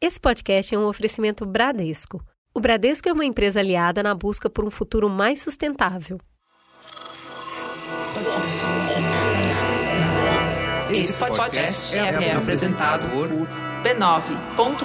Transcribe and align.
Esse 0.00 0.20
podcast 0.20 0.72
é 0.72 0.78
um 0.78 0.86
oferecimento 0.86 1.44
Bradesco. 1.44 2.24
O 2.54 2.60
Bradesco 2.60 3.08
é 3.08 3.12
uma 3.12 3.24
empresa 3.24 3.58
aliada 3.58 4.00
na 4.00 4.14
busca 4.14 4.48
por 4.48 4.64
um 4.64 4.70
futuro 4.70 5.08
mais 5.08 5.42
sustentável. 5.42 6.20
Esse 10.88 11.12
podcast 11.14 11.96
é, 11.96 11.98
é 11.98 12.32
apresentado 12.32 13.08
por 13.08 13.28
b9.com.br. 13.82 14.78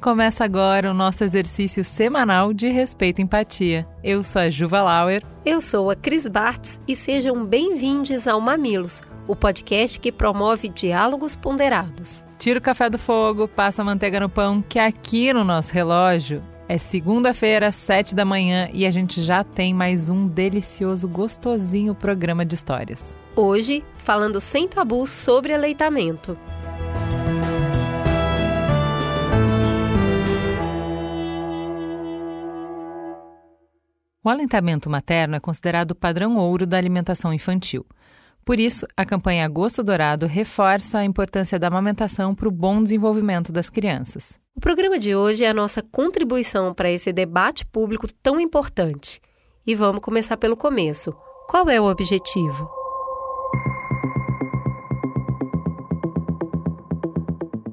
Começa 0.00 0.44
agora 0.44 0.90
o 0.90 0.94
nosso 0.94 1.22
exercício 1.22 1.84
semanal 1.84 2.54
de 2.54 2.70
respeito 2.70 3.18
e 3.18 3.22
empatia. 3.22 3.86
Eu 4.02 4.24
sou 4.24 4.40
a 4.40 4.48
Juva 4.48 4.80
Lauer. 4.80 5.22
Eu 5.44 5.60
sou 5.60 5.90
a 5.90 5.94
Cris 5.94 6.26
Bartz 6.26 6.80
e 6.88 6.96
sejam 6.96 7.44
bem-vindos 7.44 8.26
ao 8.26 8.40
Mamilos, 8.40 9.02
o 9.28 9.36
podcast 9.36 10.00
que 10.00 10.10
promove 10.10 10.70
diálogos 10.70 11.36
ponderados. 11.36 12.24
Tira 12.38 12.58
o 12.58 12.62
café 12.62 12.88
do 12.88 12.96
fogo, 12.96 13.46
passa 13.46 13.82
a 13.82 13.84
manteiga 13.84 14.18
no 14.20 14.28
pão, 14.30 14.62
que 14.62 14.78
aqui 14.78 15.34
no 15.34 15.44
nosso 15.44 15.74
relógio 15.74 16.42
é 16.66 16.78
segunda-feira, 16.78 17.70
sete 17.70 18.14
da 18.14 18.24
manhã, 18.24 18.70
e 18.72 18.86
a 18.86 18.90
gente 18.90 19.20
já 19.20 19.44
tem 19.44 19.74
mais 19.74 20.08
um 20.08 20.26
delicioso, 20.26 21.06
gostosinho 21.06 21.94
programa 21.94 22.42
de 22.42 22.54
histórias. 22.54 23.14
Hoje, 23.36 23.84
falando 23.98 24.40
sem 24.40 24.66
tabus 24.66 25.10
sobre 25.10 25.52
aleitamento. 25.52 26.38
O 34.24 34.30
alentamento 34.30 34.88
materno 34.88 35.36
é 35.36 35.40
considerado 35.40 35.90
o 35.90 35.94
padrão 35.94 36.38
ouro 36.38 36.66
da 36.66 36.78
alimentação 36.78 37.30
infantil. 37.30 37.84
Por 38.42 38.58
isso, 38.58 38.86
a 38.96 39.04
campanha 39.04 39.44
Agosto 39.44 39.84
Dourado 39.84 40.26
reforça 40.26 40.98
a 40.98 41.04
importância 41.04 41.58
da 41.58 41.66
amamentação 41.66 42.34
para 42.34 42.48
o 42.48 42.50
bom 42.50 42.82
desenvolvimento 42.82 43.52
das 43.52 43.68
crianças. 43.68 44.38
O 44.56 44.60
programa 44.60 44.98
de 44.98 45.14
hoje 45.14 45.44
é 45.44 45.48
a 45.50 45.54
nossa 45.54 45.82
contribuição 45.82 46.72
para 46.72 46.90
esse 46.90 47.12
debate 47.12 47.66
público 47.66 48.06
tão 48.22 48.40
importante. 48.40 49.20
E 49.66 49.74
vamos 49.74 50.00
começar 50.00 50.38
pelo 50.38 50.56
começo. 50.56 51.12
Qual 51.46 51.68
é 51.68 51.78
o 51.78 51.84
objetivo? 51.84 52.83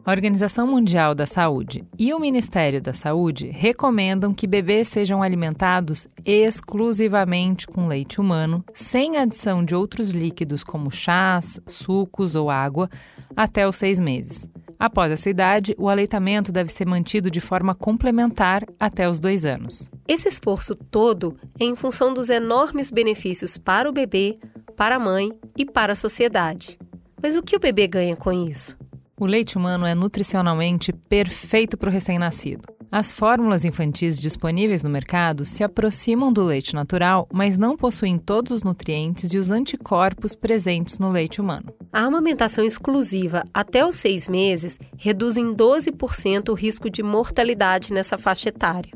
A 0.04 0.10
Organização 0.10 0.66
Mundial 0.66 1.14
da 1.14 1.28
Saúde 1.28 1.86
e 1.98 2.12
o 2.12 2.20
Ministério 2.20 2.82
da 2.82 2.92
Saúde 2.92 3.52
recomendam 3.52 4.34
que 4.34 4.48
bebês 4.48 4.88
sejam 4.88 5.22
alimentados 5.22 6.08
exclusivamente 6.26 7.68
com 7.68 7.88
leite 7.88 8.20
humano, 8.20 8.66
sem 8.74 9.18
adição 9.18 9.64
de 9.64 9.76
outros 9.76 10.10
líquidos 10.10 10.64
como 10.64 10.90
chás, 10.90 11.60
sucos 11.68 12.34
ou 12.34 12.50
água, 12.50 12.90
até 13.36 13.68
os 13.68 13.76
seis 13.76 14.00
meses. 14.00 14.50
Após 14.80 15.12
essa 15.12 15.30
idade, 15.30 15.76
o 15.78 15.88
aleitamento 15.88 16.52
deve 16.52 16.72
ser 16.72 16.88
mantido 16.88 17.30
de 17.30 17.40
forma 17.40 17.76
complementar 17.76 18.66
até 18.80 19.08
os 19.08 19.20
dois 19.20 19.46
anos. 19.46 19.88
Esse 20.08 20.28
esforço 20.28 20.74
todo 20.74 21.38
é 21.60 21.66
em 21.66 21.76
função 21.76 22.12
dos 22.12 22.32
enormes 22.32 22.90
benefícios 22.90 23.56
para 23.56 23.88
o 23.88 23.94
bebê, 23.94 24.40
para 24.76 24.96
a 24.96 25.00
mãe 25.00 25.32
e 25.56 25.64
para 25.64 25.94
a 25.94 25.96
sociedade. 25.96 26.80
Mas 27.22 27.36
o 27.36 27.44
que 27.44 27.56
o 27.56 27.60
bebê 27.60 27.88
ganha 27.88 28.16
com 28.16 28.32
isso? 28.32 28.81
O 29.22 29.26
leite 29.28 29.56
humano 29.56 29.86
é 29.86 29.94
nutricionalmente 29.94 30.92
perfeito 30.92 31.78
para 31.78 31.92
o 31.92 31.94
recém-nascido. 31.94 32.64
As 32.92 33.14
fórmulas 33.14 33.64
infantis 33.64 34.20
disponíveis 34.20 34.82
no 34.82 34.90
mercado 34.90 35.46
se 35.46 35.64
aproximam 35.64 36.34
do 36.34 36.44
leite 36.44 36.74
natural, 36.74 37.30
mas 37.32 37.56
não 37.56 37.78
possuem 37.78 38.18
todos 38.18 38.52
os 38.52 38.64
nutrientes 38.64 39.32
e 39.32 39.38
os 39.38 39.52
anticorpos 39.52 40.34
presentes 40.34 40.98
no 40.98 41.12
leite 41.12 41.40
humano. 41.40 41.72
A 41.94 42.00
amamentação 42.00 42.66
exclusiva 42.66 43.44
até 43.54 43.86
os 43.86 43.94
seis 43.94 44.28
meses 44.28 44.80
reduz 44.98 45.38
em 45.38 45.54
12% 45.54 46.50
o 46.50 46.56
risco 46.56 46.90
de 46.90 47.04
mortalidade 47.04 47.94
nessa 47.94 48.18
faixa 48.18 48.50
etária. 48.50 48.92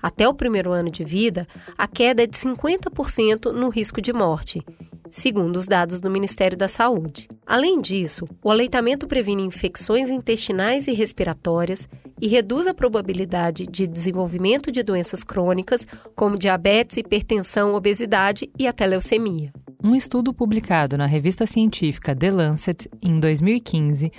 Até 0.00 0.28
o 0.28 0.34
primeiro 0.34 0.70
ano 0.70 0.88
de 0.88 1.02
vida, 1.02 1.48
a 1.76 1.88
queda 1.88 2.22
é 2.22 2.28
de 2.28 2.38
50% 2.38 3.50
no 3.50 3.70
risco 3.70 4.00
de 4.00 4.12
morte 4.12 4.64
segundo 5.10 5.56
os 5.56 5.66
dados 5.66 6.00
do 6.00 6.10
Ministério 6.10 6.56
da 6.56 6.68
Saúde. 6.68 7.28
Além 7.46 7.80
disso, 7.80 8.26
o 8.42 8.50
aleitamento 8.50 9.06
previne 9.06 9.42
infecções 9.42 10.10
intestinais 10.10 10.86
e 10.86 10.92
respiratórias 10.92 11.88
e 12.20 12.28
reduz 12.28 12.66
a 12.66 12.74
probabilidade 12.74 13.66
de 13.66 13.86
desenvolvimento 13.86 14.70
de 14.70 14.82
doenças 14.82 15.22
crônicas, 15.24 15.86
como 16.14 16.38
diabetes, 16.38 16.96
hipertensão, 16.96 17.74
obesidade 17.74 18.50
e 18.58 18.66
até 18.66 18.86
leucemia. 18.86 19.52
Um 19.82 19.94
estudo 19.94 20.34
publicado 20.34 20.98
na 20.98 21.06
revista 21.06 21.46
científica 21.46 22.14
The 22.14 22.30
Lancet 22.32 22.88
em 23.00 23.20
2015, 23.20 24.10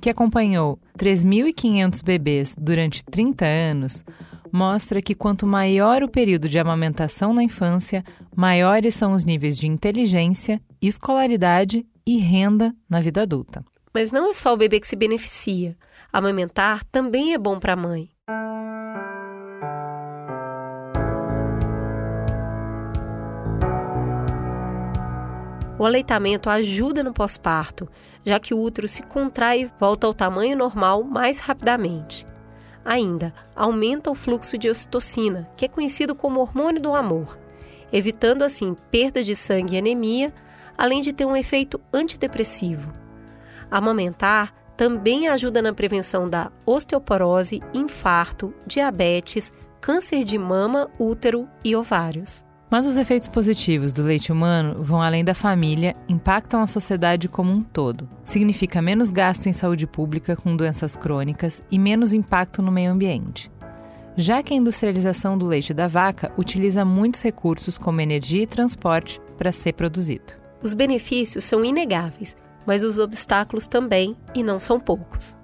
que 0.00 0.08
acompanhou 0.08 0.78
3.500 0.96 2.04
bebês 2.04 2.54
durante 2.56 3.04
30 3.04 3.44
anos, 3.44 4.04
mostra 4.52 5.02
que 5.02 5.14
quanto 5.14 5.46
maior 5.46 6.02
o 6.02 6.08
período 6.08 6.48
de 6.48 6.58
amamentação 6.58 7.32
na 7.32 7.42
infância, 7.42 8.04
maiores 8.34 8.94
são 8.94 9.12
os 9.12 9.24
níveis 9.24 9.56
de 9.56 9.66
inteligência, 9.66 10.60
escolaridade 10.80 11.86
e 12.06 12.18
renda 12.18 12.74
na 12.88 13.00
vida 13.00 13.22
adulta. 13.22 13.64
Mas 13.92 14.12
não 14.12 14.30
é 14.30 14.34
só 14.34 14.54
o 14.54 14.56
bebê 14.56 14.80
que 14.80 14.86
se 14.86 14.96
beneficia. 14.96 15.76
Amamentar 16.12 16.84
também 16.84 17.34
é 17.34 17.38
bom 17.38 17.58
para 17.58 17.74
a 17.74 17.76
mãe. 17.76 18.10
O 25.78 25.84
aleitamento 25.84 26.50
ajuda 26.50 27.04
no 27.04 27.12
pós-parto, 27.12 27.88
já 28.26 28.40
que 28.40 28.52
o 28.52 28.60
útero 28.60 28.88
se 28.88 29.02
contrai 29.02 29.62
e 29.62 29.70
volta 29.78 30.08
ao 30.08 30.14
tamanho 30.14 30.56
normal 30.56 31.04
mais 31.04 31.38
rapidamente. 31.38 32.27
Ainda, 32.88 33.34
aumenta 33.54 34.10
o 34.10 34.14
fluxo 34.14 34.56
de 34.56 34.66
ocitocina, 34.66 35.46
que 35.58 35.66
é 35.66 35.68
conhecido 35.68 36.14
como 36.14 36.40
hormônio 36.40 36.80
do 36.80 36.94
amor, 36.94 37.38
evitando 37.92 38.42
assim 38.42 38.74
perda 38.90 39.22
de 39.22 39.36
sangue 39.36 39.74
e 39.74 39.78
anemia, 39.78 40.32
além 40.76 41.02
de 41.02 41.12
ter 41.12 41.26
um 41.26 41.36
efeito 41.36 41.78
antidepressivo. 41.92 42.90
Amamentar 43.70 44.54
também 44.74 45.28
ajuda 45.28 45.60
na 45.60 45.74
prevenção 45.74 46.30
da 46.30 46.50
osteoporose, 46.64 47.62
infarto, 47.74 48.54
diabetes, 48.66 49.52
câncer 49.82 50.24
de 50.24 50.38
mama, 50.38 50.90
útero 50.98 51.46
e 51.62 51.76
ovários. 51.76 52.42
Mas 52.70 52.84
os 52.84 52.98
efeitos 52.98 53.28
positivos 53.28 53.94
do 53.94 54.02
leite 54.02 54.30
humano 54.30 54.82
vão 54.82 55.00
além 55.00 55.24
da 55.24 55.34
família, 55.34 55.96
impactam 56.06 56.60
a 56.60 56.66
sociedade 56.66 57.26
como 57.26 57.50
um 57.50 57.62
todo. 57.62 58.08
Significa 58.24 58.82
menos 58.82 59.10
gasto 59.10 59.46
em 59.46 59.54
saúde 59.54 59.86
pública 59.86 60.36
com 60.36 60.54
doenças 60.54 60.94
crônicas 60.94 61.62
e 61.70 61.78
menos 61.78 62.12
impacto 62.12 62.60
no 62.60 62.70
meio 62.70 62.92
ambiente. 62.92 63.50
Já 64.16 64.42
que 64.42 64.52
a 64.52 64.56
industrialização 64.56 65.38
do 65.38 65.46
leite 65.46 65.72
da 65.72 65.86
vaca 65.86 66.30
utiliza 66.36 66.84
muitos 66.84 67.22
recursos 67.22 67.78
como 67.78 68.00
energia 68.00 68.42
e 68.42 68.46
transporte 68.46 69.18
para 69.38 69.52
ser 69.52 69.72
produzido. 69.72 70.34
Os 70.62 70.74
benefícios 70.74 71.44
são 71.44 71.64
inegáveis, 71.64 72.36
mas 72.66 72.82
os 72.82 72.98
obstáculos 72.98 73.66
também, 73.66 74.14
e 74.34 74.42
não 74.42 74.60
são 74.60 74.78
poucos. 74.78 75.36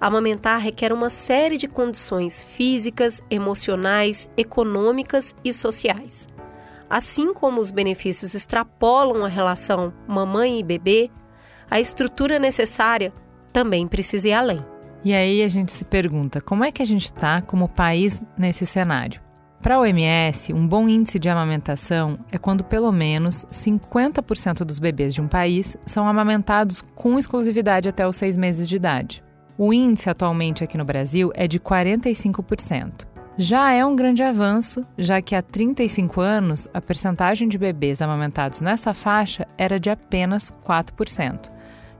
Amamentar 0.00 0.60
requer 0.60 0.92
uma 0.92 1.10
série 1.10 1.56
de 1.56 1.66
condições 1.66 2.40
físicas, 2.40 3.20
emocionais, 3.28 4.30
econômicas 4.36 5.34
e 5.44 5.52
sociais. 5.52 6.28
Assim 6.90 7.34
como 7.34 7.60
os 7.60 7.70
benefícios 7.70 8.34
extrapolam 8.34 9.24
a 9.24 9.28
relação 9.28 9.92
mamãe 10.06 10.58
e 10.58 10.62
bebê, 10.62 11.10
a 11.70 11.78
estrutura 11.78 12.38
necessária 12.38 13.12
também 13.52 13.86
precisa 13.86 14.28
ir 14.28 14.32
além. 14.32 14.64
E 15.04 15.14
aí 15.14 15.42
a 15.42 15.48
gente 15.48 15.72
se 15.72 15.84
pergunta: 15.84 16.40
como 16.40 16.64
é 16.64 16.72
que 16.72 16.82
a 16.82 16.86
gente 16.86 17.04
está 17.04 17.42
como 17.42 17.68
país 17.68 18.22
nesse 18.36 18.64
cenário? 18.64 19.20
Para 19.60 19.74
a 19.74 19.80
OMS, 19.80 20.52
um 20.52 20.66
bom 20.66 20.88
índice 20.88 21.18
de 21.18 21.28
amamentação 21.28 22.18
é 22.30 22.38
quando 22.38 22.62
pelo 22.62 22.92
menos 22.92 23.44
50% 23.50 24.64
dos 24.64 24.78
bebês 24.78 25.12
de 25.12 25.20
um 25.20 25.26
país 25.26 25.76
são 25.84 26.06
amamentados 26.08 26.82
com 26.94 27.18
exclusividade 27.18 27.88
até 27.88 28.06
os 28.06 28.16
seis 28.16 28.36
meses 28.36 28.68
de 28.68 28.76
idade. 28.76 29.22
O 29.58 29.72
índice 29.72 30.08
atualmente 30.08 30.62
aqui 30.62 30.78
no 30.78 30.84
Brasil 30.84 31.32
é 31.34 31.48
de 31.48 31.58
45% 31.58 33.07
já 33.40 33.72
é 33.72 33.86
um 33.86 33.94
grande 33.94 34.20
avanço, 34.20 34.84
já 34.98 35.22
que 35.22 35.32
há 35.32 35.40
35 35.40 36.20
anos 36.20 36.66
a 36.74 36.80
percentagem 36.80 37.48
de 37.48 37.56
bebês 37.56 38.02
amamentados 38.02 38.60
nessa 38.60 38.92
faixa 38.92 39.46
era 39.56 39.78
de 39.78 39.88
apenas 39.88 40.52
4%, 40.66 41.48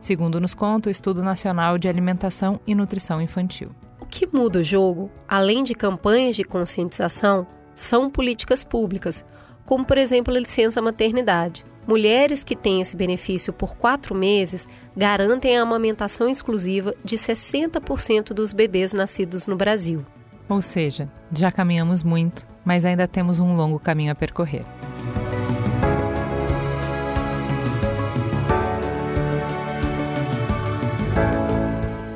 segundo 0.01 0.41
nos 0.41 0.53
conta 0.53 0.89
o 0.89 0.91
Estudo 0.91 1.23
Nacional 1.23 1.79
de 1.79 1.89
Alimentação 1.89 2.59
e 2.67 2.75
Nutrição 2.75 3.23
Infantil. 3.23 3.71
O 4.01 4.05
que 4.05 4.27
muda 4.27 4.59
o 4.59 4.65
jogo, 4.65 5.13
além 5.29 5.63
de 5.63 5.77
campanhas 5.77 6.35
de 6.35 6.43
conscientização, 6.43 7.47
são 7.73 8.11
políticas 8.11 8.65
públicas, 8.65 9.25
como 9.65 9.85
por 9.85 9.97
exemplo 9.97 10.35
a 10.35 10.41
licença 10.41 10.83
maternidade. 10.83 11.65
Mulheres 11.87 12.43
que 12.43 12.57
têm 12.57 12.81
esse 12.81 12.97
benefício 12.97 13.53
por 13.53 13.77
quatro 13.77 14.13
meses 14.13 14.67
garantem 14.97 15.57
a 15.57 15.63
amamentação 15.63 16.29
exclusiva 16.29 16.97
de 17.05 17.17
60% 17.17 18.31
dos 18.31 18.53
bebês 18.53 18.93
nascidos 18.93 19.47
no 19.47 19.55
Brasil. 19.55 20.05
Ou 20.49 20.63
seja, 20.63 21.09
já 21.33 21.53
caminhamos 21.53 22.03
muito, 22.03 22.47
mas 22.65 22.85
ainda 22.85 23.07
temos 23.07 23.39
um 23.39 23.55
longo 23.55 23.79
caminho 23.79 24.13
a 24.13 24.15
percorrer. 24.15 24.65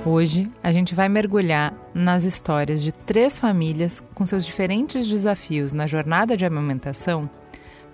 Hoje 0.04 0.50
a 0.62 0.72
gente 0.72 0.94
vai 0.94 1.08
mergulhar 1.08 1.72
nas 1.94 2.24
histórias 2.24 2.82
de 2.82 2.90
três 2.90 3.38
famílias 3.38 4.02
com 4.14 4.26
seus 4.26 4.44
diferentes 4.44 5.08
desafios 5.08 5.72
na 5.72 5.86
jornada 5.86 6.36
de 6.36 6.44
amamentação 6.44 7.30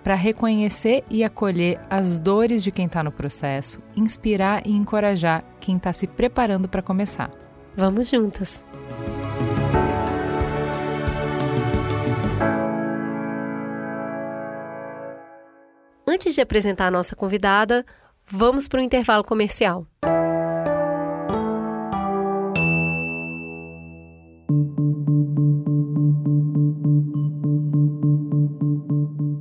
para 0.03 0.15
reconhecer 0.15 1.03
e 1.09 1.23
acolher 1.23 1.79
as 1.89 2.17
dores 2.19 2.63
de 2.63 2.71
quem 2.71 2.87
está 2.87 3.03
no 3.03 3.11
processo, 3.11 3.81
inspirar 3.95 4.65
e 4.65 4.71
encorajar 4.71 5.43
quem 5.59 5.77
está 5.77 5.93
se 5.93 6.07
preparando 6.07 6.67
para 6.67 6.81
começar. 6.81 7.29
Vamos 7.75 8.09
juntas! 8.09 8.63
Antes 16.29 16.35
de 16.35 16.41
apresentar 16.41 16.85
a 16.85 16.91
nossa 16.91 17.15
convidada, 17.15 17.83
vamos 18.23 18.67
para 18.67 18.79
o 18.79 18.83
intervalo 18.83 19.23
comercial. 19.23 19.87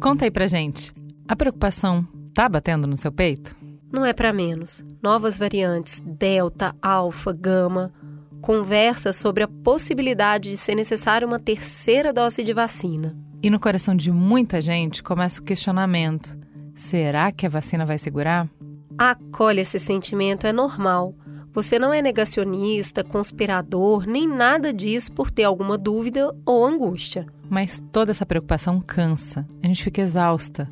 Conta 0.00 0.24
aí 0.24 0.30
pra 0.30 0.46
gente. 0.46 0.94
A 1.28 1.36
preocupação 1.36 2.08
tá 2.32 2.48
batendo 2.48 2.86
no 2.86 2.96
seu 2.96 3.12
peito? 3.12 3.54
Não 3.92 4.06
é 4.06 4.14
para 4.14 4.32
menos. 4.32 4.82
Novas 5.02 5.36
variantes, 5.36 6.00
delta, 6.00 6.74
alfa, 6.80 7.34
gama, 7.34 7.92
conversa 8.40 9.12
sobre 9.12 9.42
a 9.42 9.48
possibilidade 9.48 10.50
de 10.50 10.56
ser 10.56 10.74
necessária 10.74 11.28
uma 11.28 11.38
terceira 11.38 12.14
dose 12.14 12.42
de 12.42 12.54
vacina. 12.54 13.14
E 13.42 13.50
no 13.50 13.60
coração 13.60 13.94
de 13.94 14.10
muita 14.10 14.58
gente 14.58 15.02
começa 15.02 15.42
o 15.42 15.44
questionamento: 15.44 16.37
será 16.78 17.32
que 17.32 17.44
a 17.44 17.48
vacina 17.48 17.84
vai 17.84 17.98
segurar? 17.98 18.48
Acolhe 18.96 19.60
esse 19.60 19.78
sentimento, 19.78 20.46
é 20.46 20.52
normal. 20.52 21.14
Você 21.52 21.78
não 21.78 21.92
é 21.92 22.00
negacionista, 22.00 23.02
conspirador, 23.02 24.06
nem 24.06 24.28
nada 24.28 24.72
disso 24.72 25.12
por 25.12 25.30
ter 25.30 25.44
alguma 25.44 25.76
dúvida 25.76 26.34
ou 26.46 26.64
angústia. 26.64 27.26
Mas 27.50 27.82
toda 27.90 28.12
essa 28.12 28.24
preocupação 28.24 28.80
cansa, 28.80 29.46
a 29.62 29.66
gente 29.66 29.82
fica 29.82 30.00
exausta. 30.00 30.70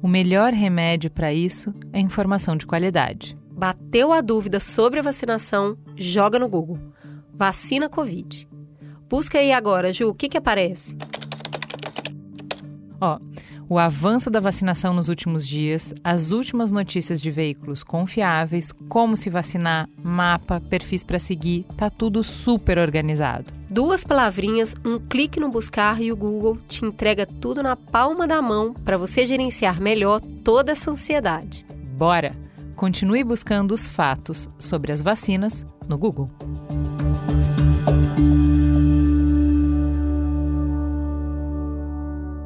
O 0.00 0.06
melhor 0.08 0.52
remédio 0.52 1.10
para 1.10 1.32
isso 1.32 1.74
é 1.92 2.00
informação 2.00 2.56
de 2.56 2.66
qualidade. 2.66 3.36
Bateu 3.50 4.12
a 4.12 4.20
dúvida 4.20 4.60
sobre 4.60 5.00
a 5.00 5.02
vacinação? 5.02 5.76
Joga 5.96 6.38
no 6.38 6.48
Google. 6.48 6.78
Vacina 7.34 7.88
Covid. 7.88 8.48
Busca 9.08 9.38
aí 9.38 9.52
agora, 9.52 9.92
Ju, 9.92 10.08
o 10.08 10.14
que, 10.14 10.28
que 10.28 10.38
aparece? 10.38 10.96
Ó, 13.00 13.18
o 13.70 13.78
avanço 13.78 14.28
da 14.28 14.40
vacinação 14.40 14.92
nos 14.92 15.08
últimos 15.08 15.46
dias, 15.46 15.94
as 16.02 16.32
últimas 16.32 16.72
notícias 16.72 17.22
de 17.22 17.30
veículos 17.30 17.84
confiáveis, 17.84 18.72
como 18.88 19.16
se 19.16 19.30
vacinar, 19.30 19.88
mapa, 20.02 20.60
perfis 20.60 21.04
para 21.04 21.20
seguir, 21.20 21.64
tá 21.76 21.88
tudo 21.88 22.24
super 22.24 22.78
organizado. 22.78 23.52
Duas 23.70 24.02
palavrinhas, 24.02 24.74
um 24.84 24.98
clique 24.98 25.38
no 25.38 25.48
buscar 25.48 26.02
e 26.02 26.10
o 26.10 26.16
Google 26.16 26.58
te 26.68 26.84
entrega 26.84 27.24
tudo 27.24 27.62
na 27.62 27.76
palma 27.76 28.26
da 28.26 28.42
mão 28.42 28.74
para 28.74 28.96
você 28.96 29.24
gerenciar 29.24 29.80
melhor 29.80 30.20
toda 30.42 30.72
essa 30.72 30.90
ansiedade. 30.90 31.64
Bora! 31.96 32.34
Continue 32.74 33.22
buscando 33.22 33.72
os 33.72 33.86
fatos 33.86 34.48
sobre 34.58 34.90
as 34.90 35.00
vacinas 35.00 35.64
no 35.86 35.96
Google. 35.96 36.28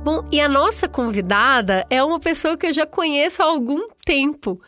Bom, 0.04 0.22
e 0.30 0.38
a 0.38 0.50
nossa 0.50 0.86
convidada 0.86 1.86
é 1.88 2.04
uma 2.04 2.20
pessoa 2.20 2.58
que 2.58 2.66
eu 2.66 2.74
já 2.74 2.84
conheço 2.84 3.42
há 3.42 3.46
algum 3.46 3.88
tempo. 4.04 4.60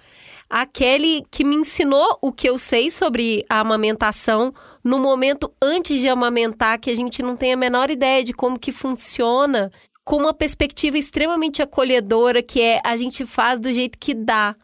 A 0.49 0.65
Kelly 0.65 1.27
que 1.31 1.45
me 1.45 1.57
ensinou 1.57 2.19
o 2.23 2.33
que 2.33 2.49
eu 2.49 2.57
sei 2.57 2.91
sobre 2.91 3.45
a 3.47 3.61
amamentação 3.61 4.55
no 4.83 4.99
momento 4.99 5.53
antes 5.61 6.01
de 6.01 6.09
amamentar, 6.09 6.81
que 6.81 6.89
a 6.89 6.97
gente 6.97 7.23
não 7.23 7.37
tem 7.37 7.53
a 7.53 7.57
menor 7.57 7.91
ideia 7.91 8.25
de 8.25 8.33
como 8.33 8.59
que 8.59 8.73
funciona, 8.73 9.71
com 10.07 10.17
uma 10.17 10.33
perspectiva 10.33 10.97
extremamente 10.97 11.61
acolhedora, 11.61 12.43
que 12.43 12.63
é 12.63 12.81
a 12.83 12.97
gente 12.97 13.27
faz 13.27 13.61
do 13.61 13.71
jeito 13.75 13.99
que 13.99 14.15
dá. 14.15 14.57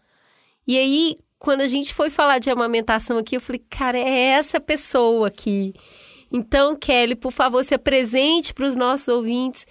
E 0.67 0.79
aí, 0.79 1.19
quando 1.39 1.61
a 1.61 1.69
gente 1.69 1.93
foi 1.93 2.09
falar 2.09 2.39
de 2.39 2.49
amamentação 2.49 3.19
aqui, 3.19 3.37
eu 3.37 3.43
falei, 3.43 3.63
cara, 3.69 3.99
é 3.99 4.29
essa 4.31 4.59
pessoa 4.59 5.29
aqui. 5.29 5.75
Então, 6.33 6.75
Kelly, 6.75 7.15
por 7.15 7.31
favor, 7.31 7.63
se 7.63 7.75
apresente 7.75 8.55
para 8.55 8.65
os 8.65 8.75
nossos 8.75 9.09
ouvintes 9.09 9.67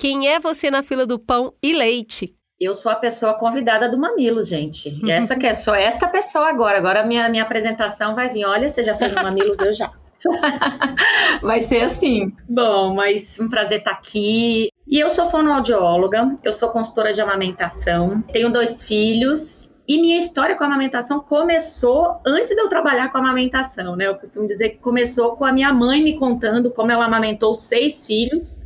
quem 0.00 0.28
é 0.28 0.40
você 0.40 0.70
na 0.70 0.82
fila 0.82 1.06
do 1.06 1.18
pão 1.18 1.52
e 1.62 1.74
leite? 1.74 2.34
Eu 2.58 2.72
sou 2.72 2.90
a 2.90 2.94
pessoa 2.94 3.34
convidada 3.34 3.86
do 3.86 3.98
Mamilos, 3.98 4.48
gente. 4.48 4.98
E 5.04 5.10
essa 5.10 5.36
que 5.36 5.46
é 5.46 5.54
só 5.54 5.74
esta 5.74 6.08
pessoa 6.08 6.48
agora. 6.48 6.78
Agora 6.78 7.04
minha 7.04 7.28
minha 7.28 7.42
apresentação 7.42 8.14
vai 8.14 8.30
vir. 8.30 8.46
Olha, 8.46 8.70
você 8.70 8.82
já 8.82 8.94
fez 8.94 9.12
o 9.12 9.22
Mamilos, 9.22 9.58
eu 9.58 9.74
já. 9.74 9.92
vai 11.42 11.60
ser 11.60 11.82
assim. 11.82 12.32
Bom, 12.48 12.94
mas 12.94 13.38
um 13.38 13.46
prazer 13.50 13.80
estar 13.80 13.90
aqui. 13.90 14.70
E 14.88 14.98
eu 14.98 15.10
sou 15.10 15.28
fonoaudióloga, 15.28 16.34
eu 16.42 16.52
sou 16.52 16.70
consultora 16.70 17.12
de 17.12 17.20
amamentação, 17.20 18.22
tenho 18.32 18.50
dois 18.50 18.82
filhos, 18.82 19.70
e 19.86 20.00
minha 20.00 20.18
história 20.18 20.56
com 20.56 20.64
a 20.64 20.66
amamentação 20.66 21.20
começou 21.20 22.20
antes 22.26 22.54
de 22.54 22.60
eu 22.60 22.68
trabalhar 22.68 23.10
com 23.10 23.18
a 23.18 23.20
amamentação, 23.20 23.96
né? 23.96 24.06
Eu 24.06 24.14
costumo 24.14 24.46
dizer 24.46 24.70
que 24.70 24.78
começou 24.78 25.36
com 25.36 25.44
a 25.44 25.52
minha 25.52 25.74
mãe 25.74 26.02
me 26.02 26.18
contando 26.18 26.70
como 26.70 26.90
ela 26.90 27.04
amamentou 27.04 27.54
seis 27.54 28.06
filhos 28.06 28.64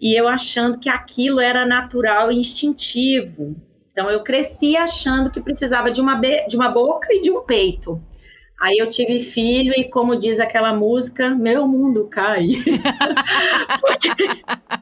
e 0.00 0.14
eu 0.14 0.28
achando 0.28 0.78
que 0.78 0.88
aquilo 0.88 1.40
era 1.40 1.66
natural 1.66 2.30
e 2.30 2.38
instintivo. 2.38 3.56
Então 3.90 4.10
eu 4.10 4.22
cresci 4.22 4.76
achando 4.76 5.30
que 5.30 5.40
precisava 5.40 5.90
de 5.90 6.00
uma, 6.00 6.20
de 6.46 6.56
uma 6.56 6.68
boca 6.68 7.08
e 7.12 7.20
de 7.20 7.30
um 7.30 7.42
peito. 7.42 8.02
Aí 8.58 8.78
eu 8.78 8.88
tive 8.88 9.20
filho 9.20 9.74
e, 9.76 9.84
como 9.84 10.16
diz 10.16 10.40
aquela 10.40 10.72
música, 10.72 11.28
meu 11.28 11.68
mundo 11.68 12.08
cai. 12.08 12.48
porque, 13.80 14.08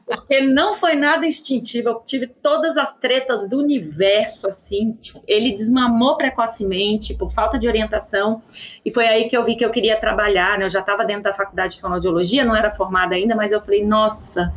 porque, 0.05 0.41
não 0.41 0.73
foi 0.73 0.95
nada 0.95 1.27
instintivo, 1.27 1.89
eu 1.89 2.01
tive 2.05 2.27
todas 2.27 2.77
as 2.77 2.97
tretas 2.97 3.49
do 3.49 3.57
universo, 3.57 4.47
assim. 4.47 4.93
Tipo, 4.93 5.21
ele 5.27 5.51
desmamou 5.51 6.15
precocemente 6.15 7.13
por 7.15 7.33
falta 7.33 7.59
de 7.59 7.67
orientação. 7.67 8.41
E 8.85 8.93
foi 8.93 9.07
aí 9.07 9.27
que 9.27 9.35
eu 9.35 9.43
vi 9.43 9.57
que 9.57 9.65
eu 9.65 9.71
queria 9.71 9.99
trabalhar, 9.99 10.57
né? 10.57 10.65
Eu 10.65 10.69
já 10.69 10.79
estava 10.79 11.03
dentro 11.03 11.23
da 11.23 11.33
faculdade 11.33 11.75
de 11.75 11.81
fonoaudiologia, 11.81 12.45
não 12.45 12.55
era 12.55 12.71
formada 12.71 13.13
ainda, 13.13 13.35
mas 13.35 13.51
eu 13.51 13.59
falei, 13.59 13.85
nossa, 13.85 14.53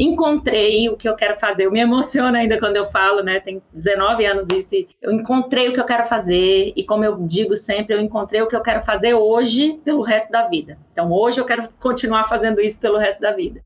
encontrei 0.00 0.88
o 0.88 0.96
que 0.96 1.06
eu 1.06 1.14
quero 1.14 1.38
fazer. 1.38 1.66
Eu 1.66 1.70
me 1.70 1.80
emociono 1.80 2.36
ainda 2.36 2.58
quando 2.58 2.76
eu 2.76 2.90
falo, 2.90 3.22
né? 3.22 3.38
Tem 3.38 3.62
19 3.72 4.24
anos 4.24 4.46
isso. 4.50 4.86
Eu 5.02 5.12
encontrei 5.12 5.68
o 5.68 5.74
que 5.74 5.80
eu 5.80 5.84
quero 5.84 6.04
fazer 6.04 6.72
e 6.74 6.82
como 6.84 7.04
eu 7.04 7.16
digo 7.26 7.54
sempre, 7.54 7.94
eu 7.94 8.00
encontrei 8.00 8.40
o 8.40 8.48
que 8.48 8.56
eu 8.56 8.62
quero 8.62 8.80
fazer 8.82 9.12
hoje 9.12 9.78
pelo 9.84 10.02
resto 10.02 10.32
da 10.32 10.48
vida. 10.48 10.78
Então 10.92 11.12
hoje 11.12 11.38
eu 11.38 11.44
quero 11.44 11.68
continuar 11.78 12.24
fazendo 12.24 12.60
isso 12.60 12.80
pelo 12.80 12.96
resto 12.96 13.20
da 13.20 13.32
vida. 13.32 13.60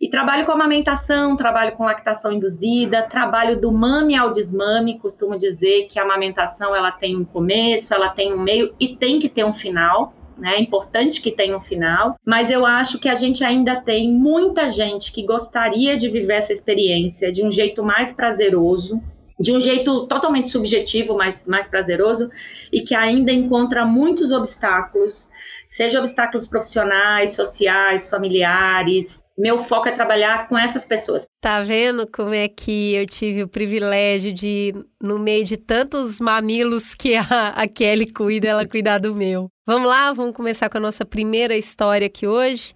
E 0.00 0.08
trabalho 0.08 0.46
com 0.46 0.52
amamentação, 0.52 1.36
trabalho 1.36 1.72
com 1.72 1.84
lactação 1.84 2.32
induzida, 2.32 3.02
trabalho 3.02 3.60
do 3.60 3.72
mame 3.72 4.16
ao 4.16 4.32
desmame, 4.32 4.98
costumo 4.98 5.36
dizer 5.36 5.88
que 5.88 5.98
a 5.98 6.04
amamentação 6.04 6.74
ela 6.74 6.92
tem 6.92 7.16
um 7.16 7.24
começo, 7.24 7.92
ela 7.92 8.08
tem 8.08 8.32
um 8.32 8.40
meio 8.40 8.72
e 8.78 8.94
tem 8.96 9.18
que 9.18 9.28
ter 9.28 9.44
um 9.44 9.52
final 9.52 10.12
né? 10.38 10.54
É 10.54 10.60
importante 10.60 11.20
que 11.20 11.30
tenha 11.30 11.56
um 11.56 11.60
final, 11.60 12.16
mas 12.24 12.50
eu 12.50 12.64
acho 12.64 12.98
que 12.98 13.08
a 13.08 13.14
gente 13.14 13.44
ainda 13.44 13.76
tem 13.76 14.10
muita 14.12 14.70
gente 14.70 15.12
que 15.12 15.24
gostaria 15.24 15.96
de 15.96 16.08
viver 16.08 16.34
essa 16.34 16.52
experiência 16.52 17.30
de 17.30 17.44
um 17.44 17.50
jeito 17.50 17.82
mais 17.82 18.12
prazeroso, 18.12 19.00
de 19.38 19.52
um 19.52 19.60
jeito 19.60 20.06
totalmente 20.06 20.48
subjetivo, 20.48 21.16
mas 21.16 21.44
mais 21.46 21.66
prazeroso, 21.66 22.30
e 22.72 22.80
que 22.80 22.94
ainda 22.94 23.32
encontra 23.32 23.84
muitos 23.84 24.32
obstáculos, 24.32 25.28
seja 25.66 26.00
obstáculos 26.00 26.46
profissionais, 26.46 27.34
sociais, 27.34 28.08
familiares, 28.08 29.22
meu 29.38 29.56
foco 29.56 29.88
é 29.88 29.92
trabalhar 29.92 30.48
com 30.48 30.58
essas 30.58 30.84
pessoas. 30.84 31.24
Tá 31.40 31.60
vendo 31.62 32.08
como 32.10 32.34
é 32.34 32.48
que 32.48 32.94
eu 32.94 33.06
tive 33.06 33.44
o 33.44 33.48
privilégio 33.48 34.32
de, 34.32 34.74
no 35.00 35.16
meio 35.16 35.44
de 35.44 35.56
tantos 35.56 36.20
mamilos 36.20 36.92
que 36.92 37.14
a, 37.14 37.50
a 37.54 37.68
Kelly 37.68 38.12
cuida, 38.12 38.48
ela 38.48 38.66
cuidar 38.68 38.98
do 38.98 39.14
meu. 39.14 39.48
Vamos 39.64 39.88
lá, 39.88 40.12
vamos 40.12 40.34
começar 40.34 40.68
com 40.68 40.78
a 40.78 40.80
nossa 40.80 41.04
primeira 41.04 41.56
história 41.56 42.08
aqui 42.08 42.26
hoje. 42.26 42.74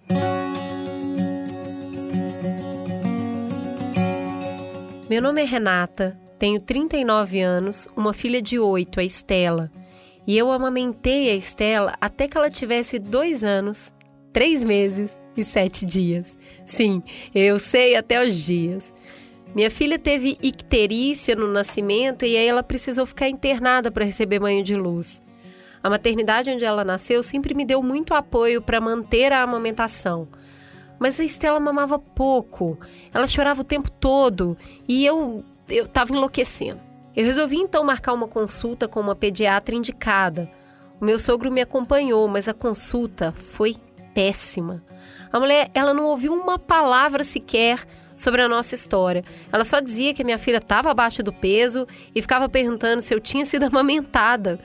Meu 5.09 5.21
nome 5.21 5.41
é 5.41 5.45
Renata, 5.45 6.17
tenho 6.39 6.61
39 6.61 7.41
anos, 7.41 7.89
uma 7.95 8.13
filha 8.13 8.41
de 8.41 8.57
8, 8.57 9.01
a 9.01 9.03
Estela. 9.03 9.69
E 10.25 10.37
eu 10.37 10.49
amamentei 10.49 11.29
a 11.29 11.35
Estela 11.35 11.93
até 11.99 12.25
que 12.25 12.37
ela 12.37 12.49
tivesse 12.49 12.97
dois 12.97 13.43
anos, 13.43 13.91
três 14.31 14.63
meses 14.63 15.17
e 15.35 15.43
sete 15.43 15.85
dias. 15.85 16.37
Sim, 16.65 17.01
eu 17.33 17.59
sei 17.59 17.95
até 17.95 18.25
os 18.25 18.35
dias. 18.35 18.93
Minha 19.55 19.69
filha 19.69 19.99
teve 19.99 20.37
icterícia 20.41 21.35
no 21.35 21.47
nascimento 21.47 22.25
e 22.25 22.35
aí 22.35 22.47
ela 22.47 22.63
precisou 22.63 23.05
ficar 23.05 23.29
internada 23.29 23.91
para 23.91 24.05
receber 24.05 24.39
banho 24.39 24.63
de 24.63 24.75
luz. 24.75 25.21
A 25.83 25.89
maternidade 25.89 26.49
onde 26.49 26.63
ela 26.63 26.83
nasceu 26.83 27.21
sempre 27.21 27.53
me 27.53 27.65
deu 27.65 27.83
muito 27.83 28.13
apoio 28.13 28.61
para 28.61 28.81
manter 28.81 29.31
a 29.31 29.43
amamentação. 29.43 30.27
Mas 30.97 31.19
a 31.19 31.23
Estela 31.23 31.59
mamava 31.59 31.99
pouco, 31.99 32.79
ela 33.13 33.27
chorava 33.27 33.61
o 33.61 33.65
tempo 33.65 33.91
todo 33.91 34.57
e 34.87 35.05
eu 35.05 35.43
eu 35.69 35.85
estava 35.85 36.13
enlouquecendo. 36.13 36.79
Eu 37.15 37.25
resolvi 37.25 37.57
então 37.57 37.83
marcar 37.83 38.13
uma 38.13 38.27
consulta 38.27 38.87
com 38.87 38.99
uma 38.99 39.15
pediatra 39.15 39.75
indicada. 39.75 40.49
O 40.99 41.05
meu 41.05 41.19
sogro 41.19 41.51
me 41.51 41.61
acompanhou, 41.61 42.27
mas 42.27 42.47
a 42.47 42.53
consulta 42.53 43.31
foi 43.31 43.75
péssima. 44.13 44.83
A 45.33 45.39
mulher, 45.39 45.71
ela 45.73 45.95
não 45.95 46.05
ouviu 46.05 46.31
uma 46.31 46.59
palavra 46.59 47.23
sequer 47.23 47.83
sobre 48.15 48.43
a 48.43 48.47
nossa 48.47 48.75
história. 48.75 49.25
Ela 49.51 49.63
só 49.63 49.79
dizia 49.79 50.13
que 50.13 50.21
a 50.21 50.25
minha 50.25 50.37
filha 50.37 50.57
estava 50.57 50.91
abaixo 50.91 51.23
do 51.23 51.33
peso 51.33 51.87
e 52.13 52.21
ficava 52.21 52.47
perguntando 52.47 53.01
se 53.01 53.15
eu 53.15 53.19
tinha 53.19 53.43
sido 53.43 53.63
amamentada. 53.67 54.59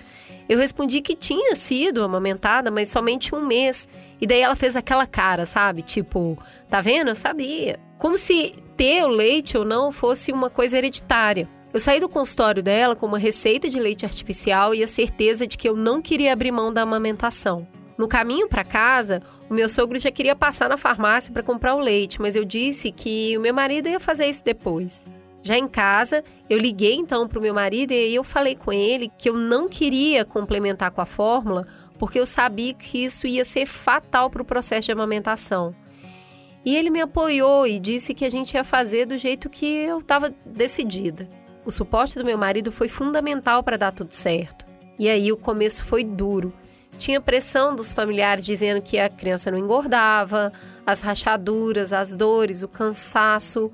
Eu 0.46 0.58
respondi 0.58 1.00
que 1.00 1.16
tinha 1.16 1.56
sido 1.56 2.04
amamentada, 2.04 2.70
mas 2.70 2.90
somente 2.90 3.34
um 3.34 3.46
mês. 3.46 3.88
E 4.20 4.26
daí 4.26 4.40
ela 4.40 4.54
fez 4.54 4.76
aquela 4.76 5.06
cara, 5.06 5.46
sabe? 5.46 5.80
Tipo, 5.80 6.38
tá 6.68 6.82
vendo? 6.82 7.08
Eu 7.08 7.16
sabia. 7.16 7.80
Como 7.98 8.18
se 8.18 8.54
ter 8.76 9.04
o 9.04 9.08
leite 9.08 9.56
ou 9.56 9.64
não 9.64 9.90
fosse 9.90 10.32
uma 10.32 10.50
coisa 10.50 10.76
hereditária. 10.76 11.48
Eu 11.72 11.80
saí 11.80 11.98
do 11.98 12.08
consultório 12.08 12.62
dela 12.62 12.94
com 12.94 13.06
uma 13.06 13.18
receita 13.18 13.70
de 13.70 13.80
leite 13.80 14.04
artificial 14.04 14.74
e 14.74 14.82
a 14.82 14.88
certeza 14.88 15.46
de 15.46 15.56
que 15.56 15.68
eu 15.68 15.74
não 15.74 16.02
queria 16.02 16.32
abrir 16.32 16.50
mão 16.50 16.72
da 16.72 16.82
amamentação. 16.82 17.66
No 17.98 18.06
caminho 18.06 18.48
para 18.48 18.62
casa, 18.62 19.20
o 19.50 19.54
meu 19.54 19.68
sogro 19.68 19.98
já 19.98 20.12
queria 20.12 20.36
passar 20.36 20.68
na 20.68 20.76
farmácia 20.76 21.32
para 21.32 21.42
comprar 21.42 21.74
o 21.74 21.80
leite, 21.80 22.22
mas 22.22 22.36
eu 22.36 22.44
disse 22.44 22.92
que 22.92 23.36
o 23.36 23.40
meu 23.40 23.52
marido 23.52 23.88
ia 23.88 23.98
fazer 23.98 24.26
isso 24.26 24.44
depois. 24.44 25.04
Já 25.42 25.58
em 25.58 25.66
casa, 25.66 26.22
eu 26.48 26.58
liguei 26.58 26.94
então 26.94 27.26
para 27.26 27.40
o 27.40 27.42
meu 27.42 27.52
marido 27.52 27.92
e 27.92 28.14
eu 28.14 28.22
falei 28.22 28.54
com 28.54 28.72
ele 28.72 29.10
que 29.18 29.28
eu 29.28 29.34
não 29.34 29.68
queria 29.68 30.24
complementar 30.24 30.92
com 30.92 31.00
a 31.00 31.06
fórmula 31.06 31.66
porque 31.98 32.20
eu 32.20 32.26
sabia 32.26 32.72
que 32.72 33.04
isso 33.04 33.26
ia 33.26 33.44
ser 33.44 33.66
fatal 33.66 34.30
para 34.30 34.42
o 34.42 34.44
processo 34.44 34.86
de 34.86 34.92
amamentação. 34.92 35.74
E 36.64 36.76
ele 36.76 36.90
me 36.90 37.00
apoiou 37.00 37.66
e 37.66 37.80
disse 37.80 38.14
que 38.14 38.24
a 38.24 38.30
gente 38.30 38.54
ia 38.54 38.62
fazer 38.62 39.06
do 39.06 39.18
jeito 39.18 39.48
que 39.48 39.66
eu 39.66 39.98
estava 39.98 40.32
decidida. 40.46 41.28
O 41.64 41.72
suporte 41.72 42.16
do 42.16 42.24
meu 42.24 42.38
marido 42.38 42.70
foi 42.70 42.88
fundamental 42.88 43.62
para 43.62 43.76
dar 43.76 43.90
tudo 43.90 44.12
certo. 44.12 44.64
E 44.98 45.08
aí 45.08 45.32
o 45.32 45.36
começo 45.36 45.82
foi 45.84 46.04
duro. 46.04 46.52
Tinha 46.98 47.20
pressão 47.20 47.76
dos 47.76 47.92
familiares 47.92 48.44
dizendo 48.44 48.82
que 48.82 48.98
a 48.98 49.08
criança 49.08 49.50
não 49.50 49.58
engordava, 49.58 50.52
as 50.84 51.00
rachaduras, 51.00 51.92
as 51.92 52.16
dores, 52.16 52.62
o 52.62 52.68
cansaço. 52.68 53.70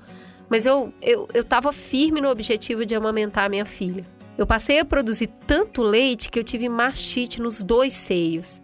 Mas 0.47 0.65
eu 0.65 0.93
eu 1.01 1.27
estava 1.33 1.73
firme 1.73 2.21
no 2.21 2.29
objetivo 2.29 2.85
de 2.85 2.93
amamentar 2.93 3.49
minha 3.49 3.65
filha. 3.65 4.05
Eu 4.37 4.45
passei 4.45 4.79
a 4.79 4.85
produzir 4.85 5.27
tanto 5.47 5.81
leite 5.81 6.29
que 6.29 6.37
eu 6.37 6.43
tive 6.43 6.69
mastite 6.69 7.41
nos 7.41 7.63
dois 7.63 7.93
seios. 7.93 8.61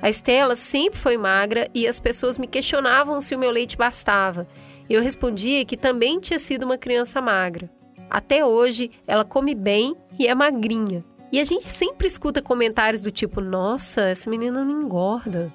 A 0.00 0.10
Estela 0.10 0.56
sempre 0.56 0.98
foi 0.98 1.16
magra 1.16 1.68
e 1.72 1.86
as 1.86 2.00
pessoas 2.00 2.38
me 2.38 2.46
questionavam 2.46 3.20
se 3.20 3.34
o 3.34 3.38
meu 3.38 3.50
leite 3.50 3.76
bastava. 3.76 4.46
Eu 4.88 5.02
respondia 5.02 5.64
que 5.64 5.76
também 5.76 6.20
tinha 6.20 6.38
sido 6.38 6.64
uma 6.64 6.76
criança 6.76 7.20
magra. 7.20 7.70
Até 8.10 8.44
hoje, 8.44 8.90
ela 9.06 9.24
come 9.24 9.54
bem 9.54 9.96
e 10.18 10.26
é 10.26 10.34
magrinha. 10.34 11.04
E 11.34 11.40
a 11.40 11.44
gente 11.44 11.64
sempre 11.64 12.06
escuta 12.06 12.40
comentários 12.40 13.02
do 13.02 13.10
tipo: 13.10 13.40
nossa, 13.40 14.02
essa 14.02 14.30
menina 14.30 14.64
não 14.64 14.82
engorda. 14.82 15.52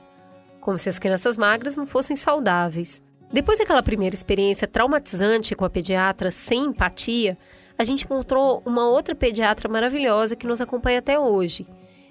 Como 0.59 0.77
se 0.77 0.89
as 0.89 0.99
crianças 0.99 1.37
magras 1.37 1.77
não 1.77 1.87
fossem 1.87 2.17
saudáveis. 2.17 3.01
Depois 3.31 3.59
daquela 3.59 3.81
primeira 3.81 4.13
experiência 4.13 4.67
traumatizante 4.67 5.55
com 5.55 5.63
a 5.63 5.69
pediatra 5.69 6.31
sem 6.31 6.65
empatia, 6.65 7.37
a 7.77 7.85
gente 7.85 8.03
encontrou 8.03 8.61
uma 8.65 8.89
outra 8.89 9.15
pediatra 9.15 9.69
maravilhosa 9.69 10.35
que 10.35 10.45
nos 10.45 10.59
acompanha 10.59 10.99
até 10.99 11.17
hoje. 11.17 11.65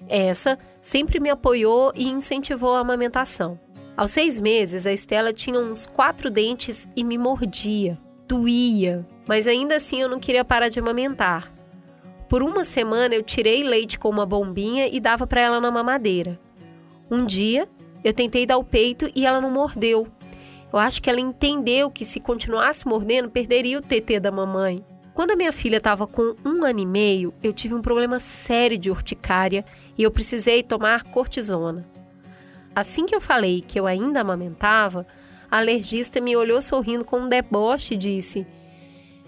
Essa 0.07 0.57
sempre 0.81 1.19
me 1.19 1.29
apoiou 1.29 1.93
e 1.93 2.07
incentivou 2.07 2.73
a 2.73 2.79
amamentação. 2.79 3.59
Aos 3.95 4.09
seis 4.09 4.39
meses, 4.41 4.87
a 4.87 4.93
Estela 4.93 5.31
tinha 5.31 5.59
uns 5.59 5.85
quatro 5.85 6.31
dentes 6.31 6.89
e 6.95 7.03
me 7.03 7.19
mordia. 7.19 7.99
Doía, 8.27 9.05
mas 9.27 9.45
ainda 9.45 9.75
assim 9.75 10.01
eu 10.01 10.09
não 10.09 10.19
queria 10.19 10.43
parar 10.43 10.69
de 10.69 10.79
amamentar. 10.79 11.58
Por 12.29 12.43
uma 12.43 12.63
semana 12.63 13.15
eu 13.15 13.23
tirei 13.23 13.63
leite 13.63 13.97
com 13.97 14.07
uma 14.07 14.23
bombinha 14.23 14.87
e 14.87 14.99
dava 14.99 15.25
para 15.25 15.41
ela 15.41 15.59
na 15.59 15.71
mamadeira. 15.71 16.39
Um 17.09 17.25
dia 17.25 17.67
eu 18.03 18.13
tentei 18.13 18.45
dar 18.45 18.59
o 18.59 18.63
peito 18.63 19.09
e 19.15 19.25
ela 19.25 19.41
não 19.41 19.49
mordeu. 19.49 20.07
Eu 20.71 20.77
acho 20.77 21.01
que 21.01 21.09
ela 21.09 21.19
entendeu 21.19 21.89
que 21.89 22.05
se 22.05 22.19
continuasse 22.19 22.87
mordendo, 22.87 23.31
perderia 23.31 23.79
o 23.79 23.81
TT 23.81 24.19
da 24.19 24.29
mamãe. 24.29 24.85
Quando 25.15 25.31
a 25.31 25.35
minha 25.35 25.51
filha 25.51 25.77
estava 25.77 26.05
com 26.05 26.35
um 26.45 26.63
ano 26.63 26.79
e 26.79 26.85
meio, 26.85 27.33
eu 27.41 27.51
tive 27.51 27.73
um 27.73 27.81
problema 27.81 28.19
sério 28.19 28.77
de 28.77 28.91
urticária 28.91 29.65
e 29.97 30.03
eu 30.03 30.11
precisei 30.11 30.61
tomar 30.61 31.05
cortisona. 31.05 31.83
Assim 32.75 33.07
que 33.07 33.15
eu 33.15 33.19
falei 33.19 33.61
que 33.67 33.79
eu 33.79 33.87
ainda 33.87 34.21
amamentava, 34.21 35.07
a 35.49 35.57
alergista 35.57 36.21
me 36.21 36.37
olhou 36.37 36.61
sorrindo 36.61 37.03
com 37.03 37.21
um 37.21 37.27
deboche 37.27 37.95
e 37.95 37.97
disse: 37.97 38.45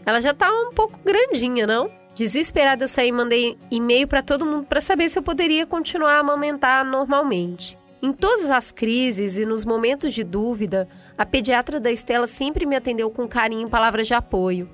Ela 0.06 0.22
já 0.22 0.36
tá 0.36 0.52
um 0.52 0.70
pouco 0.72 1.00
grandinha, 1.04 1.66
não? 1.66 2.01
Desesperada, 2.14 2.84
eu 2.84 2.88
saí 2.88 3.08
e 3.08 3.12
mandei 3.12 3.58
e-mail 3.70 4.08
para 4.08 4.22
todo 4.22 4.46
mundo 4.46 4.66
para 4.66 4.82
saber 4.82 5.10
se 5.10 5.18
eu 5.18 5.24
poderia 5.24 5.66
continuar 5.66 6.16
a 6.16 6.20
amamentar 6.20 6.86
normalmente. 6.86 7.78
Em 8.02 8.12
todas 8.12 8.50
as 8.50 8.72
crises 8.72 9.38
e 9.38 9.46
nos 9.46 9.64
momentos 9.64 10.14
de 10.14 10.24
dúvida, 10.24 10.90
a 11.18 11.26
pediatra 11.26 11.80
da 11.80 11.92
Estela 11.92 12.28
sempre 12.28 12.66
me 12.66 12.76
atendeu 12.76 13.10
com 13.12 13.28
carinho 13.28 13.68
e 13.68 13.70
palavras 13.70 14.08
de 14.08 14.14
apoio. 14.14 14.70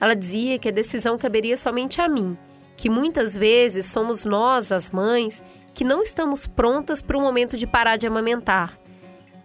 Ela 0.00 0.14
dizia 0.14 0.58
que 0.58 0.68
a 0.68 0.72
decisão 0.72 1.16
caberia 1.16 1.56
somente 1.56 2.00
a 2.00 2.08
mim, 2.08 2.36
que 2.76 2.90
muitas 2.90 3.36
vezes 3.36 3.86
somos 3.86 4.24
nós, 4.24 4.70
as 4.70 4.90
mães, 4.90 5.42
que 5.74 5.84
não 5.84 6.02
estamos 6.02 6.46
prontas 6.46 7.02
para 7.02 7.16
o 7.16 7.20
momento 7.20 7.56
de 7.56 7.66
parar 7.66 7.96
de 7.96 8.06
amamentar. 8.06 8.78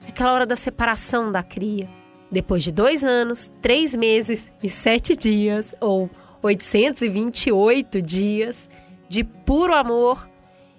Aquela 0.07 0.33
hora 0.33 0.45
da 0.45 0.55
separação 0.55 1.31
da 1.31 1.41
cria. 1.41 1.89
Depois 2.29 2.63
de 2.63 2.71
dois 2.71 3.03
anos, 3.03 3.51
três 3.61 3.95
meses 3.95 4.51
e 4.61 4.69
sete 4.69 5.15
dias, 5.15 5.73
ou 5.79 6.09
828 6.41 8.01
dias 8.01 8.69
de 9.07 9.23
puro 9.23 9.73
amor, 9.73 10.29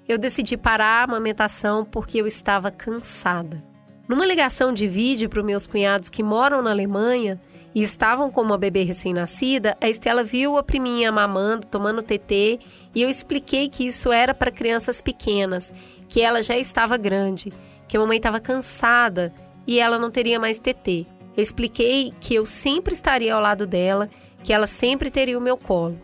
eu 0.08 0.18
decidi 0.18 0.56
parar 0.56 1.00
a 1.00 1.04
amamentação 1.04 1.84
porque 1.84 2.18
eu 2.18 2.26
estava 2.26 2.70
cansada. 2.70 3.62
Numa 4.08 4.26
ligação 4.26 4.72
de 4.72 4.88
vídeo 4.88 5.28
para 5.28 5.40
os 5.40 5.46
meus 5.46 5.66
cunhados 5.66 6.08
que 6.08 6.22
moram 6.22 6.60
na 6.60 6.70
Alemanha 6.70 7.40
e 7.74 7.82
estavam 7.82 8.30
com 8.30 8.42
uma 8.42 8.58
bebê 8.58 8.82
recém-nascida, 8.82 9.76
a 9.80 9.88
Estela 9.88 10.24
viu 10.24 10.58
a 10.58 10.62
priminha 10.62 11.10
mamando, 11.10 11.66
tomando 11.66 12.02
TT, 12.02 12.58
e 12.94 13.00
eu 13.00 13.08
expliquei 13.08 13.68
que 13.68 13.86
isso 13.86 14.12
era 14.12 14.34
para 14.34 14.50
crianças 14.50 15.00
pequenas, 15.00 15.72
que 16.08 16.20
ela 16.20 16.42
já 16.42 16.58
estava 16.58 16.96
grande, 16.96 17.52
que 17.88 17.96
a 17.96 18.00
mamãe 18.00 18.18
estava 18.18 18.40
cansada 18.40 19.32
e 19.66 19.78
ela 19.78 19.98
não 19.98 20.10
teria 20.10 20.38
mais 20.38 20.58
TT. 20.58 21.06
Eu 21.34 21.42
expliquei 21.42 22.12
que 22.20 22.34
eu 22.34 22.44
sempre 22.44 22.92
estaria 22.92 23.34
ao 23.34 23.40
lado 23.40 23.66
dela, 23.66 24.10
que 24.42 24.52
ela 24.52 24.66
sempre 24.66 25.10
teria 25.10 25.38
o 25.38 25.42
meu 25.42 25.56
colo. 25.56 26.00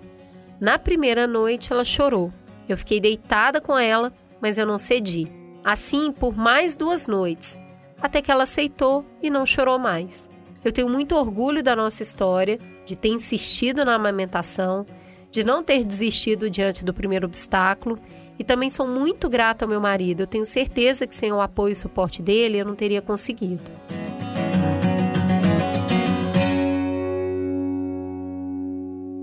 Na 0.61 0.79
primeira 0.79 1.27
noite 1.27 1.73
ela 1.73 1.85
chorou. 1.85 2.33
Eu 2.69 2.77
fiquei 2.77 3.01
deitada 3.01 3.61
com 3.61 3.79
ela, 3.79 4.13
mas 4.41 4.59
eu 4.59 4.67
não 4.67 4.79
cedi. 4.79 5.31
Assim 5.65 6.13
por 6.13 6.37
mais 6.37 6.77
duas 6.77 7.07
noites 7.07 7.59
até 8.01 8.23
que 8.23 8.31
ela 8.31 8.45
aceitou 8.45 9.05
e 9.23 9.29
não 9.31 9.45
chorou 9.45 9.79
mais. 9.79 10.29
Eu 10.65 10.73
tenho 10.73 10.89
muito 10.89 11.15
orgulho 11.15 11.63
da 11.63 11.75
nossa 11.75 12.03
história, 12.03 12.59
de 12.85 12.97
ter 12.97 13.09
insistido 13.09 13.85
na 13.85 13.95
amamentação, 13.95 14.87
de 15.31 15.45
não 15.45 15.63
ter 15.63 15.85
desistido 15.85 16.51
diante 16.51 16.85
do 16.85 16.95
primeiro 16.95 17.27
obstáculo 17.27 17.99
e 18.39 18.45
também 18.45 18.71
sou 18.71 18.87
muito 18.87 19.29
grata 19.29 19.65
ao 19.65 19.69
meu 19.69 19.81
marido. 19.81 20.23
Eu 20.23 20.27
tenho 20.27 20.47
certeza 20.47 21.07
que 21.07 21.15
sem 21.15 21.33
o 21.33 21.41
apoio 21.41 21.73
e 21.73 21.77
suporte 21.77 22.23
dele 22.23 22.59
eu 22.59 22.65
não 22.65 22.75
teria 22.75 23.03
conseguido. 23.03 23.71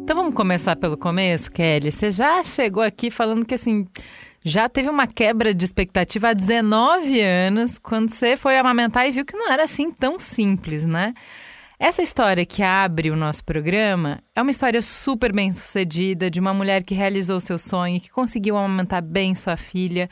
Então 0.06 0.18
vamos 0.18 0.36
começar 0.36 0.76
pelo 0.76 0.96
começo, 0.96 1.52
Kelly. 1.52 1.92
Você 1.92 2.12
já 2.12 2.44
chegou 2.44 2.84
aqui 2.84 3.10
falando 3.10 3.44
que 3.44 3.56
assim 3.56 3.88
já 4.44 4.70
teve 4.70 4.88
uma 4.88 5.08
quebra 5.08 5.52
de 5.52 5.66
expectativa 5.66 6.30
há 6.30 6.34
19 6.34 7.20
anos, 7.22 7.80
quando 7.80 8.12
você 8.12 8.38
foi 8.38 8.56
amamentar 8.56 9.08
e 9.08 9.12
viu 9.12 9.26
que 9.26 9.36
não 9.36 9.52
era 9.52 9.64
assim 9.64 9.90
tão 9.90 10.20
simples, 10.20 10.86
né? 10.86 11.16
Essa 11.80 12.04
história 12.04 12.46
que 12.46 12.62
abre 12.62 13.10
o 13.10 13.16
nosso 13.16 13.44
programa 13.44 14.22
é 14.36 14.44
uma 14.44 14.52
história 14.52 14.80
super 14.80 15.34
bem 15.34 15.50
sucedida 15.50 16.30
de 16.30 16.40
uma 16.40 16.54
mulher 16.54 16.84
que 16.84 16.94
realizou 16.94 17.40
seu 17.40 17.58
sonho, 17.58 18.00
que 18.00 18.12
conseguiu 18.12 18.56
amamentar 18.56 19.02
bem 19.02 19.34
sua 19.34 19.58
filha, 19.58 20.08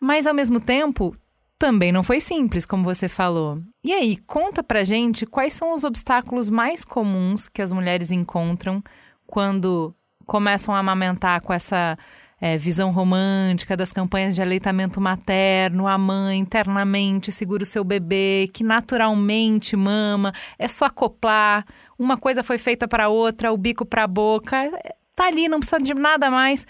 mas 0.00 0.26
ao 0.26 0.34
mesmo 0.34 0.58
tempo 0.58 1.16
também 1.56 1.92
não 1.92 2.02
foi 2.02 2.18
simples, 2.18 2.66
como 2.66 2.82
você 2.82 3.08
falou. 3.08 3.62
E 3.84 3.92
aí, 3.92 4.16
conta 4.26 4.60
pra 4.60 4.82
gente 4.82 5.24
quais 5.24 5.52
são 5.52 5.72
os 5.72 5.84
obstáculos 5.84 6.50
mais 6.50 6.84
comuns 6.84 7.48
que 7.48 7.62
as 7.62 7.70
mulheres 7.70 8.10
encontram 8.10 8.82
quando 9.26 9.94
começam 10.26 10.74
a 10.74 10.78
amamentar 10.78 11.40
com 11.42 11.52
essa 11.52 11.98
é, 12.40 12.58
visão 12.58 12.90
romântica 12.90 13.76
das 13.76 13.92
campanhas 13.92 14.34
de 14.34 14.42
aleitamento 14.42 15.00
materno, 15.00 15.86
a 15.86 15.96
mãe 15.96 16.38
internamente 16.38 17.32
segura 17.32 17.62
o 17.62 17.66
seu 17.66 17.84
bebê, 17.84 18.48
que 18.52 18.64
naturalmente 18.64 19.76
mama, 19.76 20.32
é 20.58 20.68
só 20.68 20.86
acoplar, 20.86 21.64
uma 21.98 22.16
coisa 22.16 22.42
foi 22.42 22.58
feita 22.58 22.88
para 22.88 23.08
outra, 23.08 23.52
o 23.52 23.56
bico 23.56 23.86
para 23.86 24.04
a 24.04 24.08
boca, 24.08 24.70
tá 25.14 25.26
ali, 25.26 25.48
não 25.48 25.58
precisa 25.58 25.78
de 25.78 25.94
nada 25.94 26.30
mais. 26.30 26.66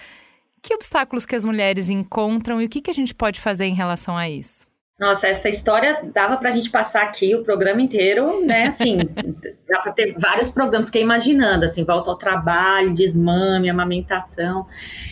Que 0.62 0.74
obstáculos 0.74 1.26
que 1.26 1.36
as 1.36 1.44
mulheres 1.44 1.90
encontram 1.90 2.60
e 2.60 2.66
o 2.66 2.68
que, 2.68 2.80
que 2.80 2.90
a 2.90 2.94
gente 2.94 3.14
pode 3.14 3.40
fazer 3.40 3.66
em 3.66 3.74
relação 3.74 4.16
a 4.16 4.28
isso? 4.28 4.66
Nossa, 4.98 5.26
essa 5.26 5.48
história 5.48 6.08
dava 6.14 6.36
para 6.36 6.50
a 6.50 6.52
gente 6.52 6.70
passar 6.70 7.02
aqui 7.02 7.34
o 7.34 7.42
programa 7.42 7.82
inteiro, 7.82 8.46
né? 8.46 8.68
Assim, 8.68 8.98
dá 9.68 9.80
para 9.80 9.92
ter 9.92 10.14
vários 10.16 10.50
programas. 10.50 10.86
Fiquei 10.86 11.02
imaginando, 11.02 11.64
assim, 11.64 11.84
volta 11.84 12.10
ao 12.10 12.16
trabalho, 12.16 12.94
desmame, 12.94 13.68
amamentação. 13.68 14.66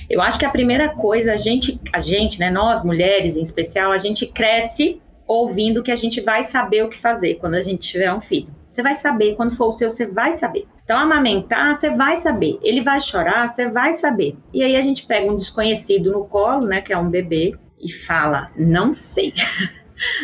Eu 0.09 0.23
acho 0.23 0.39
que 0.39 0.45
a 0.45 0.51
primeira 0.51 0.91
coisa, 0.91 1.33
a 1.33 1.37
gente, 1.37 1.81
a 1.93 1.99
gente, 1.99 2.39
né? 2.39 2.49
Nós 2.49 2.85
mulheres 2.85 3.37
em 3.37 3.43
especial, 3.43 3.91
a 3.91 3.99
gente 3.99 4.25
cresce 4.25 5.03
ouvindo 5.27 5.83
que 5.83 5.91
a 5.91 5.97
gente 5.97 6.21
vai 6.21 6.45
saber 6.45 6.85
o 6.85 6.89
que 6.89 6.99
fazer 6.99 7.37
quando 7.37 7.55
a 7.55 7.61
gente 7.61 7.81
tiver 7.81 8.13
um 8.13 8.21
filho. 8.21 8.49
Você 8.71 8.83
vai 8.83 8.95
saber, 8.95 9.35
quando 9.35 9.57
for 9.57 9.67
o 9.67 9.73
seu, 9.73 9.91
você 9.91 10.07
vai 10.07 10.33
saber. 10.33 10.67
Então, 10.85 10.97
amamentar, 10.97 11.75
você 11.75 11.91
vai 11.91 12.17
saber. 12.17 12.59
Ele 12.63 12.81
vai 12.81 13.01
chorar, 13.01 13.49
você 13.49 13.69
vai 13.69 13.95
saber. 13.95 14.37
E 14.55 14.63
aí 14.63 14.77
a 14.77 14.81
gente 14.81 15.07
pega 15.07 15.31
um 15.31 15.37
desconhecido 15.37 16.13
no 16.13 16.25
colo, 16.25 16.67
né? 16.67 16.81
Que 16.81 16.93
é 16.93 16.99
um 16.99 17.11
bebê 17.11 17.55
e 17.83 17.93
fala, 17.93 18.51
não 18.57 18.93
sei. 18.93 19.33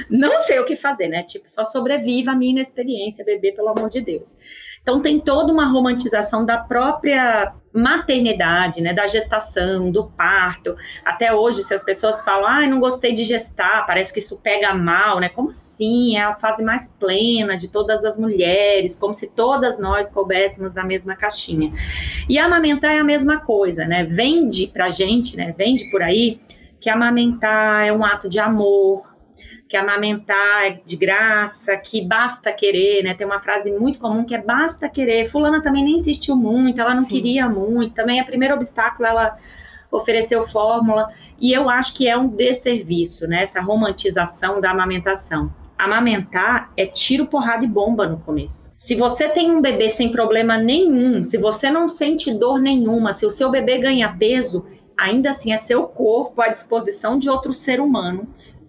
não 0.09 0.39
sei 0.39 0.59
o 0.59 0.65
que 0.65 0.77
fazer, 0.77 1.09
né? 1.09 1.23
Tipo, 1.23 1.49
só 1.49 1.65
sobreviva 1.65 2.33
a 2.33 2.35
minha 2.35 2.53
inexperiência, 2.53 3.25
bebê, 3.25 3.53
pelo 3.53 3.69
amor 3.69 3.89
de 3.89 4.01
Deus. 4.01 4.37
Então 4.83 5.03
tem 5.03 5.21
toda 5.21 5.53
uma 5.53 5.67
romantização 5.67 6.45
da 6.47 6.57
própria 6.57 7.53
maternidade, 7.73 8.81
né, 8.81 8.95
da 8.95 9.07
gestação, 9.07 9.91
do 9.91 10.05
parto. 10.05 10.75
Até 11.05 11.33
hoje, 11.33 11.63
se 11.63 11.75
as 11.75 11.85
pessoas 11.85 12.25
falam, 12.25 12.49
ah, 12.49 12.67
não 12.67 12.81
gostei 12.81 13.13
de 13.13 13.23
gestar, 13.25 13.87
parece 13.87 14.13
que 14.13 14.19
isso 14.19 14.39
pega 14.39 14.75
mal, 14.75 15.21
né? 15.21 15.29
Como 15.29 15.51
assim? 15.51 16.17
É 16.17 16.23
a 16.23 16.35
fase 16.35 16.65
mais 16.65 16.89
plena 16.89 17.57
de 17.57 17.69
todas 17.69 18.05
as 18.05 18.19
mulheres, 18.19 18.97
como 18.97 19.13
se 19.13 19.29
todas 19.29 19.79
nós 19.79 20.09
coubéssemos 20.11 20.73
na 20.73 20.85
mesma 20.85 21.15
caixinha. 21.15 21.73
E 22.29 22.39
amamentar 22.39 22.95
é 22.95 22.99
a 22.99 23.05
mesma 23.05 23.41
coisa, 23.41 23.85
né? 23.85 24.05
Vende 24.05 24.69
pra 24.69 24.91
gente, 24.91 25.37
né? 25.37 25.55
Vende 25.57 25.85
por 25.91 26.03
aí 26.03 26.41
que 26.81 26.89
amamentar 26.89 27.87
é 27.87 27.93
um 27.93 28.05
ato 28.05 28.29
de 28.29 28.39
amor, 28.39 29.09
que 29.69 29.77
amamentar 29.77 30.65
é 30.65 30.81
de 30.85 30.97
graça, 30.97 31.77
que 31.77 32.01
basta 32.01 32.51
querer, 32.53 33.03
né? 33.05 33.15
Tem 33.15 33.27
uma 33.27 33.41
frase 33.41 33.71
muito 33.71 33.99
comum 33.99 34.25
que 34.25 34.35
é 34.35 34.43
basta 34.43 34.89
querer. 34.89 35.29
Fulana 35.29 35.63
também 35.63 35.85
nem 35.85 35.97
insistiu 35.97 36.35
muito, 36.35 36.81
ela 36.81 36.95
não 36.95 37.03
Sim. 37.03 37.15
queria 37.15 37.49
muito. 37.49 37.95
Também 37.95 38.19
é 38.19 38.23
o 38.23 38.27
primeiro 38.27 38.55
obstáculo 38.55 39.07
ela 39.07 39.37
ofereceu 39.91 40.47
fórmula. 40.47 41.11
E 41.39 41.53
eu 41.53 41.69
acho 41.69 41.95
que 41.95 42.09
é 42.09 42.17
um 42.17 42.29
desserviço, 42.29 43.27
né? 43.27 43.43
Essa 43.43 43.61
romantização 43.61 44.61
da 44.61 44.71
amamentação. 44.71 45.53
Amamentar 45.77 46.73
é 46.77 46.87
tiro, 46.87 47.27
porrada 47.27 47.65
e 47.65 47.69
bomba 47.69 48.07
no 48.07 48.19
começo. 48.19 48.71
Se 48.75 48.95
você 48.95 49.29
tem 49.29 49.51
um 49.51 49.61
bebê 49.61 49.89
sem 49.89 50.11
problema 50.11 50.57
nenhum, 50.57 51.23
se 51.23 51.37
você 51.37 51.71
não 51.71 51.89
sente 51.89 52.33
dor 52.33 52.59
nenhuma, 52.59 53.13
se 53.13 53.25
o 53.25 53.31
seu 53.31 53.51
bebê 53.51 53.79
ganha 53.79 54.09
peso, 54.19 54.67
ainda 54.99 55.31
assim 55.31 55.53
é 55.53 55.57
seu 55.57 55.85
corpo 55.85 56.43
à 56.43 56.49
disposição 56.49 57.19
de 57.19 57.31
outro 57.31 57.53
ser 57.53 57.81
humano 57.81 58.29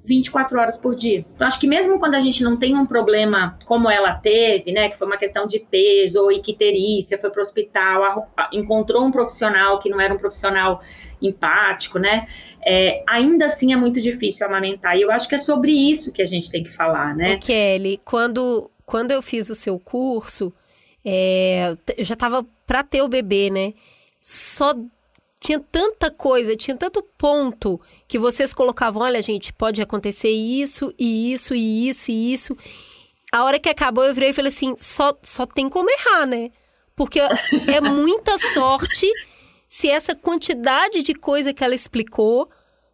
24 0.09 0.59
horas 0.59 0.77
por 0.77 0.95
dia. 0.95 1.25
Então, 1.35 1.45
acho 1.45 1.59
que 1.59 1.67
mesmo 1.67 1.99
quando 1.99 2.15
a 2.15 2.21
gente 2.21 2.43
não 2.43 2.57
tem 2.57 2.75
um 2.75 2.85
problema 2.85 3.57
como 3.65 3.89
ela 3.89 4.13
teve, 4.13 4.71
né, 4.71 4.89
que 4.89 4.97
foi 4.97 5.05
uma 5.05 5.17
questão 5.17 5.45
de 5.45 5.59
peso 5.59 6.21
ou 6.21 6.31
icterícia, 6.31 7.19
foi 7.19 7.29
para 7.29 7.39
o 7.39 7.41
hospital, 7.41 8.31
encontrou 8.51 9.05
um 9.05 9.11
profissional 9.11 9.77
que 9.79 9.87
não 9.87 10.01
era 10.01 10.13
um 10.13 10.17
profissional 10.17 10.81
empático, 11.21 11.99
né, 11.99 12.27
é, 12.65 13.03
ainda 13.07 13.45
assim 13.45 13.71
é 13.71 13.75
muito 13.75 14.01
difícil 14.01 14.47
amamentar. 14.47 14.97
E 14.97 15.01
eu 15.01 15.11
acho 15.11 15.29
que 15.29 15.35
é 15.35 15.37
sobre 15.37 15.71
isso 15.71 16.11
que 16.11 16.21
a 16.21 16.27
gente 16.27 16.49
tem 16.49 16.63
que 16.63 16.71
falar, 16.71 17.15
né. 17.15 17.35
O 17.35 17.39
Kelly, 17.39 18.01
quando, 18.03 18.71
quando 18.85 19.11
eu 19.11 19.21
fiz 19.21 19.49
o 19.49 19.55
seu 19.55 19.77
curso, 19.77 20.51
é, 21.05 21.75
eu 21.95 22.03
já 22.03 22.15
estava 22.15 22.43
para 22.65 22.83
ter 22.83 23.03
o 23.03 23.07
bebê, 23.07 23.51
né, 23.51 23.73
só 24.19 24.73
tinha 25.39 25.59
tanta 25.59 26.11
coisa, 26.11 26.55
tinha 26.55 26.75
tanto 26.75 27.01
ponto 27.17 27.79
que 28.07 28.19
vocês 28.19 28.53
colocavam, 28.53 29.01
olha, 29.01 29.21
gente, 29.21 29.53
pode 29.53 29.81
acontecer 29.81 30.29
isso 30.29 30.93
e 30.99 31.31
isso 31.31 31.55
e 31.55 31.87
isso 31.87 32.11
e 32.11 32.33
isso. 32.33 32.57
A 33.31 33.43
hora 33.43 33.59
que 33.59 33.69
acabou, 33.69 34.03
eu 34.03 34.13
virei 34.13 34.31
e 34.31 34.33
falei 34.33 34.49
assim, 34.49 34.75
só, 34.77 35.17
só 35.23 35.45
tem 35.45 35.69
como 35.69 35.89
errar, 35.89 36.25
né? 36.25 36.51
Porque 36.95 37.19
é 37.19 37.79
muita 37.79 38.37
sorte 38.53 39.09
se 39.69 39.89
essa 39.89 40.13
quantidade 40.13 41.03
de 41.03 41.13
coisa 41.13 41.53
que 41.53 41.63
ela 41.63 41.75
explicou 41.75 42.49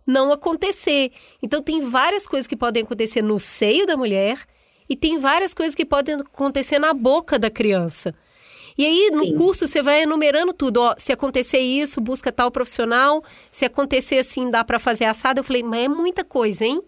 não 0.05 0.31
acontecer. 0.31 1.11
Então 1.41 1.63
tem 1.63 1.81
várias 1.89 2.27
coisas 2.27 2.45
que 2.45 2.55
podem 2.55 2.83
acontecer 2.83 3.23
no 3.23 3.39
seio 3.39 3.87
da 3.87 3.97
mulher 3.97 4.45
e 4.87 4.95
tem 4.95 5.17
várias 5.17 5.53
coisas 5.53 5.73
que 5.73 5.85
podem 5.85 6.15
acontecer 6.15 6.77
na 6.77 6.93
boca 6.93 7.39
da 7.39 7.49
criança. 7.49 8.13
E 8.77 8.85
aí, 8.85 9.09
no 9.11 9.23
Sim. 9.23 9.37
curso, 9.37 9.67
você 9.67 9.81
vai 9.81 10.03
enumerando 10.03 10.53
tudo. 10.53 10.81
Ó, 10.81 10.95
se 10.97 11.13
acontecer 11.13 11.59
isso, 11.59 12.01
busca 12.01 12.31
tal 12.31 12.51
profissional. 12.51 13.23
Se 13.51 13.63
acontecer 13.63 14.17
assim, 14.17 14.51
dá 14.51 14.63
para 14.63 14.79
fazer 14.79 15.05
assado. 15.05 15.39
Eu 15.39 15.43
falei, 15.43 15.63
mas 15.63 15.85
é 15.85 15.87
muita 15.87 16.23
coisa, 16.23 16.65
hein? 16.65 16.81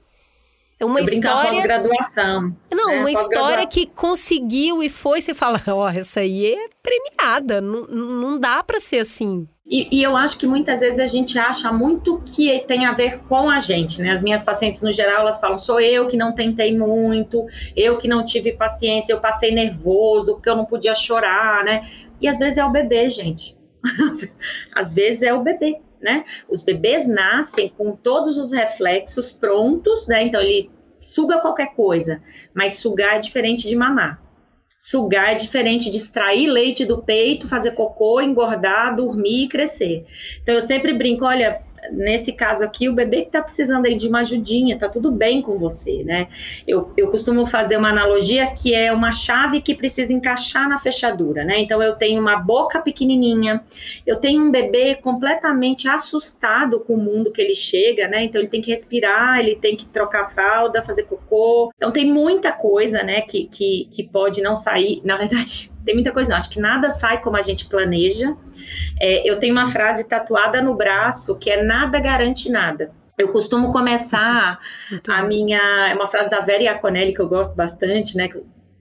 É 0.80 0.86
uma 0.86 1.00
Eu 1.00 1.06
história. 1.06 1.62
graduação 1.62 2.56
Não, 2.72 2.90
né? 2.90 3.00
uma 3.00 3.12
história 3.12 3.66
que 3.66 3.88
conseguiu 3.88 4.84
e 4.84 4.90
foi. 4.90 5.22
Você 5.22 5.34
fala, 5.34 5.62
ó, 5.68 5.86
oh, 5.86 5.88
essa 5.88 6.20
aí 6.20 6.54
é 6.54 6.70
premiada. 6.84 7.60
Não, 7.62 7.88
não 7.88 8.40
dá 8.40 8.62
para 8.64 8.80
ser 8.80 9.00
assim. 9.00 9.48
E, 9.70 9.88
e, 9.92 10.02
eu 10.02 10.16
acho 10.16 10.38
que 10.38 10.48
muitas 10.48 10.80
vezes 10.80 10.98
a 10.98 11.06
gente 11.06 11.38
acha 11.38 11.74
muito 11.74 12.22
que 12.34 12.58
tem 12.60 12.86
a 12.86 12.94
ver 12.94 13.20
com 13.24 13.50
a 13.50 13.60
gente, 13.60 14.02
né? 14.02 14.12
As 14.12 14.22
minhas 14.22 14.42
pacientes, 14.42 14.82
no 14.82 14.94
geral, 14.94 15.22
elas 15.22 15.42
falam: 15.42 15.58
sou 15.58 15.80
eu 15.82 16.08
que 16.08 16.16
não 16.16 16.34
tentei 16.34 16.76
muito, 16.78 17.46
eu 17.76 17.98
que 17.98 18.08
não 18.08 18.24
tive 18.24 18.54
paciência, 18.54 19.12
eu 19.12 19.20
passei 19.20 19.52
nervoso, 19.52 20.36
porque 20.36 20.50
eu 20.50 20.56
não 20.56 20.64
podia 20.64 20.96
chorar, 20.96 21.66
né? 21.66 21.90
E 22.22 22.30
às 22.30 22.40
vezes 22.40 22.58
é 22.58 22.64
o 22.64 22.72
bebê, 22.72 23.10
gente. 23.10 23.58
às 24.74 24.94
vezes 24.94 25.22
é 25.22 25.34
o 25.34 25.44
bebê, 25.44 25.82
né? 26.02 26.24
Os 26.48 26.62
bebês 26.62 27.06
nascem 27.06 27.68
com 27.78 27.92
todos 27.92 28.38
os 28.38 28.54
reflexos 28.54 29.34
prontos, 29.34 30.08
né? 30.08 30.24
Então 30.24 30.40
ele 30.40 30.72
suga 31.02 31.40
qualquer 31.40 31.76
coisa, 31.76 32.24
mas 32.54 32.78
sugar 32.78 33.18
é 33.18 33.20
diferente 33.20 33.68
de 33.68 33.76
mamar. 33.76 34.27
Sugar 34.78 35.32
é 35.32 35.36
diferente 35.36 35.90
de 35.90 35.98
extrair 35.98 36.48
leite 36.48 36.86
do 36.86 37.02
peito, 37.02 37.48
fazer 37.48 37.72
cocô, 37.72 38.22
engordar, 38.22 38.96
dormir 38.96 39.46
e 39.46 39.50
crescer. 39.50 40.06
Então 40.42 40.54
eu 40.54 40.62
sempre 40.62 40.94
brinco, 40.94 41.26
olha, 41.26 41.62
nesse 41.92 42.34
caso 42.34 42.64
aqui, 42.64 42.90
o 42.90 42.94
bebê 42.94 43.22
que 43.22 43.28
está 43.28 43.42
precisando 43.42 43.86
aí 43.86 43.96
de 43.96 44.08
uma 44.08 44.22
ajudinha, 44.22 44.78
tá 44.78 44.90
tudo 44.90 45.12
bem 45.12 45.42
com 45.42 45.58
você, 45.58 46.04
né? 46.04 46.28
Eu, 46.68 46.92
eu 46.98 47.10
costumo 47.10 47.46
fazer 47.46 47.78
uma 47.78 47.90
analogia 47.90 48.48
que 48.48 48.74
é 48.74 48.92
uma 48.92 49.12
chave 49.12 49.62
que 49.62 49.76
precisa 49.76 50.14
encaixar 50.14 50.68
na 50.68 50.78
fechadura, 50.78 51.44
né? 51.44 51.60
Então 51.60 51.82
eu 51.82 51.96
tenho 51.96 52.22
uma 52.22 52.38
boca 52.38 52.82
pequenininha, 52.82 53.64
eu 54.06 54.18
tenho 54.18 54.44
um 54.44 54.52
bebê 54.52 54.96
completamente 54.96 55.88
assustado 55.88 56.80
com 56.80 56.94
o 56.94 56.98
mundo 56.98 57.32
que 57.32 57.42
ele 57.42 57.56
chega, 57.56 58.08
né? 58.08 58.24
Então 58.24 58.40
ele 58.42 58.50
tem 58.50 58.62
que 58.62 58.72
respirar, 58.72 59.40
ele 59.40 59.56
tem 59.56 59.76
que 59.76 59.86
trocar 59.86 60.22
a 60.22 60.26
fralda, 60.26 60.84
fazer 60.84 61.04
cocô. 61.04 61.72
Então 61.76 61.92
tem 61.92 62.12
muita 62.12 62.52
coisa, 62.52 63.04
né, 63.04 63.22
que, 63.22 63.46
que, 63.46 63.88
que 63.92 64.04
pode 64.04 64.42
não 64.42 64.56
sair. 64.56 65.02
Na 65.04 65.18
verdade, 65.18 65.72
tem 65.86 65.94
muita 65.96 66.12
coisa, 66.12 66.30
não. 66.30 66.38
Acho 66.38 66.50
que 66.50 66.60
nada 66.60 66.90
sai 66.90 67.22
como 67.22 67.38
a 67.38 67.42
gente 67.42 67.68
planeja. 67.68 68.36
É, 69.00 69.30
eu 69.30 69.40
tenho 69.40 69.54
uma 69.54 69.70
frase 69.70 70.08
tatuada 70.08 70.62
no 70.62 70.76
braço 70.76 71.38
que 71.38 71.50
é 71.50 71.64
nada 71.64 72.00
garante 72.00 72.50
nada. 72.50 72.92
Eu 73.18 73.32
costumo 73.32 73.72
começar 73.72 74.60
a 75.08 75.24
minha. 75.24 75.90
É 75.90 75.94
uma 75.96 76.08
frase 76.08 76.30
da 76.30 76.40
Vera 76.40 76.64
Iaconelli 76.64 77.14
que 77.14 77.22
eu 77.22 77.28
gosto 77.28 77.56
bastante, 77.56 78.16
né? 78.16 78.30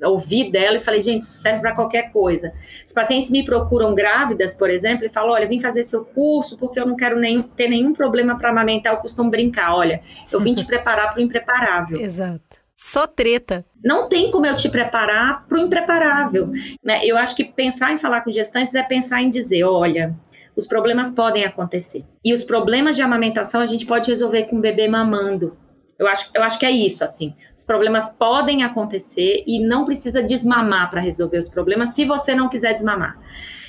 ouvi 0.05 0.51
dela 0.51 0.77
e 0.77 0.81
falei, 0.81 1.01
gente, 1.01 1.23
isso 1.23 1.41
serve 1.41 1.61
para 1.61 1.75
qualquer 1.75 2.13
coisa. 2.13 2.53
Os 2.87 2.93
pacientes 2.93 3.31
me 3.31 3.45
procuram 3.45 3.95
grávidas, 3.95 4.55
por 4.55 4.69
exemplo, 4.69 5.07
e 5.07 5.09
falam, 5.09 5.31
olha, 5.31 5.49
vim 5.49 5.61
fazer 5.61 5.85
seu 5.85 6.05
curso 6.05 6.59
porque 6.59 6.79
eu 6.79 6.87
não 6.87 6.97
quero 6.97 7.19
nem, 7.19 7.43
ter 7.43 7.69
nenhum 7.69 7.95
problema 7.95 8.37
para 8.37 8.51
amamentar, 8.51 8.93
eu 8.93 8.99
costumo 8.99 9.31
brincar, 9.31 9.75
olha, 9.75 10.03
eu 10.31 10.41
vim 10.41 10.53
te 10.53 10.67
preparar 10.67 11.11
para 11.13 11.19
o 11.19 11.23
impreparável. 11.23 11.99
Exato. 11.99 12.66
Só 12.77 13.07
treta. 13.07 13.65
Não 13.83 14.07
tem 14.07 14.31
como 14.31 14.45
eu 14.45 14.55
te 14.55 14.69
preparar 14.69 15.47
para 15.49 15.59
o 15.59 15.61
impreparável. 15.63 16.53
Né? 16.85 17.01
Eu 17.03 17.17
acho 17.17 17.35
que 17.35 17.45
pensar 17.45 17.93
em 17.93 17.99
falar 17.99 18.21
com 18.21 18.31
gestantes 18.31 18.75
é 18.75 18.83
pensar 18.83 19.23
em 19.23 19.31
dizer: 19.31 19.65
olha, 19.65 20.15
os 20.55 20.67
problemas 20.67 21.11
podem 21.11 21.45
acontecer. 21.45 22.05
E 22.23 22.35
os 22.35 22.45
problemas 22.45 22.95
de 22.95 23.03
amamentação 23.03 23.63
a 23.63 23.67
gente 23.67 23.87
pode 23.87 24.11
resolver 24.11 24.45
com 24.45 24.57
o 24.57 24.61
bebê 24.61 24.87
mamando. 24.87 25.57
Eu 25.99 26.07
acho, 26.07 26.31
eu 26.35 26.43
acho 26.43 26.59
que 26.59 26.67
é 26.67 26.71
isso, 26.71 27.03
assim. 27.03 27.35
Os 27.57 27.65
problemas 27.65 28.11
podem 28.11 28.63
acontecer 28.63 29.43
e 29.47 29.59
não 29.59 29.87
precisa 29.87 30.23
desmamar 30.23 30.91
para 30.91 31.01
resolver 31.01 31.39
os 31.39 31.49
problemas 31.49 31.91
se 31.91 32.05
você 32.05 32.35
não 32.35 32.51
quiser 32.51 32.75
desmamar. 32.75 33.19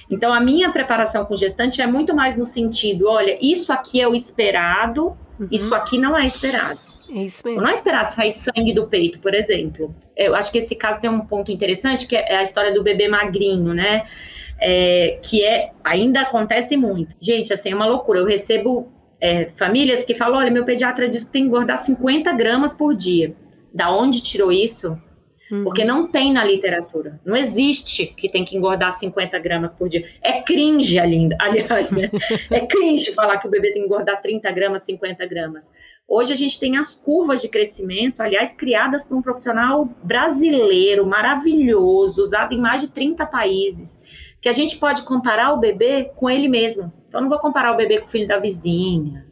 Então, 0.09 0.33
a 0.33 0.39
minha 0.41 0.69
preparação 0.71 1.25
com 1.25 1.35
gestante 1.35 1.81
é 1.81 1.87
muito 1.87 2.13
mais 2.13 2.35
no 2.35 2.43
sentido: 2.43 3.07
olha, 3.07 3.37
isso 3.41 3.71
aqui 3.71 4.01
é 4.01 4.07
o 4.07 4.13
esperado, 4.13 5.17
uhum. 5.39 5.47
isso 5.49 5.73
aqui 5.73 5.97
não 5.97 6.17
é 6.17 6.25
esperado. 6.25 6.79
É 7.09 7.23
isso 7.23 7.41
mesmo. 7.45 7.61
Não 7.61 7.69
é 7.69 7.73
esperado 7.73 8.11
sair 8.11 8.31
sangue 8.31 8.73
do 8.73 8.87
peito, 8.87 9.19
por 9.19 9.33
exemplo. 9.33 9.95
Eu 10.15 10.35
acho 10.35 10.51
que 10.51 10.57
esse 10.57 10.75
caso 10.75 10.99
tem 10.99 11.09
um 11.09 11.21
ponto 11.21 11.51
interessante, 11.51 12.05
que 12.05 12.15
é 12.15 12.35
a 12.35 12.43
história 12.43 12.73
do 12.73 12.83
bebê 12.83 13.07
magrinho, 13.07 13.73
né? 13.73 14.05
É, 14.59 15.19
que 15.21 15.43
é 15.43 15.71
ainda 15.83 16.21
acontece 16.21 16.75
muito. 16.75 17.15
Gente, 17.19 17.53
assim, 17.53 17.71
é 17.71 17.75
uma 17.75 17.85
loucura. 17.85 18.19
Eu 18.19 18.25
recebo 18.25 18.91
é, 19.21 19.45
famílias 19.55 20.03
que 20.03 20.15
falam: 20.15 20.39
olha, 20.39 20.51
meu 20.51 20.65
pediatra 20.65 21.07
diz 21.07 21.23
que 21.23 21.31
tem 21.31 21.43
que 21.43 21.47
engordar 21.47 21.77
50 21.77 22.31
gramas 22.33 22.73
por 22.73 22.95
dia. 22.95 23.35
Da 23.73 23.91
onde 23.91 24.21
tirou 24.21 24.51
isso? 24.51 24.99
Uhum. 25.51 25.63
Porque 25.63 25.83
não 25.83 26.07
tem 26.07 26.33
na 26.33 26.43
literatura. 26.43 27.19
Não 27.25 27.35
existe 27.35 28.05
que 28.05 28.29
tem 28.29 28.43
que 28.43 28.57
engordar 28.57 28.91
50 28.91 29.39
gramas 29.39 29.73
por 29.73 29.87
dia. 29.87 30.05
É 30.21 30.41
cringe, 30.41 30.99
aliás, 30.99 31.91
né? 31.91 32.09
é 32.51 32.59
cringe 32.65 33.13
falar 33.13 33.37
que 33.37 33.47
o 33.47 33.51
bebê 33.51 33.71
tem 33.71 33.81
que 33.81 33.87
engordar 33.87 34.21
30 34.21 34.51
gramas, 34.51 34.83
50 34.83 35.25
gramas. 35.25 35.71
Hoje 36.07 36.33
a 36.33 36.35
gente 36.35 36.59
tem 36.59 36.77
as 36.77 36.95
curvas 36.95 37.41
de 37.41 37.49
crescimento, 37.49 38.21
aliás, 38.21 38.53
criadas 38.53 39.05
por 39.05 39.17
um 39.17 39.21
profissional 39.21 39.89
brasileiro, 40.03 41.05
maravilhoso, 41.05 42.21
usado 42.21 42.53
em 42.53 42.59
mais 42.59 42.81
de 42.81 42.89
30 42.89 43.25
países, 43.25 43.99
que 44.41 44.47
a 44.47 44.53
gente 44.53 44.77
pode 44.77 45.03
comparar 45.03 45.53
o 45.53 45.59
bebê 45.59 46.11
com 46.15 46.29
ele 46.29 46.47
mesmo. 46.47 46.91
Então, 47.09 47.19
não 47.19 47.29
vou 47.29 47.39
comparar 47.39 47.73
o 47.73 47.77
bebê 47.77 47.99
com 47.99 48.05
o 48.05 48.09
filho 48.09 48.27
da 48.27 48.39
vizinha, 48.39 49.25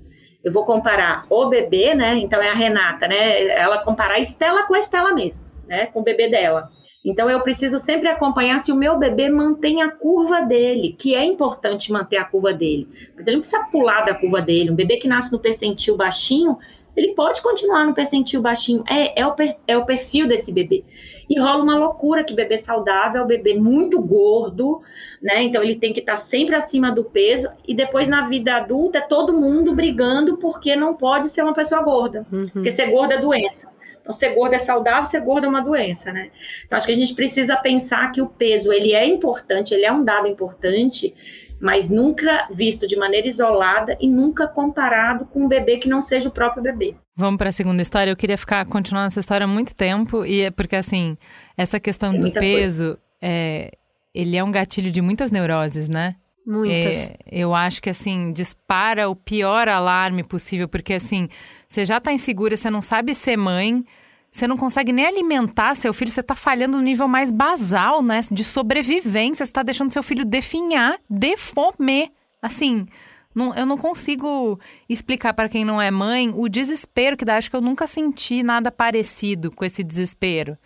eu 0.43 0.51
vou 0.51 0.65
comparar 0.65 1.25
o 1.29 1.47
bebê, 1.47 1.95
né? 1.95 2.17
Então 2.17 2.39
é 2.39 2.49
a 2.49 2.53
Renata, 2.53 3.07
né? 3.07 3.47
Ela 3.47 3.79
comparar 3.79 4.15
a 4.15 4.19
Estela 4.19 4.63
com 4.67 4.75
a 4.75 4.79
Estela 4.79 5.13
mesmo 5.13 5.44
né, 5.67 5.87
com 5.87 5.99
o 5.99 6.03
bebê 6.03 6.27
dela. 6.27 6.71
Então 7.05 7.29
eu 7.29 7.39
preciso 7.41 7.77
sempre 7.77 8.07
acompanhar 8.07 8.59
se 8.59 8.71
o 8.71 8.75
meu 8.75 8.97
bebê 8.97 9.29
mantém 9.29 9.83
a 9.83 9.91
curva 9.91 10.41
dele, 10.41 10.95
que 10.97 11.13
é 11.13 11.23
importante 11.23 11.91
manter 11.91 12.17
a 12.17 12.25
curva 12.25 12.51
dele. 12.51 12.87
Mas 13.15 13.27
ele 13.27 13.35
não 13.35 13.41
precisa 13.41 13.63
pular 13.65 14.01
da 14.01 14.15
curva 14.15 14.41
dele. 14.41 14.71
Um 14.71 14.75
bebê 14.75 14.97
que 14.97 15.07
nasce 15.07 15.31
no 15.31 15.37
percentil 15.37 15.95
baixinho, 15.95 16.57
ele 16.95 17.13
pode 17.13 17.43
continuar 17.43 17.85
no 17.85 17.93
percentil 17.93 18.41
baixinho. 18.41 18.83
É, 18.89 19.21
é, 19.21 19.27
o, 19.27 19.33
per, 19.33 19.55
é 19.67 19.77
o 19.77 19.85
perfil 19.85 20.27
desse 20.27 20.51
bebê. 20.51 20.83
E 21.29 21.39
rola 21.39 21.61
uma 21.61 21.77
loucura 21.77 22.23
que 22.23 22.33
bebê 22.33 22.57
saudável 22.57 23.21
é 23.21 23.23
o 23.23 23.27
bebê 23.27 23.53
muito 23.53 24.01
gordo, 24.01 24.81
né? 25.21 25.43
Então 25.43 25.61
ele 25.61 25.75
tem 25.75 25.91
que 25.91 25.99
estar 25.99 26.17
sempre 26.17 26.55
acima 26.55 26.91
do 26.91 27.03
peso. 27.03 27.49
E 27.67 27.75
depois 27.75 28.07
na 28.07 28.27
vida 28.27 28.55
adulta 28.55 28.97
é 28.99 29.01
todo 29.01 29.37
mundo 29.37 29.75
brigando 29.75 30.37
porque 30.37 30.75
não 30.75 30.95
pode 30.95 31.27
ser 31.27 31.43
uma 31.43 31.53
pessoa 31.53 31.81
gorda. 31.83 32.25
Uhum. 32.31 32.47
Porque 32.47 32.71
ser 32.71 32.89
gorda 32.89 33.15
é 33.15 33.17
doença. 33.19 33.74
Então, 34.05 34.13
ser 34.13 34.35
gordo 34.35 34.53
é 34.53 34.59
saudável, 34.59 35.05
ser 35.05 35.19
gordo 35.21 35.47
é 35.47 35.49
uma 35.49 35.61
doença, 35.61 36.13
né? 36.13 36.29
Então, 36.63 36.77
acho 36.77 36.85
que 36.85 36.91
a 36.91 36.95
gente 36.95 37.15
precisa 37.15 37.57
pensar 37.57 38.11
que 38.11 38.21
o 38.21 38.27
peso, 38.27 38.71
ele 38.71 38.93
é 38.93 39.03
importante, 39.03 39.73
ele 39.73 39.83
é 39.83 39.91
um 39.91 40.03
dado 40.03 40.27
importante, 40.27 41.11
mas 41.59 41.89
nunca 41.89 42.47
visto 42.51 42.85
de 42.85 42.95
maneira 42.95 43.27
isolada 43.27 43.97
e 43.99 44.07
nunca 44.07 44.47
comparado 44.47 45.25
com 45.25 45.45
um 45.45 45.47
bebê 45.47 45.77
que 45.77 45.89
não 45.89 46.03
seja 46.03 46.29
o 46.29 46.31
próprio 46.31 46.61
bebê. 46.61 46.93
Vamos 47.15 47.39
para 47.39 47.49
a 47.49 47.51
segunda 47.51 47.81
história. 47.81 48.11
Eu 48.11 48.15
queria 48.15 48.37
ficar 48.37 48.63
continuando 48.67 49.07
essa 49.07 49.21
história 49.21 49.45
há 49.45 49.47
muito 49.47 49.73
tempo 49.73 50.23
e 50.23 50.41
é 50.41 50.51
porque 50.51 50.75
assim 50.75 51.17
essa 51.57 51.79
questão 51.79 52.15
do 52.19 52.31
peso, 52.31 52.99
é, 53.19 53.71
ele 54.13 54.37
é 54.37 54.43
um 54.43 54.51
gatilho 54.51 54.91
de 54.91 55.01
muitas 55.01 55.31
neuroses, 55.31 55.89
né? 55.89 56.15
Muitas. 56.45 57.09
É, 57.09 57.17
eu 57.31 57.55
acho 57.55 57.81
que 57.81 57.89
assim 57.89 58.31
dispara 58.31 59.09
o 59.09 59.15
pior 59.15 59.67
alarme 59.67 60.23
possível 60.23 60.67
porque 60.67 60.93
assim 60.93 61.27
você 61.75 61.85
já 61.85 61.97
está 61.97 62.13
insegura, 62.13 62.55
você 62.55 62.69
não 62.69 62.81
sabe 62.81 63.13
ser 63.13 63.35
mãe, 63.35 63.83
você 64.31 64.47
não 64.47 64.55
consegue 64.55 64.93
nem 64.93 65.05
alimentar 65.05 65.75
seu 65.75 65.93
filho, 65.93 66.09
você 66.09 66.21
está 66.21 66.33
falhando 66.33 66.77
no 66.77 66.83
nível 66.83 67.05
mais 67.05 67.29
basal, 67.29 68.01
né? 68.01 68.21
De 68.31 68.45
sobrevivência, 68.45 69.45
você 69.45 69.49
está 69.49 69.61
deixando 69.61 69.91
seu 69.91 70.01
filho 70.01 70.23
definhar 70.23 70.97
de 71.09 71.35
fome. 71.35 72.11
Assim, 72.41 72.85
não, 73.33 73.53
eu 73.55 73.65
não 73.65 73.77
consigo 73.77 74.57
explicar 74.87 75.33
para 75.33 75.49
quem 75.49 75.65
não 75.65 75.81
é 75.81 75.91
mãe 75.91 76.31
o 76.33 76.47
desespero 76.47 77.17
que 77.17 77.25
dá. 77.25 77.35
Acho 77.35 77.49
que 77.49 77.55
eu 77.57 77.61
nunca 77.61 77.87
senti 77.87 78.41
nada 78.41 78.71
parecido 78.71 79.51
com 79.51 79.65
esse 79.65 79.83
desespero. 79.83 80.57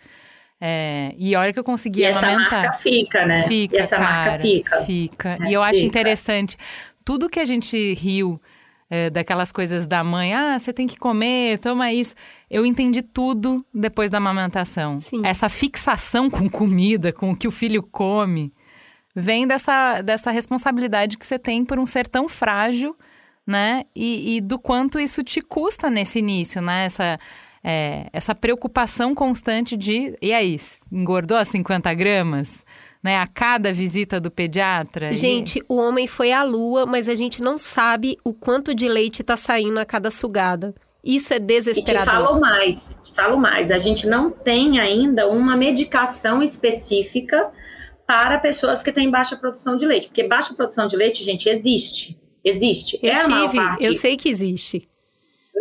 É, 0.60 1.12
e 1.18 1.34
olha 1.34 1.52
que 1.52 1.58
eu 1.58 1.64
consegui 1.64 2.02
e 2.02 2.06
amamentar. 2.06 2.44
Essa 2.46 2.56
marca 2.56 2.72
fica, 2.74 3.26
né? 3.26 3.48
Fica, 3.48 3.76
e 3.76 3.78
essa 3.80 3.96
cara, 3.96 4.08
marca 4.08 4.38
fica. 4.38 4.82
Fica. 4.82 5.38
É, 5.40 5.48
e 5.48 5.54
eu 5.54 5.62
fica. 5.62 5.76
acho 5.76 5.86
interessante. 5.86 6.56
Tudo 7.04 7.28
que 7.28 7.40
a 7.40 7.44
gente 7.44 7.94
riu 7.94 8.40
é, 8.90 9.08
daquelas 9.08 9.52
coisas 9.52 9.86
da 9.86 10.02
mãe, 10.02 10.34
ah, 10.34 10.58
você 10.58 10.72
tem 10.72 10.88
que 10.88 10.96
comer, 10.96 11.60
toma 11.60 11.92
isso. 11.92 12.12
Eu 12.50 12.66
entendi 12.66 13.00
tudo 13.00 13.64
depois 13.72 14.10
da 14.10 14.18
amamentação. 14.18 15.00
Sim. 15.00 15.24
Essa 15.24 15.48
fixação 15.48 16.28
com 16.28 16.50
comida, 16.50 17.12
com 17.12 17.30
o 17.30 17.36
que 17.36 17.46
o 17.46 17.52
filho 17.52 17.84
come, 17.84 18.52
vem 19.14 19.46
dessa, 19.46 20.02
dessa 20.02 20.32
responsabilidade 20.32 21.16
que 21.16 21.24
você 21.24 21.38
tem 21.38 21.64
por 21.64 21.78
um 21.78 21.86
ser 21.86 22.08
tão 22.08 22.28
frágil, 22.28 22.96
né? 23.46 23.84
E, 23.94 24.36
e 24.36 24.40
do 24.40 24.58
quanto 24.58 24.98
isso 24.98 25.22
te 25.22 25.40
custa 25.40 25.88
nesse 25.88 26.18
início, 26.18 26.60
né? 26.60 26.86
Essa, 26.86 27.20
é, 27.62 28.08
essa 28.12 28.34
preocupação 28.34 29.14
constante 29.14 29.76
de, 29.76 30.16
e 30.20 30.32
aí, 30.32 30.56
engordou 30.90 31.38
a 31.38 31.44
50 31.44 31.94
gramas? 31.94 32.64
Né, 33.02 33.16
a 33.16 33.26
cada 33.26 33.72
visita 33.72 34.20
do 34.20 34.30
pediatra? 34.30 35.12
Gente, 35.12 35.58
e... 35.58 35.64
o 35.68 35.76
homem 35.76 36.06
foi 36.06 36.32
à 36.32 36.42
lua, 36.42 36.86
mas 36.86 37.08
a 37.08 37.14
gente 37.14 37.40
não 37.40 37.58
sabe 37.58 38.16
o 38.24 38.32
quanto 38.32 38.74
de 38.74 38.88
leite 38.88 39.22
está 39.22 39.36
saindo 39.36 39.78
a 39.78 39.84
cada 39.84 40.10
sugada. 40.10 40.74
Isso 41.02 41.32
é 41.32 41.38
desesperador. 41.38 42.14
E 42.14 42.16
te 42.16 42.24
falo 42.24 42.40
mais, 42.40 42.98
te 43.02 43.14
falo 43.14 43.36
mais. 43.38 43.70
A 43.70 43.78
gente 43.78 44.06
não 44.06 44.30
tem 44.30 44.78
ainda 44.78 45.28
uma 45.28 45.56
medicação 45.56 46.42
específica 46.42 47.50
para 48.06 48.38
pessoas 48.38 48.82
que 48.82 48.92
têm 48.92 49.10
baixa 49.10 49.36
produção 49.36 49.76
de 49.76 49.86
leite. 49.86 50.08
Porque 50.08 50.26
baixa 50.26 50.52
produção 50.52 50.86
de 50.86 50.96
leite, 50.96 51.24
gente, 51.24 51.48
existe. 51.48 52.18
Existe. 52.44 52.98
Eu 53.02 53.12
é 53.12 53.18
tive, 53.18 53.58
eu 53.80 53.94
sei 53.94 54.16
que 54.16 54.28
existe. 54.28 54.89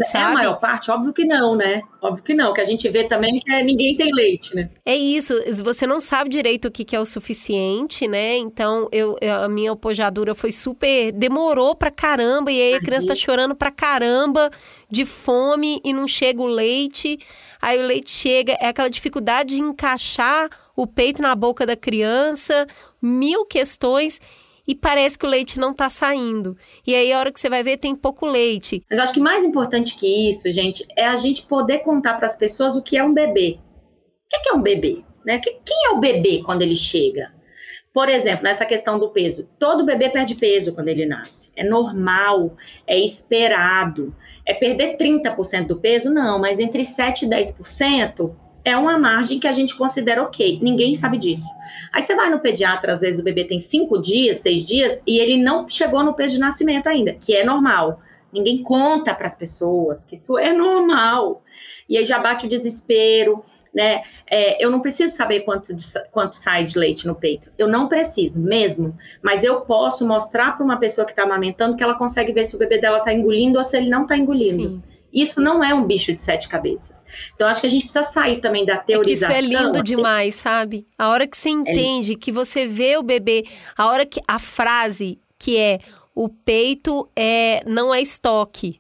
Sabe? 0.06 0.18
É 0.18 0.28
a 0.28 0.34
maior 0.34 0.60
parte? 0.60 0.92
Óbvio 0.92 1.14
que 1.14 1.26
não, 1.26 1.56
né? 1.56 1.82
Óbvio 2.02 2.24
que 2.24 2.34
não, 2.34 2.54
que 2.54 2.62
a 2.62 2.66
gente 2.66 2.88
vê 2.90 3.04
também 3.04 3.40
que 3.40 3.52
é, 3.52 3.64
ninguém 3.64 3.96
tem 3.96 4.14
leite, 4.14 4.56
né? 4.56 4.70
É 4.86 4.96
isso, 4.96 5.34
você 5.64 5.86
não 5.86 6.00
sabe 6.00 6.30
direito 6.30 6.68
o 6.68 6.72
que, 6.72 6.86
que 6.86 6.96
é 6.96 7.00
o 7.00 7.06
suficiente, 7.06 8.08
né? 8.08 8.38
Então, 8.38 8.88
eu, 8.92 9.18
a 9.44 9.50
minha 9.50 9.74
opojadura 9.74 10.34
foi 10.34 10.52
super. 10.52 11.12
demorou 11.12 11.76
pra 11.76 11.92
caramba, 11.92 12.52
e 12.52 12.62
aí 12.62 12.74
a 12.76 12.80
criança 12.80 13.08
tá 13.08 13.16
chorando 13.16 13.56
pra 13.56 13.72
caramba 13.72 14.50
de 14.90 15.06
fome 15.06 15.82
e 15.84 15.92
não 15.92 16.08
chega 16.08 16.42
o 16.42 16.48
leite. 16.48 17.20
Aí 17.62 17.78
o 17.78 17.86
leite 17.86 18.10
chega, 18.10 18.54
é 18.54 18.68
aquela 18.68 18.90
dificuldade 18.90 19.56
de 19.56 19.62
encaixar 19.62 20.50
o 20.76 20.88
peito 20.88 21.22
na 21.22 21.36
boca 21.36 21.66
da 21.66 21.76
criança, 21.76 22.66
mil 23.02 23.46
questões 23.46 24.20
e 24.70 24.76
parece 24.76 25.18
que 25.18 25.26
o 25.26 25.30
leite 25.30 25.58
não 25.58 25.72
está 25.72 25.90
saindo. 25.90 26.56
E 26.86 26.94
aí, 26.94 27.12
a 27.12 27.18
hora 27.18 27.32
que 27.32 27.40
você 27.40 27.50
vai 27.50 27.64
ver, 27.64 27.78
tem 27.78 27.96
pouco 27.96 28.28
leite. 28.28 28.86
Mas 28.88 29.00
acho 29.00 29.14
que 29.14 29.20
mais 29.20 29.44
importante 29.44 29.96
que 29.96 30.30
isso, 30.30 30.52
gente, 30.52 30.86
é 30.96 31.08
a 31.08 31.16
gente 31.16 31.42
poder 31.48 31.80
contar 31.80 32.14
para 32.14 32.28
as 32.28 32.36
pessoas 32.36 32.76
o 32.76 32.82
que 32.84 32.96
é 32.96 33.04
um 33.04 33.12
bebê. 33.12 33.58
O 34.32 34.44
que 34.44 34.50
é 34.50 34.54
um 34.54 34.62
bebê? 34.62 35.04
Né? 35.26 35.40
Quem 35.40 35.88
é 35.88 35.90
o 35.90 36.00
bebê 36.00 36.44
quando 36.46 36.62
ele 36.62 36.76
chega? 36.76 37.34
Por 37.92 38.10
exemplo, 38.10 38.44
nessa 38.44 38.64
questão 38.64 39.00
do 39.00 39.10
peso, 39.10 39.50
todo 39.58 39.84
bebê 39.84 40.08
perde 40.08 40.36
peso 40.36 40.72
quando 40.72 40.90
ele 40.90 41.08
nasce. 41.08 41.50
É 41.56 41.64
normal, 41.64 42.56
é 42.86 43.00
esperado. 43.00 44.16
É 44.46 44.54
perder 44.54 44.98
30% 44.98 45.66
do 45.66 45.80
peso? 45.80 46.12
Não, 46.12 46.38
mas 46.38 46.60
entre 46.60 46.84
7% 46.84 47.24
e 47.24 47.26
10% 47.26 48.36
é 48.64 48.76
uma 48.76 48.98
margem 48.98 49.40
que 49.40 49.48
a 49.48 49.52
gente 49.52 49.76
considera 49.76 50.22
ok. 50.22 50.60
Ninguém 50.62 50.94
sabe 50.96 51.18
disso. 51.18 51.48
Aí 51.92 52.02
você 52.02 52.16
vai 52.16 52.30
no 52.30 52.40
pediatra, 52.40 52.94
às 52.94 53.02
vezes 53.02 53.20
o 53.20 53.24
bebê 53.24 53.44
tem 53.46 53.60
cinco 53.60 54.00
dias, 54.00 54.40
seis 54.40 54.66
dias, 54.66 55.02
e 55.06 55.20
ele 55.20 55.38
não 55.38 55.68
chegou 55.68 56.04
no 56.04 56.14
peso 56.14 56.36
de 56.36 56.40
nascimento 56.40 56.88
ainda, 56.88 57.14
que 57.14 57.36
é 57.36 57.44
normal. 57.44 58.02
Ninguém 58.32 58.62
conta 58.62 59.14
para 59.16 59.28
as 59.28 59.36
pessoas 59.36 60.06
que 60.06 60.16
isso 60.16 60.38
é 60.38 60.54
normal. 60.54 61.42
E 61.88 61.98
aí 61.98 62.06
já 62.06 62.20
bate 62.20 62.46
o 62.46 62.50
desespero, 62.50 63.44
né? 63.74 64.04
É, 64.30 64.64
eu 64.64 64.70
não 64.70 64.80
preciso 64.80 65.16
saber 65.16 65.40
quanto, 65.42 65.76
quanto 66.12 66.38
sai 66.38 66.64
de 66.64 66.78
leite 66.78 67.08
no 67.08 67.16
peito. 67.16 67.52
Eu 67.58 67.68
não 67.68 67.88
preciso 67.88 68.40
mesmo. 68.40 68.96
Mas 69.24 69.44
eu 69.44 69.62
posso 69.62 70.08
mostrar 70.08 70.56
para 70.56 70.64
uma 70.64 70.78
pessoa 70.78 71.06
que 71.06 71.12
está 71.12 71.24
amamentando 71.24 71.76
que 71.76 71.84
ela 71.84 71.96
consegue 71.96 72.32
ver 72.32 72.44
se 72.44 72.56
o 72.56 72.60
bebê 72.60 72.78
dela 72.78 73.00
está 73.00 73.12
engolindo 73.12 73.58
ou 73.58 73.64
se 73.64 73.78
ele 73.78 73.90
não 73.90 74.04
está 74.04 74.16
engolindo. 74.16 74.70
Sim. 74.70 74.84
Isso 75.14 75.42
não 75.42 75.64
é 75.64 75.74
um 75.74 75.86
bicho 75.86 76.12
de 76.12 76.20
sete 76.20 76.48
cabeças. 76.48 77.06
Então, 77.34 77.48
acho 77.48 77.62
que 77.62 77.68
a 77.68 77.70
gente 77.70 77.84
precisa 77.84 78.04
sair 78.04 78.40
também 78.40 78.66
da 78.66 78.78
teorização. 78.78 79.36
É 79.36 79.40
isso 79.40 79.54
é 79.54 79.62
lindo 79.62 79.84
demais, 79.84 80.36
sabe? 80.36 80.86
A 80.98 81.10
hora 81.10 81.28
que 81.28 81.38
você 81.38 81.50
é 81.50 81.52
entende, 81.52 82.14
é 82.14 82.16
que 82.16 82.32
você 82.32 82.68
vê 82.68 82.98
o 82.98 83.04
bebê, 83.04 83.46
a 83.78 83.88
hora 83.88 84.06
que 84.06 84.22
a 84.28 84.40
frase 84.40 85.20
que 85.38 85.58
é 85.58 85.80
o 86.14 86.28
peito 86.28 87.08
é 87.16 87.64
não 87.66 87.94
é 87.94 88.02
estoque. 88.02 88.80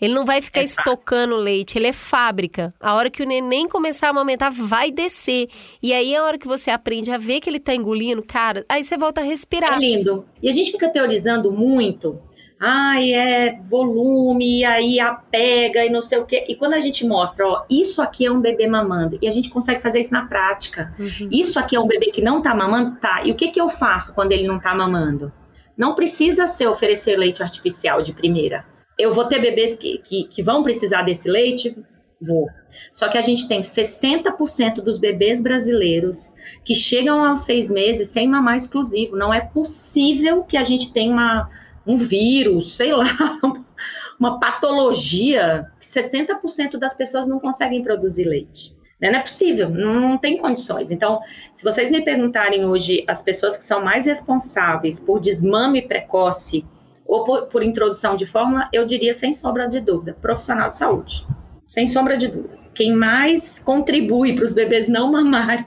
Ele 0.00 0.14
não 0.14 0.26
vai 0.26 0.42
ficar 0.42 0.62
é 0.62 0.64
estocando 0.64 1.36
leite, 1.36 1.78
ele 1.78 1.86
é 1.86 1.92
fábrica. 1.92 2.74
A 2.80 2.96
hora 2.96 3.08
que 3.08 3.22
o 3.22 3.26
neném 3.26 3.68
começar 3.68 4.08
a 4.08 4.10
amamentar, 4.10 4.52
vai 4.52 4.90
descer. 4.90 5.48
E 5.80 5.92
aí, 5.92 6.16
a 6.16 6.24
hora 6.24 6.36
que 6.36 6.48
você 6.48 6.72
aprende 6.72 7.12
a 7.12 7.18
ver 7.18 7.38
que 7.38 7.48
ele 7.48 7.60
tá 7.60 7.72
engolindo, 7.72 8.20
cara, 8.20 8.64
aí 8.68 8.82
você 8.82 8.96
volta 8.96 9.20
a 9.20 9.24
respirar. 9.24 9.74
É 9.74 9.78
lindo. 9.78 10.26
E 10.42 10.48
a 10.48 10.52
gente 10.52 10.72
fica 10.72 10.88
teorizando 10.88 11.52
muito 11.52 12.20
ai, 12.64 13.12
é 13.12 13.58
volume, 13.64 14.60
e 14.60 14.64
aí 14.64 15.00
apega 15.00 15.84
e 15.84 15.90
não 15.90 16.00
sei 16.00 16.18
o 16.18 16.24
quê. 16.24 16.44
E 16.48 16.54
quando 16.54 16.74
a 16.74 16.80
gente 16.80 17.04
mostra, 17.04 17.44
ó, 17.44 17.64
isso 17.68 18.00
aqui 18.00 18.24
é 18.24 18.30
um 18.30 18.40
bebê 18.40 18.68
mamando, 18.68 19.18
e 19.20 19.26
a 19.26 19.32
gente 19.32 19.50
consegue 19.50 19.82
fazer 19.82 19.98
isso 19.98 20.12
na 20.12 20.26
prática. 20.26 20.94
Uhum. 20.96 21.28
Isso 21.32 21.58
aqui 21.58 21.74
é 21.74 21.80
um 21.80 21.88
bebê 21.88 22.12
que 22.12 22.22
não 22.22 22.40
tá 22.40 22.54
mamando? 22.54 23.00
Tá. 23.00 23.22
E 23.24 23.32
o 23.32 23.34
que 23.34 23.48
que 23.48 23.60
eu 23.60 23.68
faço 23.68 24.14
quando 24.14 24.30
ele 24.30 24.46
não 24.46 24.60
tá 24.60 24.72
mamando? 24.76 25.32
Não 25.76 25.96
precisa 25.96 26.46
ser 26.46 26.68
oferecer 26.68 27.16
leite 27.16 27.42
artificial 27.42 28.00
de 28.00 28.12
primeira. 28.12 28.64
Eu 28.96 29.12
vou 29.12 29.24
ter 29.24 29.40
bebês 29.40 29.76
que, 29.76 29.98
que, 29.98 30.24
que 30.24 30.42
vão 30.42 30.62
precisar 30.62 31.02
desse 31.02 31.28
leite? 31.28 31.74
Vou. 32.20 32.46
Só 32.92 33.08
que 33.08 33.18
a 33.18 33.22
gente 33.22 33.48
tem 33.48 33.60
60% 33.60 34.74
dos 34.74 34.98
bebês 34.98 35.42
brasileiros 35.42 36.36
que 36.64 36.76
chegam 36.76 37.24
aos 37.24 37.40
seis 37.40 37.68
meses 37.68 38.10
sem 38.10 38.28
mamar 38.28 38.54
exclusivo. 38.54 39.16
Não 39.16 39.34
é 39.34 39.40
possível 39.40 40.44
que 40.44 40.56
a 40.56 40.62
gente 40.62 40.92
tenha 40.92 41.12
uma 41.12 41.50
um 41.86 41.96
vírus, 41.96 42.76
sei 42.76 42.92
lá, 42.92 43.06
uma 44.18 44.38
patologia 44.38 45.66
que 45.80 45.86
60% 45.86 46.78
das 46.78 46.94
pessoas 46.94 47.26
não 47.26 47.40
conseguem 47.40 47.82
produzir 47.82 48.24
leite. 48.24 48.76
Né? 49.00 49.10
Não 49.10 49.18
é 49.18 49.22
possível, 49.22 49.68
não, 49.68 50.00
não, 50.00 50.18
tem 50.18 50.38
condições. 50.38 50.90
Então, 50.90 51.20
se 51.52 51.64
vocês 51.64 51.90
me 51.90 52.02
perguntarem 52.02 52.64
hoje 52.64 53.04
as 53.08 53.20
pessoas 53.20 53.56
que 53.56 53.64
são 53.64 53.82
mais 53.82 54.06
responsáveis 54.06 55.00
por 55.00 55.18
desmame 55.20 55.82
precoce 55.82 56.64
ou 57.04 57.24
por, 57.24 57.46
por 57.46 57.64
introdução 57.64 58.14
de 58.14 58.24
fórmula, 58.24 58.68
eu 58.72 58.86
diria 58.86 59.12
sem 59.12 59.32
sombra 59.32 59.66
de 59.68 59.80
dúvida, 59.80 60.16
profissional 60.20 60.70
de 60.70 60.76
saúde. 60.76 61.26
Sem 61.66 61.86
sombra 61.86 62.16
de 62.16 62.28
dúvida. 62.28 62.58
Quem 62.74 62.94
mais 62.94 63.58
contribui 63.58 64.34
para 64.34 64.44
os 64.44 64.52
bebês 64.52 64.86
não 64.86 65.10
mamarem 65.10 65.66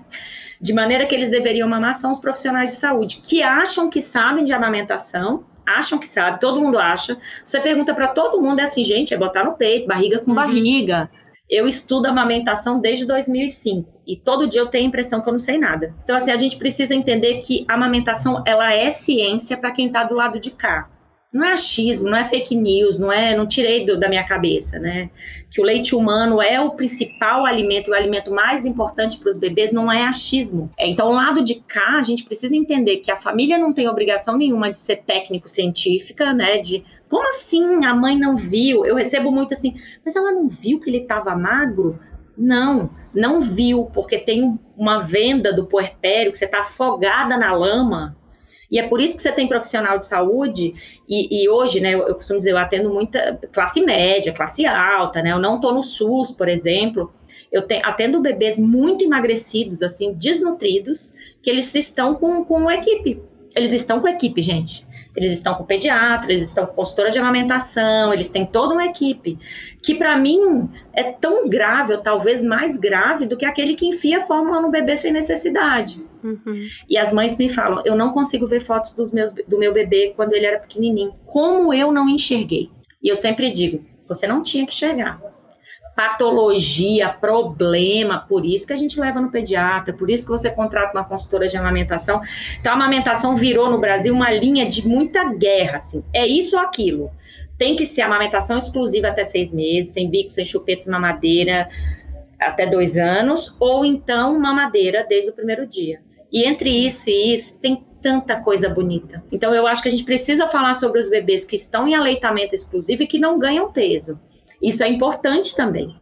de 0.61 0.73
maneira 0.73 1.05
que 1.05 1.13
eles 1.13 1.29
deveriam 1.29 1.67
mamar 1.67 1.93
são 1.93 2.11
os 2.11 2.19
profissionais 2.19 2.71
de 2.71 2.77
saúde, 2.77 3.19
que 3.21 3.43
acham 3.43 3.89
que 3.89 4.01
sabem 4.01 4.43
de 4.43 4.53
amamentação, 4.53 5.43
acham 5.67 5.97
que 5.97 6.07
sabem, 6.07 6.39
todo 6.39 6.61
mundo 6.61 6.77
acha. 6.77 7.17
Você 7.43 7.59
pergunta 7.59 7.93
para 7.93 8.07
todo 8.07 8.41
mundo, 8.41 8.59
é 8.59 8.63
assim, 8.63 8.83
gente, 8.83 9.13
é 9.13 9.17
botar 9.17 9.43
no 9.43 9.53
peito, 9.53 9.87
barriga 9.87 10.19
com 10.19 10.31
uhum. 10.31 10.35
barriga. 10.35 11.09
Eu 11.49 11.67
estudo 11.67 12.07
amamentação 12.07 12.79
desde 12.79 13.05
2005 13.05 14.01
e 14.07 14.15
todo 14.15 14.47
dia 14.47 14.61
eu 14.61 14.67
tenho 14.67 14.85
a 14.85 14.87
impressão 14.87 15.21
que 15.21 15.29
eu 15.29 15.33
não 15.33 15.39
sei 15.39 15.57
nada. 15.57 15.93
Então, 16.03 16.15
assim, 16.15 16.31
a 16.31 16.35
gente 16.35 16.57
precisa 16.57 16.95
entender 16.95 17.39
que 17.41 17.65
a 17.67 17.75
amamentação 17.75 18.43
ela 18.47 18.73
é 18.73 18.89
ciência 18.89 19.55
para 19.55 19.71
quem 19.71 19.87
está 19.87 20.03
do 20.03 20.15
lado 20.15 20.39
de 20.39 20.49
cá. 20.49 20.89
Não 21.35 21.45
é 21.45 21.51
achismo, 21.51 22.09
não 22.09 22.17
é 22.17 22.23
fake 22.23 22.55
news, 22.55 22.97
não 22.97 23.11
é, 23.11 23.35
não 23.35 23.45
tirei 23.45 23.85
do, 23.85 23.99
da 23.99 24.07
minha 24.07 24.23
cabeça, 24.23 24.79
né? 24.79 25.09
Que 25.51 25.59
o 25.59 25.65
leite 25.65 25.93
humano 25.93 26.41
é 26.41 26.61
o 26.61 26.71
principal 26.71 27.45
alimento, 27.45 27.91
o 27.91 27.93
alimento 27.93 28.31
mais 28.31 28.65
importante 28.65 29.17
para 29.17 29.29
os 29.29 29.37
bebês, 29.37 29.73
não 29.73 29.91
é 29.91 30.03
achismo. 30.03 30.71
É, 30.77 30.89
então, 30.89 31.11
lado 31.11 31.43
de 31.43 31.55
cá, 31.55 31.97
a 31.99 32.01
gente 32.03 32.23
precisa 32.23 32.55
entender 32.55 32.97
que 32.97 33.11
a 33.11 33.17
família 33.17 33.57
não 33.57 33.73
tem 33.73 33.89
obrigação 33.89 34.37
nenhuma 34.37 34.71
de 34.71 34.77
ser 34.77 35.03
técnico 35.05 35.49
científica, 35.49 36.31
né? 36.33 36.57
De 36.59 36.85
como 37.09 37.27
assim 37.27 37.83
a 37.83 37.93
mãe 37.93 38.17
não 38.17 38.37
viu? 38.37 38.85
Eu 38.85 38.95
recebo 38.95 39.29
muito 39.29 39.53
assim, 39.53 39.75
mas 40.05 40.15
ela 40.15 40.31
não 40.31 40.47
viu 40.47 40.79
que 40.79 40.89
ele 40.89 40.99
estava 40.99 41.35
magro? 41.35 41.99
Não, 42.37 42.89
não 43.13 43.41
viu, 43.41 43.89
porque 43.93 44.17
tem 44.17 44.57
uma 44.77 44.99
venda 44.99 45.51
do 45.51 45.65
puerpério 45.65 46.31
que 46.31 46.37
você 46.37 46.45
está 46.45 46.61
afogada 46.61 47.35
na 47.37 47.53
lama. 47.53 48.15
E 48.69 48.79
é 48.79 48.87
por 48.87 48.99
isso 48.99 49.15
que 49.15 49.21
você 49.21 49.31
tem 49.31 49.47
profissional 49.47 49.99
de 49.99 50.05
saúde, 50.05 50.73
e, 51.07 51.43
e 51.43 51.49
hoje, 51.49 51.79
né, 51.79 51.93
eu, 51.93 52.15
costumo 52.15 52.39
dizer, 52.39 52.51
eu 52.51 52.57
atendo 52.57 52.93
muita 52.93 53.39
classe 53.51 53.81
média, 53.81 54.33
classe 54.33 54.65
alta, 54.65 55.21
né? 55.21 55.31
Eu 55.31 55.39
não 55.39 55.55
estou 55.55 55.73
no 55.73 55.83
SUS, 55.83 56.31
por 56.31 56.47
exemplo. 56.47 57.13
Eu 57.51 57.61
tenho, 57.61 57.85
atendo 57.85 58.21
bebês 58.21 58.57
muito 58.57 59.03
emagrecidos, 59.03 59.81
assim, 59.81 60.13
desnutridos, 60.13 61.13
que 61.41 61.49
eles 61.49 61.73
estão 61.75 62.15
com, 62.15 62.43
com 62.43 62.69
equipe. 62.69 63.21
Eles 63.55 63.73
estão 63.73 63.99
com 63.99 64.07
equipe, 64.07 64.41
gente 64.41 64.85
eles 65.15 65.31
estão 65.31 65.55
com 65.55 65.63
pediatra, 65.63 66.31
eles 66.31 66.49
estão 66.49 66.65
com 66.65 66.73
consultora 66.73 67.09
de 67.09 67.17
amamentação, 67.17 68.13
eles 68.13 68.29
têm 68.29 68.45
toda 68.45 68.73
uma 68.73 68.85
equipe, 68.85 69.37
que 69.81 69.95
para 69.95 70.17
mim 70.17 70.69
é 70.93 71.03
tão 71.03 71.47
grave, 71.47 71.93
ou 71.93 72.01
talvez 72.01 72.43
mais 72.43 72.77
grave, 72.77 73.25
do 73.25 73.37
que 73.37 73.45
aquele 73.45 73.75
que 73.75 73.87
enfia 73.87 74.17
a 74.17 74.21
fórmula 74.21 74.61
no 74.61 74.69
bebê 74.69 74.95
sem 74.95 75.11
necessidade. 75.11 76.03
Uhum. 76.23 76.67
E 76.89 76.97
as 76.97 77.13
mães 77.13 77.37
me 77.37 77.49
falam: 77.49 77.81
eu 77.85 77.95
não 77.95 78.11
consigo 78.11 78.45
ver 78.45 78.59
fotos 78.59 78.93
dos 78.93 79.11
meus, 79.11 79.31
do 79.31 79.57
meu 79.57 79.71
bebê 79.71 80.13
quando 80.15 80.33
ele 80.33 80.45
era 80.45 80.59
pequenininho. 80.59 81.13
Como 81.25 81.73
eu 81.73 81.91
não 81.91 82.09
enxerguei? 82.09 82.69
E 83.01 83.07
eu 83.07 83.15
sempre 83.15 83.51
digo: 83.51 83.85
você 84.07 84.27
não 84.27 84.41
tinha 84.41 84.65
que 84.65 84.73
enxergar 84.73 85.21
patologia, 85.95 87.09
problema, 87.09 88.19
por 88.19 88.45
isso 88.45 88.67
que 88.67 88.73
a 88.73 88.75
gente 88.75 88.99
leva 88.99 89.21
no 89.21 89.31
pediatra, 89.31 89.93
por 89.93 90.09
isso 90.09 90.25
que 90.25 90.31
você 90.31 90.49
contrata 90.49 90.97
uma 90.97 91.05
consultora 91.05 91.47
de 91.47 91.55
amamentação. 91.55 92.21
Então, 92.59 92.73
a 92.73 92.75
amamentação 92.75 93.35
virou 93.35 93.69
no 93.69 93.79
Brasil 93.79 94.13
uma 94.13 94.29
linha 94.31 94.67
de 94.67 94.85
muita 94.87 95.33
guerra, 95.33 95.77
assim, 95.77 96.03
é 96.13 96.27
isso 96.27 96.57
ou 96.57 96.61
aquilo. 96.61 97.09
Tem 97.57 97.77
que 97.77 97.85
ser 97.85 98.01
amamentação 98.01 98.57
exclusiva 98.57 99.07
até 99.07 99.23
seis 99.23 99.53
meses, 99.53 99.93
sem 99.93 100.09
bico, 100.09 100.31
sem 100.31 100.43
chupetes, 100.43 100.87
mamadeira, 100.87 101.69
até 102.37 102.65
dois 102.67 102.97
anos, 102.97 103.55
ou 103.59 103.85
então 103.85 104.37
mamadeira 104.37 105.05
desde 105.07 105.29
o 105.29 105.33
primeiro 105.33 105.65
dia. 105.65 106.01
E 106.29 106.43
entre 106.45 106.69
isso 106.69 107.09
e 107.09 107.33
isso, 107.33 107.57
tem 107.61 107.85
tanta 108.01 108.35
coisa 108.41 108.67
bonita. 108.67 109.23
Então, 109.31 109.55
eu 109.55 109.65
acho 109.65 109.81
que 109.81 109.87
a 109.87 109.91
gente 109.91 110.03
precisa 110.03 110.47
falar 110.49 110.73
sobre 110.73 110.99
os 110.99 111.09
bebês 111.09 111.45
que 111.45 111.55
estão 111.55 111.87
em 111.87 111.95
aleitamento 111.95 112.53
exclusivo 112.53 113.03
e 113.03 113.07
que 113.07 113.17
não 113.17 113.39
ganham 113.39 113.71
peso. 113.71 114.19
Isso 114.65 114.83
é 114.83 114.89
importante 114.89 115.55
também. 115.55 115.95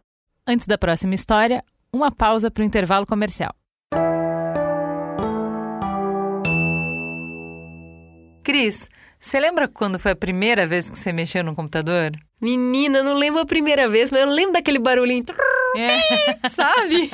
Antes 0.46 0.66
da 0.66 0.78
próxima 0.78 1.14
história, 1.14 1.62
uma 1.92 2.10
pausa 2.10 2.50
para 2.50 2.62
o 2.62 2.64
intervalo 2.64 3.04
comercial. 3.06 3.54
Cris, 8.42 8.88
você 9.20 9.38
lembra 9.38 9.68
quando 9.68 9.98
foi 9.98 10.12
a 10.12 10.16
primeira 10.16 10.66
vez 10.66 10.88
que 10.88 10.98
você 10.98 11.12
mexeu 11.12 11.44
no 11.44 11.54
computador? 11.54 12.12
Menina, 12.40 13.02
não 13.02 13.12
lembro 13.12 13.42
a 13.42 13.46
primeira 13.46 13.86
vez, 13.86 14.10
mas 14.10 14.22
eu 14.22 14.30
lembro 14.30 14.54
daquele 14.54 14.78
barulhinho. 14.78 15.24
É. 15.76 16.48
Sabe? 16.48 17.10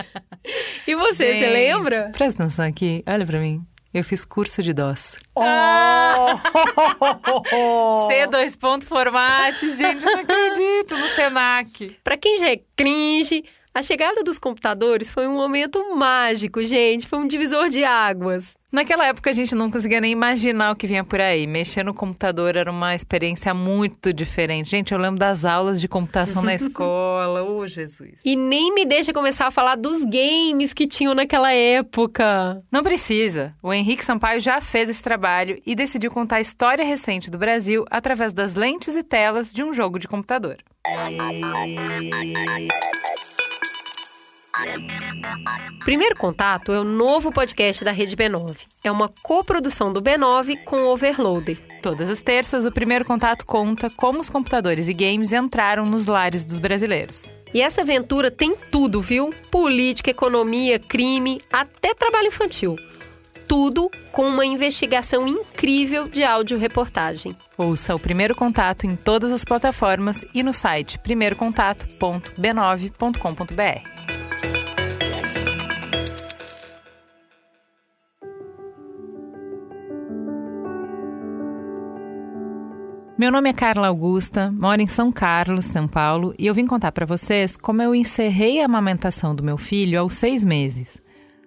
E 0.87 0.95
você, 0.95 1.35
Gente, 1.35 1.45
você 1.47 1.51
lembra? 1.51 2.11
Presta 2.17 2.45
atenção 2.45 2.65
aqui, 2.65 3.03
olha 3.09 3.27
para 3.27 3.41
mim. 3.41 3.61
Eu 3.93 4.05
fiz 4.05 4.25
curso 4.25 4.63
de 4.63 4.73
DOS. 4.73 5.17
Oh! 5.35 5.43
C2 8.09 8.57
ponto 8.57 8.87
format, 8.87 9.59
gente, 9.59 10.07
eu 10.07 10.13
não 10.13 10.21
acredito 10.21 10.97
no 10.97 11.09
Senac. 11.09 11.97
Para 12.05 12.17
quem 12.17 12.39
já 12.39 12.51
é 12.51 12.61
cringe, 12.77 13.45
a 13.73 13.83
chegada 13.83 14.23
dos 14.25 14.39
computadores 14.39 15.11
foi 15.11 15.29
um 15.29 15.35
momento 15.35 15.97
mágico, 15.97 16.63
gente. 16.65 17.07
Foi 17.07 17.19
um 17.19 17.29
divisor 17.29 17.69
de 17.69 17.85
águas. 17.85 18.59
Naquela 18.73 19.07
época 19.07 19.31
a 19.31 19.33
gente 19.33 19.55
não 19.55 19.71
conseguia 19.71 20.01
nem 20.01 20.13
imaginar 20.13 20.73
o 20.73 20.77
que 20.77 20.87
vinha 20.87 21.03
por 21.03 21.21
aí. 21.21 21.47
Mexer 21.47 21.85
no 21.85 21.95
computador 21.95 22.57
era 22.57 22.71
uma 22.71 22.95
experiência 22.95 23.53
muito 23.53 24.13
diferente. 24.13 24.71
Gente, 24.71 24.93
eu 24.93 24.99
lembro 24.99 25.19
das 25.19 25.45
aulas 25.45 25.81
de 25.81 25.89
computação 25.89 26.43
na 26.43 26.55
escola. 26.55 27.43
Ô, 27.43 27.59
oh, 27.59 27.67
Jesus. 27.67 28.21
E 28.25 28.37
nem 28.37 28.73
me 28.73 28.85
deixa 28.85 29.13
começar 29.13 29.47
a 29.47 29.51
falar 29.51 29.77
dos 29.77 30.05
games 30.05 30.73
que 30.73 30.87
tinham 30.87 31.15
naquela 31.15 31.53
época. 31.53 32.63
Não 32.71 32.83
precisa. 32.83 33.55
O 33.63 33.73
Henrique 33.73 34.05
Sampaio 34.05 34.41
já 34.41 34.61
fez 34.61 34.89
esse 34.89 35.03
trabalho 35.03 35.61
e 35.67 35.75
decidiu 35.75 36.11
contar 36.11 36.37
a 36.37 36.41
história 36.41 36.85
recente 36.85 37.31
do 37.31 37.39
Brasil 37.39 37.85
através 37.91 38.33
das 38.33 38.55
lentes 38.55 38.95
e 38.95 39.03
telas 39.03 39.53
de 39.53 39.65
um 39.65 39.75
jogo 39.75 39.99
de 39.99 40.07
computador. 40.07 40.59
Primeiro 45.85 46.15
Contato 46.17 46.73
é 46.73 46.81
o 46.81 46.85
novo 46.85 47.33
podcast 47.33 47.83
da 47.85 47.91
Rede 47.91 48.15
B9. 48.15 48.57
É 48.85 48.91
uma 48.91 49.11
coprodução 49.23 49.93
do 49.93 50.03
B9 50.03 50.65
com 50.65 50.83
o 50.83 50.93
Overloader. 50.93 51.59
Todas 51.83 52.11
as 52.11 52.21
terças, 52.21 52.67
o 52.67 52.73
Primeiro 52.73 53.05
Contato 53.05 53.45
conta 53.47 53.89
como 53.91 54.21
os 54.21 54.29
computadores 54.29 54.89
e 54.89 54.95
games 54.95 55.33
entraram 55.33 55.87
nos 55.87 56.07
lares 56.07 56.45
dos 56.45 56.59
brasileiros. 56.59 57.33
E 57.53 57.61
essa 57.61 57.81
aventura 57.81 58.31
tem 58.31 58.55
tudo, 58.71 59.01
viu? 59.01 59.35
Política, 59.51 60.11
economia, 60.11 60.79
crime, 60.79 61.41
até 61.53 61.95
trabalho 61.95 62.29
infantil. 62.29 62.77
Tudo 63.51 63.91
com 64.13 64.29
uma 64.29 64.47
investigação 64.47 65.27
incrível 65.27 66.09
de 66.09 66.23
áudio-reportagem. 66.23 67.35
Ouça 67.59 67.97
o 67.97 67.99
Primeiro 67.99 68.33
Contato 68.33 68.87
em 68.87 68.95
todas 68.95 69.33
as 69.33 69.45
plataformas 69.45 70.25
e 70.33 70.45
no 70.45 70.53
site 70.53 71.01
primeirocontato.b9.com.br. 71.01 73.89
Meu 83.19 83.33
nome 83.33 83.51
é 83.51 83.53
Carla 83.53 83.89
Augusta, 83.89 84.53
moro 84.53 84.81
em 84.81 84.87
São 84.87 85.11
Carlos, 85.11 85.65
São 85.65 85.89
Paulo, 85.89 86.33
e 86.39 86.47
eu 86.47 86.55
vim 86.55 86.69
contar 86.69 86.93
para 86.93 87.05
vocês 87.05 87.57
como 87.57 87.83
eu 87.83 87.97
encerrei 87.97 88.63
a 88.63 88.67
amamentação 88.67 89.35
do 89.35 89.43
meu 89.43 89.59
filho 89.59 89.99
aos 89.99 90.15
seis 90.15 90.45
meses, 90.45 91.03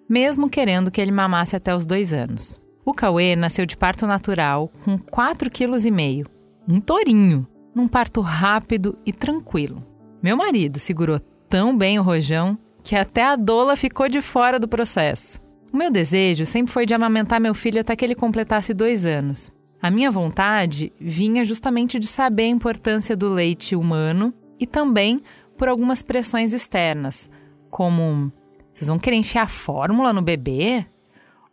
mesmo 0.09 0.49
querendo 0.49 0.91
que 0.91 1.01
ele 1.01 1.11
mamasse 1.11 1.55
até 1.55 1.75
os 1.75 1.85
dois 1.85 2.13
anos. 2.13 2.61
O 2.85 2.93
Cauê 2.93 3.35
nasceu 3.35 3.65
de 3.65 3.77
parto 3.77 4.05
natural, 4.05 4.71
com 4.83 4.97
4,5 4.97 5.49
kg, 5.49 6.29
um 6.67 6.79
tourinho, 6.79 7.47
num 7.73 7.87
parto 7.87 8.21
rápido 8.21 8.97
e 9.05 9.13
tranquilo. 9.13 9.83
Meu 10.21 10.37
marido 10.37 10.79
segurou 10.79 11.19
tão 11.49 11.77
bem 11.77 11.97
o 11.99 12.03
rojão 12.03 12.57
que 12.83 12.95
até 12.95 13.23
a 13.23 13.35
doula 13.35 13.75
ficou 13.75 14.09
de 14.09 14.21
fora 14.21 14.59
do 14.59 14.67
processo. 14.67 15.41
O 15.71 15.77
meu 15.77 15.89
desejo 15.89 16.45
sempre 16.45 16.71
foi 16.71 16.85
de 16.85 16.93
amamentar 16.93 17.39
meu 17.39 17.53
filho 17.53 17.79
até 17.81 17.95
que 17.95 18.05
ele 18.05 18.15
completasse 18.15 18.73
dois 18.73 19.05
anos. 19.05 19.51
A 19.81 19.89
minha 19.89 20.11
vontade 20.11 20.93
vinha 20.99 21.43
justamente 21.43 21.99
de 21.99 22.07
saber 22.07 22.43
a 22.43 22.47
importância 22.47 23.15
do 23.15 23.29
leite 23.29 23.75
humano 23.75 24.33
e 24.59 24.67
também 24.67 25.21
por 25.57 25.67
algumas 25.67 26.03
pressões 26.03 26.53
externas, 26.53 27.29
como 27.69 28.31
vocês 28.73 28.87
vão 28.87 28.97
querer 28.97 29.15
enfiar 29.15 29.49
fórmula 29.49 30.11
no 30.11 30.21
bebê? 30.21 30.85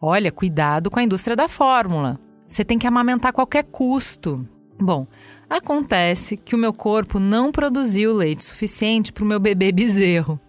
Olha, 0.00 0.32
cuidado 0.32 0.90
com 0.90 0.98
a 0.98 1.02
indústria 1.02 1.36
da 1.36 1.46
fórmula. 1.46 2.18
Você 2.46 2.64
tem 2.64 2.78
que 2.78 2.86
amamentar 2.86 3.30
a 3.30 3.32
qualquer 3.32 3.64
custo. 3.64 4.48
Bom, 4.80 5.06
acontece 5.48 6.36
que 6.36 6.54
o 6.54 6.58
meu 6.58 6.72
corpo 6.72 7.18
não 7.18 7.52
produziu 7.52 8.14
leite 8.14 8.44
suficiente 8.44 9.12
para 9.12 9.22
o 9.22 9.26
meu 9.26 9.38
bebê 9.38 9.70
bezerro. 9.72 10.40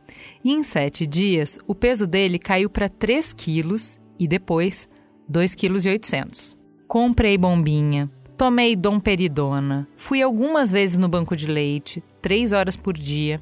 E 0.44 0.52
em 0.52 0.64
sete 0.64 1.06
dias, 1.06 1.60
o 1.68 1.76
peso 1.76 2.08
dele 2.08 2.40
caiu 2.40 2.70
para 2.70 2.90
3 2.90 3.34
quilos 3.34 4.00
e 4.18 4.28
depois 4.28 4.88
2,8 5.30 6.00
kg. 6.00 6.58
Comprei 6.88 7.38
bombinha, 7.38 8.10
Tomei 8.42 8.76
domperidona, 8.76 9.88
fui 9.96 10.20
algumas 10.20 10.72
vezes 10.72 10.98
no 10.98 11.08
banco 11.08 11.36
de 11.36 11.46
leite, 11.46 12.04
três 12.24 12.52
horas 12.52 12.76
por 12.76 12.96
dia, 12.96 13.40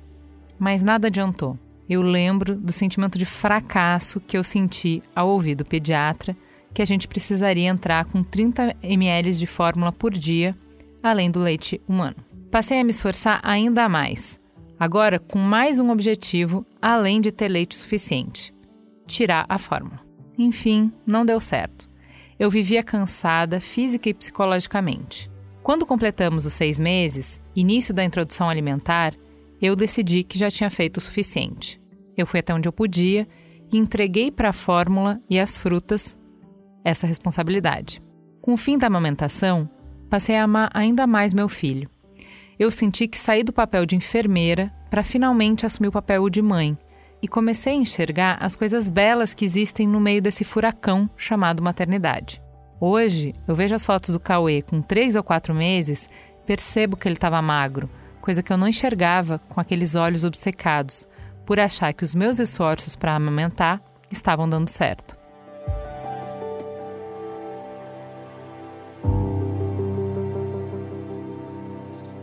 mas 0.60 0.84
nada 0.84 1.08
adiantou. 1.08 1.58
Eu 1.90 2.04
lembro 2.04 2.56
do 2.56 2.72
sentimento 2.72 3.18
de 3.18 3.26
fracasso 3.26 4.20
que 4.20 4.38
eu 4.38 4.44
senti 4.44 5.02
ao 5.16 5.28
ouvir 5.28 5.56
do 5.56 5.66
pediatra 5.66 6.38
que 6.72 6.84
a 6.84 6.86
gente 6.86 7.08
precisaria 7.08 7.68
entrar 7.68 8.06
com 8.06 8.24
30 8.24 8.76
ml 8.84 9.34
de 9.34 9.48
fórmula 9.48 9.92
por 9.92 10.12
dia, 10.12 10.56
além 11.02 11.32
do 11.32 11.40
leite 11.40 11.82
humano. 11.88 12.18
Passei 12.52 12.80
a 12.80 12.84
me 12.84 12.92
esforçar 12.92 13.40
ainda 13.44 13.90
mais, 13.90 14.40
agora 14.80 15.18
com 15.18 15.40
mais 15.40 15.80
um 15.80 15.90
objetivo 15.90 16.64
além 16.80 17.20
de 17.20 17.32
ter 17.32 17.48
leite 17.48 17.76
suficiente: 17.76 18.54
tirar 19.08 19.48
a 19.50 19.58
fórmula. 19.58 20.00
Enfim, 20.38 20.92
não 21.08 21.26
deu 21.26 21.40
certo. 21.40 21.90
Eu 22.40 22.52
vivia 22.52 22.84
cansada 22.84 23.60
física 23.60 24.08
e 24.10 24.14
psicologicamente. 24.14 25.30
Quando 25.64 25.86
completamos 25.86 26.46
os 26.46 26.54
seis 26.54 26.80
meses, 26.80 27.42
início 27.56 27.94
da 27.94 28.04
introdução 28.04 28.48
alimentar, 28.48 29.14
eu 29.62 29.76
decidi 29.76 30.24
que 30.24 30.38
já 30.38 30.50
tinha 30.50 30.70
feito 30.70 30.98
o 30.98 31.02
suficiente. 31.02 31.82
Eu 32.18 32.26
fui 32.26 32.40
até 32.40 32.54
onde 32.54 32.68
eu 32.68 32.74
podia 32.74 33.28
e 33.72 33.78
entreguei 33.78 34.32
para 34.32 34.50
a 34.50 34.54
fórmula 34.54 35.22
e 35.30 35.40
as 35.40 35.58
frutas 35.58 36.18
essa 36.84 37.06
responsabilidade. 37.06 38.02
Com 38.42 38.54
o 38.54 38.58
fim 38.58 38.78
da 38.78 38.88
amamentação, 38.88 39.70
passei 40.10 40.36
a 40.36 40.44
amar 40.44 40.70
ainda 40.74 41.06
mais 41.06 41.34
meu 41.34 41.50
filho. 41.50 41.90
Eu 42.58 42.72
senti 42.72 43.08
que 43.08 43.18
saí 43.18 43.44
do 43.44 43.54
papel 43.54 43.86
de 43.86 43.96
enfermeira 43.96 44.74
para 44.90 45.04
finalmente 45.04 45.66
assumir 45.66 45.90
o 45.90 45.94
papel 45.94 46.30
de 46.30 46.42
mãe 46.42 46.78
e 47.22 47.28
comecei 47.28 47.74
a 47.74 47.78
enxergar 47.78 48.38
as 48.42 48.56
coisas 48.56 48.90
belas 48.90 49.34
que 49.34 49.46
existem 49.46 49.88
no 49.88 50.00
meio 50.00 50.22
desse 50.22 50.44
furacão 50.44 51.10
chamado 51.16 51.62
maternidade. 51.62 52.42
Hoje, 52.82 53.34
eu 53.48 53.54
vejo 53.54 53.76
as 53.76 53.86
fotos 53.86 54.12
do 54.12 54.20
Cauê 54.20 54.62
com 54.62 54.82
três 54.82 55.16
ou 55.16 55.24
quatro 55.24 55.54
meses, 55.54 56.10
percebo 56.46 56.96
que 56.96 57.08
ele 57.08 57.16
estava 57.16 57.42
magro, 57.42 57.90
coisa 58.30 58.44
que 58.44 58.54
eu 58.54 58.58
não 58.60 58.68
enxergava 58.68 59.40
com 59.50 59.60
aqueles 59.60 59.96
olhos 59.96 60.24
obcecados, 60.24 61.08
por 61.48 61.60
achar 61.60 61.92
que 61.94 62.04
os 62.04 62.14
meus 62.14 62.38
esforços 62.38 62.96
para 62.96 63.16
amamentar 63.16 63.82
estavam 64.12 64.48
dando 64.48 64.70
certo. 64.70 65.18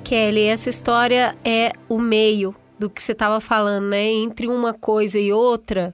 Kelly, 0.04 0.44
essa 0.44 0.70
história 0.70 1.36
é 1.44 1.72
o 1.88 1.98
meio 1.98 2.54
do 2.78 2.88
que 2.88 3.02
você 3.02 3.10
estava 3.10 3.40
falando, 3.40 3.88
né? 3.88 4.04
Entre 4.04 4.46
uma 4.46 4.72
coisa 4.72 5.18
e 5.18 5.32
outra, 5.32 5.92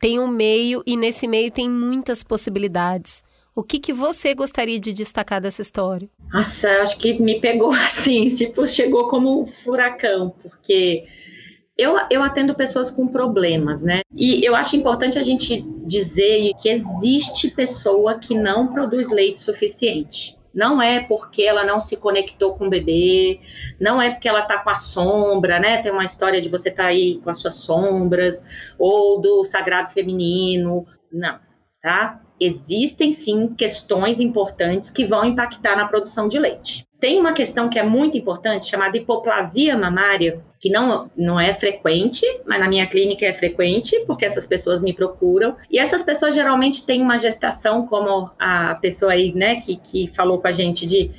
tem 0.00 0.18
um 0.18 0.28
meio 0.28 0.82
e 0.86 0.96
nesse 0.96 1.28
meio 1.28 1.50
tem 1.50 1.68
muitas 1.68 2.22
possibilidades. 2.22 3.22
O 3.54 3.62
que, 3.62 3.78
que 3.78 3.92
você 3.92 4.34
gostaria 4.34 4.80
de 4.80 4.92
destacar 4.92 5.40
dessa 5.40 5.60
história? 5.60 6.08
Nossa, 6.32 6.70
acho 6.80 6.98
que 6.98 7.20
me 7.20 7.38
pegou 7.40 7.72
assim, 7.74 8.26
tipo, 8.28 8.66
chegou 8.66 9.08
como 9.08 9.42
um 9.42 9.46
furacão, 9.46 10.34
porque 10.42 11.04
eu, 11.76 11.96
eu 12.10 12.22
atendo 12.22 12.54
pessoas 12.54 12.90
com 12.90 13.06
problemas, 13.06 13.82
né? 13.82 14.00
E 14.14 14.42
eu 14.44 14.54
acho 14.54 14.76
importante 14.76 15.18
a 15.18 15.22
gente 15.22 15.60
dizer 15.84 16.52
que 16.60 16.68
existe 16.68 17.50
pessoa 17.50 18.18
que 18.18 18.34
não 18.34 18.72
produz 18.72 19.10
leite 19.10 19.40
suficiente. 19.40 20.38
Não 20.54 20.82
é 20.82 21.00
porque 21.00 21.42
ela 21.42 21.64
não 21.64 21.80
se 21.80 21.96
conectou 21.96 22.54
com 22.54 22.66
o 22.66 22.70
bebê, 22.70 23.40
não 23.80 24.00
é 24.00 24.10
porque 24.10 24.28
ela 24.28 24.40
está 24.40 24.58
com 24.58 24.68
a 24.68 24.74
sombra, 24.74 25.58
né? 25.58 25.82
Tem 25.82 25.90
uma 25.90 26.04
história 26.04 26.40
de 26.40 26.48
você 26.48 26.70
tá 26.70 26.86
aí 26.86 27.18
com 27.22 27.30
as 27.30 27.38
suas 27.38 27.54
sombras, 27.54 28.44
ou 28.78 29.20
do 29.20 29.44
sagrado 29.44 29.90
feminino. 29.90 30.86
Não, 31.10 31.38
tá? 31.82 32.20
Existem 32.44 33.12
sim 33.12 33.46
questões 33.54 34.18
importantes 34.18 34.90
que 34.90 35.04
vão 35.04 35.24
impactar 35.24 35.76
na 35.76 35.86
produção 35.86 36.26
de 36.26 36.40
leite. 36.40 36.84
Tem 36.98 37.20
uma 37.20 37.32
questão 37.32 37.68
que 37.68 37.78
é 37.78 37.82
muito 37.82 38.16
importante, 38.16 38.68
chamada 38.68 38.96
hipoplasia 38.96 39.76
mamária, 39.76 40.40
que 40.60 40.68
não, 40.68 41.10
não 41.16 41.38
é 41.38 41.52
frequente, 41.52 42.24
mas 42.44 42.58
na 42.58 42.68
minha 42.68 42.86
clínica 42.86 43.24
é 43.24 43.32
frequente, 43.32 44.04
porque 44.06 44.24
essas 44.24 44.46
pessoas 44.46 44.82
me 44.82 44.92
procuram. 44.92 45.56
E 45.70 45.78
essas 45.78 46.02
pessoas 46.02 46.34
geralmente 46.34 46.84
têm 46.84 47.00
uma 47.00 47.16
gestação, 47.16 47.86
como 47.86 48.30
a 48.38 48.74
pessoa 48.76 49.12
aí, 49.12 49.32
né, 49.32 49.56
que, 49.56 49.76
que 49.76 50.08
falou 50.08 50.40
com 50.40 50.48
a 50.48 50.52
gente 50.52 50.84
de 50.84 51.10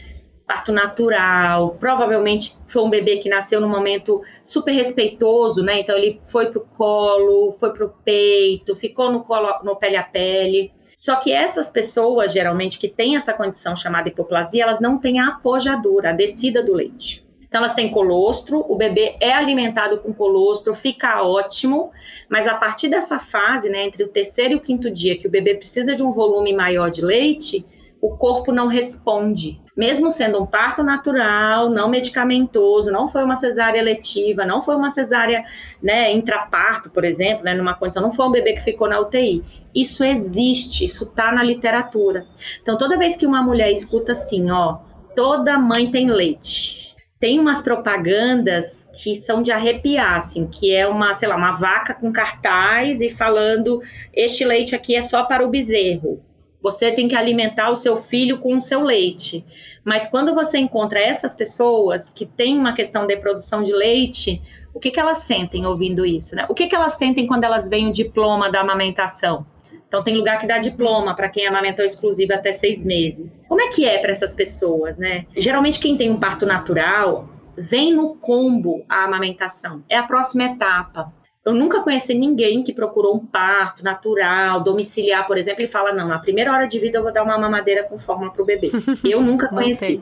parto 0.46 0.72
natural, 0.74 1.78
provavelmente 1.80 2.58
foi 2.68 2.84
um 2.84 2.90
bebê 2.90 3.18
que 3.18 3.30
nasceu 3.30 3.62
num 3.62 3.70
momento 3.70 4.22
super 4.44 4.72
respeitoso, 4.72 5.64
né? 5.64 5.80
Então 5.80 5.98
ele 5.98 6.20
foi 6.26 6.52
pro 6.52 6.62
colo, 6.62 7.54
foi 7.54 7.72
pro 7.74 7.94
peito, 8.04 8.76
ficou 8.76 9.10
no 9.10 9.22
colo, 9.24 9.48
no 9.64 9.76
pele 9.78 9.96
a 9.96 10.04
pele. 10.04 10.72
Só 11.04 11.18
que 11.18 11.34
essas 11.34 11.70
pessoas, 11.70 12.32
geralmente, 12.32 12.80
que 12.80 12.88
têm 12.88 13.18
essa 13.18 13.34
condição 13.34 13.76
chamada 13.76 14.08
hipoplasia, 14.08 14.64
elas 14.64 14.80
não 14.80 14.98
têm 14.98 15.20
a 15.20 15.28
apojadura, 15.28 16.12
a 16.12 16.14
descida 16.14 16.64
do 16.64 16.74
leite. 16.74 17.28
Então, 17.42 17.60
elas 17.60 17.74
têm 17.74 17.92
colostro, 17.92 18.64
o 18.70 18.78
bebê 18.78 19.18
é 19.20 19.34
alimentado 19.34 19.98
com 19.98 20.14
colostro, 20.14 20.74
fica 20.74 21.22
ótimo, 21.22 21.92
mas 22.30 22.48
a 22.48 22.56
partir 22.56 22.88
dessa 22.88 23.20
fase, 23.20 23.70
né, 23.70 23.84
entre 23.84 24.06
o 24.06 24.08
terceiro 24.08 24.54
e 24.54 24.56
o 24.56 24.62
quinto 24.62 24.90
dia, 24.90 25.18
que 25.18 25.28
o 25.28 25.30
bebê 25.30 25.56
precisa 25.56 25.94
de 25.94 26.02
um 26.02 26.10
volume 26.10 26.54
maior 26.54 26.90
de 26.90 27.02
leite, 27.02 27.66
o 28.04 28.18
corpo 28.18 28.52
não 28.52 28.68
responde. 28.68 29.62
Mesmo 29.78 30.10
sendo 30.10 30.44
um 30.44 30.46
parto 30.46 30.84
natural, 30.84 31.70
não 31.70 31.88
medicamentoso, 31.88 32.92
não 32.92 33.08
foi 33.08 33.24
uma 33.24 33.38
cesárea 33.38 33.82
letiva, 33.82 34.46
não 34.46 34.62
foi 34.62 34.76
uma 34.76 34.90
cesárea 34.90 35.42
né, 35.82 36.12
intraparto, 36.12 36.90
por 36.90 37.06
exemplo, 37.06 37.46
né, 37.46 37.54
numa 37.54 37.74
condição, 37.74 38.04
não 38.04 38.12
foi 38.12 38.28
um 38.28 38.32
bebê 38.32 38.56
que 38.56 38.62
ficou 38.62 38.90
na 38.90 39.00
UTI. 39.00 39.42
Isso 39.74 40.04
existe, 40.04 40.84
isso 40.84 41.06
está 41.06 41.32
na 41.32 41.42
literatura. 41.42 42.28
Então, 42.62 42.78
toda 42.78 42.98
vez 42.98 43.16
que 43.16 43.26
uma 43.26 43.42
mulher 43.42 43.72
escuta 43.72 44.12
assim, 44.12 44.52
ó, 44.52 44.80
toda 45.16 45.58
mãe 45.58 45.90
tem 45.90 46.12
leite, 46.12 46.98
tem 47.22 47.40
umas 47.40 47.62
propagandas 47.62 48.90
que 49.02 49.16
são 49.16 49.42
de 49.42 49.50
arrepiar, 49.50 50.18
assim, 50.18 50.46
que 50.46 50.76
é 50.76 50.86
uma, 50.86 51.14
sei 51.14 51.30
lá, 51.30 51.38
uma 51.38 51.54
vaca 51.54 51.94
com 51.94 52.12
cartaz 52.12 53.00
e 53.00 53.10
falando, 53.10 53.82
este 54.14 54.44
leite 54.44 54.76
aqui 54.76 54.94
é 54.94 55.02
só 55.02 55.24
para 55.24 55.46
o 55.46 55.50
bezerro 55.50 56.22
você 56.64 56.94
tem 56.94 57.10
que 57.10 57.16
alimentar 57.16 57.70
o 57.70 57.76
seu 57.76 57.98
filho 57.98 58.40
com 58.40 58.56
o 58.56 58.62
seu 58.62 58.82
leite. 58.82 59.46
Mas 59.84 60.08
quando 60.08 60.34
você 60.34 60.58
encontra 60.58 61.00
essas 61.00 61.36
pessoas 61.36 62.10
que 62.10 62.26
têm 62.26 62.58
uma 62.58 62.74
questão 62.74 63.06
de 63.06 63.18
produção 63.18 63.62
de 63.62 63.74
leite, 63.74 64.42
o 64.74 64.80
que, 64.80 64.90
que 64.90 65.00
elas 65.00 65.20
sentem 65.20 65.66
ouvindo 65.66 66.06
isso? 66.06 66.36
Né? 66.36 66.46
O 66.48 66.54
que, 66.54 66.68
que 66.68 66.76
elas 66.76 66.94
sentem 66.94 67.28
quando 67.28 67.44
elas 67.44 67.68
veem 67.68 67.90
o 67.90 67.92
diploma 67.92 68.50
da 68.50 68.62
amamentação? 68.62 69.46
Então, 69.86 70.02
tem 70.02 70.16
lugar 70.16 70.40
que 70.40 70.48
dá 70.48 70.58
diploma 70.58 71.16
para 71.16 71.30
quem 71.30 71.46
amamentou 71.46 71.86
exclusivo 71.86 72.34
até 72.34 72.52
seis 72.52 72.84
meses. 72.84 73.44
Como 73.48 73.62
é 73.62 73.68
que 73.68 73.86
é 73.86 74.00
para 74.00 74.10
essas 74.10 74.34
pessoas, 74.34 74.98
né? 74.98 75.28
Geralmente, 75.38 75.78
quem 75.78 75.96
tem 75.96 76.10
um 76.10 76.20
parto 76.20 76.48
natural 76.48 77.30
vem 77.56 77.94
no 77.94 78.16
combo 78.16 78.84
a 78.90 79.04
amamentação. 79.04 79.84
É 79.88 79.96
a 79.96 80.02
próxima 80.02 80.46
etapa. 80.46 81.14
Eu 81.46 81.54
nunca 81.54 81.82
conheci 81.82 82.14
ninguém 82.14 82.64
que 82.64 82.72
procurou 82.72 83.16
um 83.16 83.26
parto 83.26 83.84
natural, 83.84 84.62
domiciliar, 84.62 85.28
por 85.28 85.38
exemplo, 85.38 85.64
e 85.64 85.68
fala: 85.68 85.92
não, 85.92 86.08
na 86.08 86.20
primeira 86.20 86.52
hora 86.52 86.66
de 86.66 86.80
vida 86.80 86.98
eu 86.98 87.04
vou 87.04 87.12
dar 87.12 87.24
uma 87.24 87.38
mamadeira 87.38 87.84
com 87.84 87.98
fórmula 87.98 88.32
para 88.32 88.42
o 88.42 88.46
bebê. 88.46 88.72
Eu 89.04 89.20
nunca 89.20 89.50
conheci. 89.50 90.02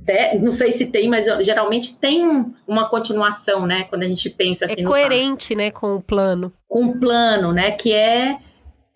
De, 0.00 0.38
não 0.38 0.50
sei 0.50 0.70
se 0.70 0.86
tem, 0.86 1.08
mas 1.08 1.24
geralmente 1.42 1.98
tem 1.98 2.54
uma 2.68 2.90
continuação, 2.90 3.66
né? 3.66 3.84
Quando 3.84 4.02
a 4.02 4.06
gente 4.06 4.28
pensa 4.28 4.66
assim. 4.66 4.82
É 4.82 4.84
coerente, 4.84 5.54
né, 5.54 5.70
com 5.70 5.96
o 5.96 6.02
plano. 6.02 6.52
Com 6.68 6.84
o 6.86 7.00
plano, 7.00 7.52
né? 7.52 7.70
Que 7.70 7.92
é 7.92 8.36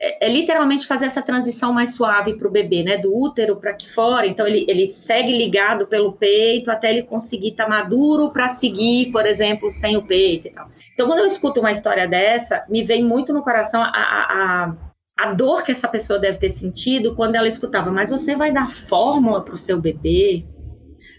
é, 0.00 0.26
é, 0.26 0.32
literalmente 0.32 0.86
fazer 0.86 1.06
essa 1.06 1.20
transição 1.20 1.72
mais 1.72 1.94
suave 1.94 2.34
para 2.34 2.46
o 2.46 2.50
bebê, 2.50 2.84
né? 2.84 2.96
Do 2.96 3.12
útero 3.12 3.56
para 3.56 3.72
aqui 3.72 3.90
fora. 3.92 4.26
Então, 4.26 4.46
ele, 4.46 4.64
ele 4.68 4.86
segue 4.86 5.36
ligado 5.36 5.88
pelo 5.88 6.12
peito 6.12 6.70
até 6.70 6.90
ele 6.90 7.02
conseguir 7.02 7.48
estar 7.48 7.64
tá 7.64 7.70
maduro 7.70 8.30
para 8.30 8.46
seguir, 8.46 9.10
por 9.10 9.26
exemplo, 9.26 9.70
sem 9.72 9.96
o 9.96 10.06
peito 10.06 10.46
e 10.46 10.50
tal. 10.50 10.68
Então, 10.94 11.08
quando 11.08 11.18
eu 11.18 11.26
escuto 11.26 11.58
uma 11.58 11.72
história 11.72 12.06
dessa, 12.06 12.64
me 12.68 12.84
vem 12.84 13.04
muito 13.04 13.32
no 13.32 13.42
coração 13.42 13.82
a, 13.82 13.88
a, 13.88 14.74
a 15.18 15.34
dor 15.34 15.64
que 15.64 15.72
essa 15.72 15.88
pessoa 15.88 16.18
deve 16.18 16.38
ter 16.38 16.50
sentido 16.50 17.16
quando 17.16 17.34
ela 17.34 17.48
escutava, 17.48 17.90
mas 17.90 18.08
você 18.08 18.36
vai 18.36 18.52
dar 18.52 18.70
fórmula 18.70 19.44
para 19.44 19.54
o 19.54 19.58
seu 19.58 19.80
bebê? 19.80 20.44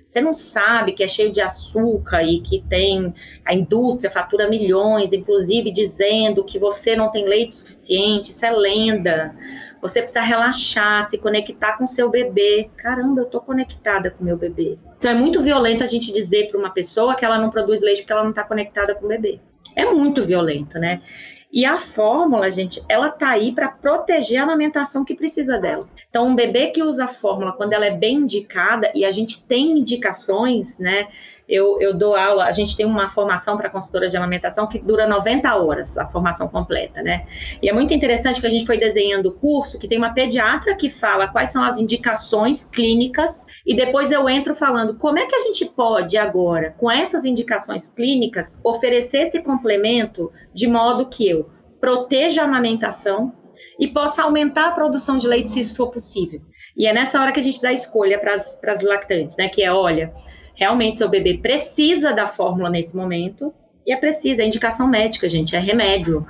Você 0.10 0.22
não 0.22 0.34
sabe 0.34 0.94
que 0.94 1.04
é 1.04 1.08
cheio 1.08 1.32
de 1.32 1.40
açúcar 1.40 2.24
e 2.24 2.40
que 2.40 2.66
tem 2.68 3.14
a 3.46 3.54
indústria 3.54 4.10
fatura 4.10 4.50
milhões, 4.50 5.14
inclusive 5.14 5.72
dizendo 5.72 6.44
que 6.44 6.58
você 6.58 6.96
não 6.96 7.12
tem 7.12 7.26
leite 7.26 7.54
suficiente, 7.54 8.32
isso 8.32 8.44
é 8.44 8.50
lenda. 8.50 9.36
Você 9.80 10.02
precisa 10.02 10.22
relaxar, 10.22 11.08
se 11.08 11.20
conectar 11.20 11.78
com 11.78 11.86
seu 11.86 12.10
bebê. 12.10 12.72
Caramba, 12.76 13.22
eu 13.22 13.26
tô 13.26 13.40
conectada 13.40 14.10
com 14.10 14.24
meu 14.24 14.36
bebê. 14.36 14.80
Então 14.98 15.12
é 15.12 15.14
muito 15.14 15.44
violento 15.44 15.84
a 15.84 15.88
gente 15.88 16.12
dizer 16.12 16.50
para 16.50 16.60
uma 16.60 16.72
pessoa 16.72 17.14
que 17.14 17.24
ela 17.24 17.38
não 17.38 17.52
produz 17.52 17.80
leite 17.80 18.02
porque 18.02 18.12
ela 18.12 18.24
não 18.24 18.32
está 18.32 18.44
conectada 18.44 18.96
com 18.96 19.06
o 19.06 19.10
bebê. 19.10 19.40
É 19.76 19.86
muito 19.86 20.24
violento, 20.24 20.80
né? 20.80 21.04
E 21.52 21.66
a 21.66 21.78
fórmula, 21.78 22.52
gente, 22.52 22.82
ela 22.88 23.10
tá 23.10 23.30
aí 23.30 23.52
para 23.52 23.70
proteger 23.70 24.40
a 24.40 24.44
amamentação 24.44 25.04
que 25.04 25.16
precisa 25.16 25.58
dela. 25.58 25.88
Então, 26.10 26.28
um 26.28 26.36
bebê 26.36 26.68
que 26.68 26.84
usa 26.84 27.06
a 27.06 27.08
fórmula 27.08 27.54
quando 27.54 27.74
ela 27.74 27.86
é 27.86 27.92
bem 27.92 28.18
indicada, 28.18 28.92
e 28.94 29.04
a 29.04 29.10
gente 29.10 29.44
tem 29.46 29.80
indicações, 29.80 30.78
né, 30.78 31.08
eu, 31.50 31.82
eu 31.82 31.98
dou 31.98 32.16
aula, 32.16 32.46
a 32.46 32.52
gente 32.52 32.78
tem 32.78 32.86
uma 32.86 33.10
formação 33.10 33.58
para 33.58 33.70
consultora 33.70 34.08
de 34.08 34.16
amamentação 34.16 34.68
que 34.68 34.78
dura 34.78 35.08
90 35.08 35.56
horas, 35.56 35.98
a 35.98 36.08
formação 36.08 36.48
completa, 36.48 37.02
né? 37.02 37.26
E 37.60 37.68
é 37.68 37.74
muito 37.74 37.92
interessante 37.92 38.40
que 38.40 38.46
a 38.46 38.52
gente 38.52 38.68
foi 38.68 38.78
desenhando 38.78 39.30
o 39.30 39.32
curso, 39.32 39.80
que 39.80 39.88
tem 39.88 39.98
uma 39.98 40.14
pediatra 40.14 40.76
que 40.76 40.90
fala 40.90 41.28
quais 41.28 41.52
são 41.52 41.64
as 41.64 41.80
indicações 41.80 42.64
clínicas, 42.64 43.48
e 43.70 43.76
depois 43.76 44.12
eu 44.12 44.28
entro 44.28 44.56
falando 44.56 44.96
como 44.96 45.20
é 45.20 45.28
que 45.28 45.36
a 45.36 45.42
gente 45.42 45.64
pode 45.64 46.18
agora, 46.18 46.74
com 46.76 46.90
essas 46.90 47.24
indicações 47.24 47.88
clínicas, 47.88 48.60
oferecer 48.64 49.28
esse 49.28 49.44
complemento 49.44 50.32
de 50.52 50.66
modo 50.66 51.08
que 51.08 51.30
eu 51.30 51.52
proteja 51.80 52.42
a 52.42 52.46
amamentação 52.46 53.32
e 53.80 53.88
possa 53.88 54.24
aumentar 54.24 54.70
a 54.70 54.72
produção 54.72 55.20
de 55.20 55.28
leite 55.28 55.52
se 55.52 55.60
isso 55.60 55.76
for 55.76 55.92
possível. 55.92 56.42
E 56.76 56.88
é 56.88 56.94
nessa 56.94 57.22
hora 57.22 57.32
que 57.32 57.40
a 57.40 57.44
gente 57.44 57.62
dá 57.62 57.72
escolha 57.72 58.18
para 58.18 58.34
as 58.34 58.82
lactantes, 58.82 59.38
né? 59.38 59.48
Que 59.48 59.62
é, 59.62 59.72
olha, 59.72 60.16
realmente 60.56 60.98
seu 60.98 61.08
bebê 61.08 61.38
precisa 61.38 62.12
da 62.12 62.26
fórmula 62.26 62.72
nesse 62.72 62.98
momento 62.98 63.54
e 63.86 63.94
é 63.94 63.98
preciso, 63.98 64.42
é 64.42 64.46
indicação 64.48 64.88
médica, 64.88 65.30
gente, 65.30 65.56
é 65.56 65.60
remédio. 65.60 66.26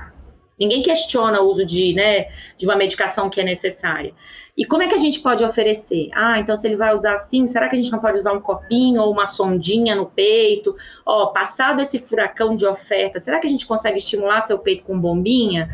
Ninguém 0.59 0.81
questiona 0.81 1.39
o 1.39 1.47
uso 1.47 1.65
de, 1.65 1.93
né, 1.93 2.25
de 2.57 2.65
uma 2.65 2.75
medicação 2.75 3.29
que 3.29 3.39
é 3.39 3.45
necessária. 3.45 4.13
E 4.59 4.65
como 4.65 4.83
é 4.83 4.87
que 4.89 4.93
a 4.93 4.99
gente 4.99 5.21
pode 5.21 5.41
oferecer? 5.41 6.09
Ah, 6.13 6.37
então 6.37 6.57
se 6.57 6.67
ele 6.67 6.75
vai 6.75 6.93
usar 6.93 7.13
assim, 7.13 7.47
será 7.47 7.69
que 7.69 7.77
a 7.77 7.81
gente 7.81 7.93
não 7.93 7.99
pode 7.99 8.17
usar 8.17 8.33
um 8.33 8.41
copinho 8.41 9.01
ou 9.01 9.09
uma 9.09 9.25
sondinha 9.25 9.95
no 9.95 10.07
peito? 10.07 10.75
Ó, 11.05 11.27
passado 11.27 11.81
esse 11.81 11.97
furacão 11.97 12.53
de 12.53 12.65
oferta, 12.65 13.21
será 13.21 13.39
que 13.39 13.47
a 13.47 13.49
gente 13.49 13.65
consegue 13.65 13.99
estimular 13.99 14.41
seu 14.41 14.59
peito 14.59 14.83
com 14.83 14.99
bombinha? 14.99 15.69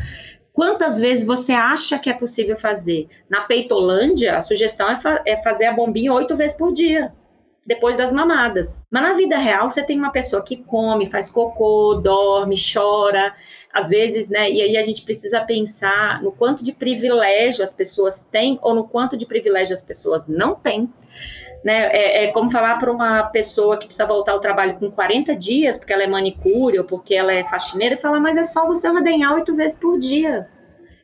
Quantas 0.52 1.00
vezes 1.00 1.26
você 1.26 1.52
acha 1.52 1.98
que 1.98 2.08
é 2.08 2.12
possível 2.12 2.56
fazer? 2.56 3.08
Na 3.28 3.40
Peitolândia, 3.40 4.36
a 4.36 4.40
sugestão 4.40 4.88
é, 4.88 4.94
fa 4.94 5.20
é 5.26 5.36
fazer 5.42 5.64
a 5.64 5.72
bombinha 5.72 6.12
oito 6.12 6.36
vezes 6.36 6.56
por 6.56 6.72
dia 6.72 7.12
depois 7.66 7.96
das 7.96 8.12
mamadas. 8.12 8.86
Mas 8.90 9.02
na 9.02 9.12
vida 9.14 9.36
real, 9.36 9.68
você 9.68 9.82
tem 9.82 9.98
uma 9.98 10.12
pessoa 10.12 10.42
que 10.42 10.56
come, 10.56 11.10
faz 11.10 11.28
cocô, 11.28 11.94
dorme, 11.94 12.56
chora, 12.56 13.34
às 13.72 13.88
vezes, 13.88 14.28
né? 14.28 14.50
E 14.50 14.62
aí 14.62 14.76
a 14.76 14.82
gente 14.82 15.02
precisa 15.02 15.40
pensar 15.40 16.22
no 16.22 16.30
quanto 16.30 16.62
de 16.62 16.72
privilégio 16.72 17.64
as 17.64 17.74
pessoas 17.74 18.20
têm 18.20 18.58
ou 18.62 18.74
no 18.74 18.84
quanto 18.84 19.16
de 19.16 19.26
privilégio 19.26 19.74
as 19.74 19.82
pessoas 19.82 20.26
não 20.28 20.54
têm. 20.54 20.88
Né? 21.64 21.88
É, 21.88 22.24
é 22.24 22.26
como 22.28 22.50
falar 22.50 22.78
para 22.78 22.92
uma 22.92 23.24
pessoa 23.24 23.76
que 23.76 23.86
precisa 23.86 24.06
voltar 24.06 24.32
ao 24.32 24.40
trabalho 24.40 24.78
com 24.78 24.88
40 24.88 25.34
dias, 25.34 25.76
porque 25.76 25.92
ela 25.92 26.04
é 26.04 26.06
manicure 26.06 26.78
ou 26.78 26.84
porque 26.84 27.14
ela 27.14 27.32
é 27.32 27.44
faxineira, 27.44 27.96
e 27.96 27.98
falar, 27.98 28.20
mas 28.20 28.36
é 28.36 28.44
só 28.44 28.64
você 28.66 28.88
ordenhar 28.88 29.34
oito 29.34 29.54
vezes 29.56 29.76
por 29.76 29.98
dia. 29.98 30.48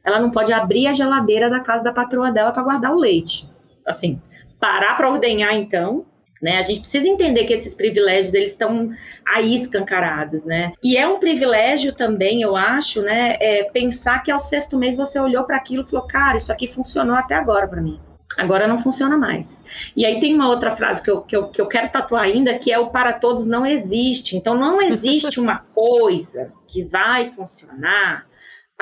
Ela 0.04 0.20
não 0.20 0.30
pode 0.30 0.52
abrir 0.52 0.86
a 0.86 0.92
geladeira 0.92 1.50
da 1.50 1.58
casa 1.58 1.82
da 1.82 1.92
patroa 1.92 2.30
dela 2.30 2.52
para 2.52 2.62
guardar 2.62 2.92
o 2.92 2.98
leite. 2.98 3.50
Assim, 3.84 4.20
parar 4.60 4.96
para 4.96 5.10
ordenhar, 5.10 5.54
então, 5.54 6.06
né? 6.42 6.58
A 6.58 6.62
gente 6.62 6.80
precisa 6.80 7.06
entender 7.06 7.44
que 7.44 7.52
esses 7.52 7.72
privilégios 7.72 8.34
eles 8.34 8.50
estão 8.50 8.90
aí 9.24 9.54
escancarados, 9.54 10.44
né? 10.44 10.72
E 10.82 10.96
é 10.96 11.06
um 11.06 11.20
privilégio 11.20 11.92
também, 11.94 12.42
eu 12.42 12.56
acho, 12.56 13.00
né? 13.00 13.36
É 13.40 13.62
pensar 13.62 14.22
que 14.22 14.30
ao 14.30 14.40
sexto 14.40 14.76
mês 14.76 14.96
você 14.96 15.20
olhou 15.20 15.44
para 15.44 15.56
aquilo 15.56 15.84
e 15.84 15.86
falou, 15.88 16.06
cara, 16.06 16.36
isso 16.36 16.50
aqui 16.50 16.66
funcionou 16.66 17.14
até 17.14 17.36
agora 17.36 17.68
para 17.68 17.80
mim. 17.80 18.00
Agora 18.36 18.66
não 18.66 18.78
funciona 18.78 19.16
mais. 19.16 19.62
E 19.94 20.04
aí 20.04 20.18
tem 20.18 20.34
uma 20.34 20.48
outra 20.48 20.70
frase 20.70 21.02
que 21.02 21.10
eu, 21.10 21.20
que, 21.20 21.36
eu, 21.36 21.48
que 21.48 21.60
eu 21.60 21.66
quero 21.66 21.90
tatuar 21.90 22.24
ainda, 22.24 22.58
que 22.58 22.72
é 22.72 22.78
o 22.78 22.88
para 22.88 23.12
todos 23.12 23.46
não 23.46 23.64
existe. 23.64 24.36
Então 24.36 24.54
não 24.54 24.80
existe 24.80 25.38
uma 25.38 25.58
coisa 25.74 26.50
que 26.66 26.82
vai 26.82 27.28
funcionar 27.28 28.26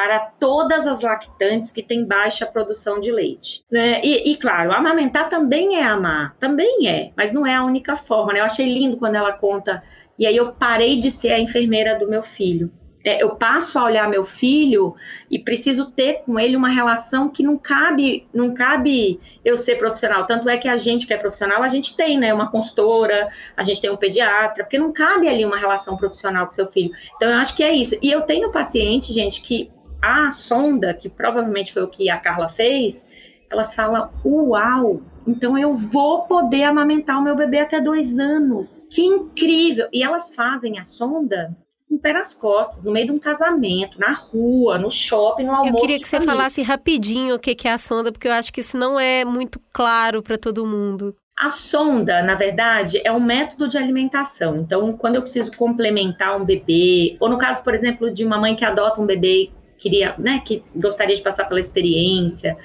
para 0.01 0.19
todas 0.19 0.87
as 0.87 1.03
lactantes 1.03 1.71
que 1.71 1.83
têm 1.83 2.07
baixa 2.07 2.47
produção 2.47 2.99
de 2.99 3.13
leite. 3.13 3.63
Né? 3.71 4.01
E, 4.03 4.33
e, 4.33 4.37
claro, 4.37 4.73
amamentar 4.73 5.29
também 5.29 5.77
é 5.77 5.85
amar, 5.85 6.35
também 6.41 6.89
é, 6.89 7.11
mas 7.15 7.33
não 7.33 7.47
é 7.47 7.55
a 7.55 7.63
única 7.63 7.99
forma. 7.99 8.33
Né? 8.33 8.41
Eu 8.41 8.47
achei 8.47 8.65
lindo 8.65 8.97
quando 8.97 9.17
ela 9.17 9.35
conta, 9.35 9.83
e 10.19 10.27
aí 10.27 10.35
eu 10.35 10.53
parei 10.53 10.99
de 10.99 11.11
ser 11.11 11.33
a 11.33 11.39
enfermeira 11.39 11.99
do 11.99 12.09
meu 12.09 12.23
filho. 12.23 12.73
É, 13.05 13.23
eu 13.23 13.31
passo 13.31 13.79
a 13.79 13.85
olhar 13.85 14.09
meu 14.09 14.25
filho 14.25 14.95
e 15.31 15.39
preciso 15.39 15.91
ter 15.91 16.23
com 16.25 16.39
ele 16.39 16.57
uma 16.57 16.69
relação 16.69 17.29
que 17.29 17.43
não 17.43 17.59
cabe, 17.59 18.27
não 18.33 18.55
cabe 18.55 19.21
eu 19.45 19.57
ser 19.57 19.77
profissional. 19.77 20.25
Tanto 20.27 20.49
é 20.49 20.57
que 20.57 20.69
a 20.69 20.79
gente 20.79 21.07
que 21.07 21.13
é 21.13 21.17
profissional, 21.19 21.63
a 21.63 21.69
gente 21.69 21.95
tem, 21.95 22.19
né, 22.19 22.33
uma 22.33 22.51
consultora, 22.51 23.29
a 23.55 23.63
gente 23.63 23.83
tem 23.83 23.91
um 23.91 23.97
pediatra, 23.97 24.65
porque 24.65 24.79
não 24.79 24.93
cabe 24.93 25.29
ali 25.29 25.45
uma 25.45 25.59
relação 25.59 25.95
profissional 25.97 26.47
com 26.47 26.53
seu 26.53 26.67
filho. 26.67 26.91
Então 27.17 27.29
eu 27.29 27.37
acho 27.37 27.55
que 27.55 27.63
é 27.63 27.75
isso. 27.75 27.99
E 28.01 28.11
eu 28.11 28.23
tenho 28.23 28.51
paciente, 28.51 29.13
gente, 29.13 29.43
que 29.43 29.71
a 30.01 30.31
sonda, 30.31 30.95
que 30.95 31.09
provavelmente 31.09 31.73
foi 31.73 31.83
o 31.83 31.89
que 31.89 32.09
a 32.09 32.19
Carla 32.19 32.49
fez, 32.49 33.05
elas 33.51 33.75
falam: 33.75 34.11
Uau! 34.25 35.03
Então 35.27 35.59
eu 35.59 35.75
vou 35.75 36.23
poder 36.23 36.65
amamentar 36.65 37.19
o 37.19 37.23
meu 37.23 37.37
bebê 37.37 37.59
até 37.59 37.81
dois 37.81 38.19
anos. 38.19 38.87
Que 38.89 39.03
incrível! 39.03 39.89
E 39.93 40.03
elas 40.03 40.35
fazem 40.35 40.79
a 40.79 40.85
sonda 40.85 41.57
com 41.89 41.97
o 41.97 41.99
pé 41.99 42.13
nas 42.13 42.33
costas, 42.33 42.85
no 42.85 42.93
meio 42.93 43.07
de 43.07 43.13
um 43.13 43.19
casamento, 43.19 43.99
na 43.99 44.13
rua, 44.13 44.79
no 44.79 44.91
shopping, 44.91 45.43
no 45.43 45.53
almoço. 45.53 45.75
Eu 45.75 45.81
queria 45.81 45.99
que 45.99 46.09
você 46.09 46.21
falasse 46.21 46.63
rapidinho 46.63 47.35
o 47.35 47.39
que 47.39 47.57
é 47.67 47.73
a 47.73 47.79
sonda, 47.79 48.13
porque 48.13 48.29
eu 48.29 48.33
acho 48.33 48.53
que 48.53 48.61
isso 48.61 48.79
não 48.79 48.99
é 48.99 49.25
muito 49.25 49.61
claro 49.73 50.23
para 50.23 50.39
todo 50.39 50.65
mundo. 50.65 51.17
A 51.37 51.49
sonda, 51.49 52.23
na 52.23 52.35
verdade, 52.35 53.01
é 53.03 53.11
um 53.11 53.19
método 53.19 53.67
de 53.67 53.79
alimentação. 53.79 54.59
Então, 54.59 54.93
quando 54.93 55.17
eu 55.17 55.23
preciso 55.23 55.51
complementar 55.57 56.39
um 56.41 56.45
bebê, 56.45 57.17
ou 57.19 57.29
no 57.29 57.39
caso, 57.39 57.65
por 57.65 57.75
exemplo, 57.75 58.11
de 58.11 58.25
uma 58.25 58.39
mãe 58.39 58.55
que 58.55 58.65
adota 58.65 59.01
um 59.01 59.07
bebê 59.07 59.51
queria, 59.81 60.15
né, 60.19 60.43
que 60.45 60.63
gostaria 60.77 61.17
de 61.17 61.23
passar 61.23 61.47
pela 61.47 61.59
experiência. 61.59 62.57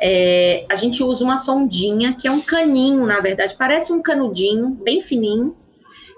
É, 0.00 0.64
a 0.68 0.74
gente 0.74 1.02
usa 1.02 1.22
uma 1.22 1.36
sondinha, 1.36 2.16
que 2.18 2.26
é 2.26 2.30
um 2.30 2.40
caninho, 2.40 3.06
na 3.06 3.20
verdade, 3.20 3.54
parece 3.56 3.92
um 3.92 4.02
canudinho, 4.02 4.70
bem 4.70 5.00
fininho, 5.00 5.54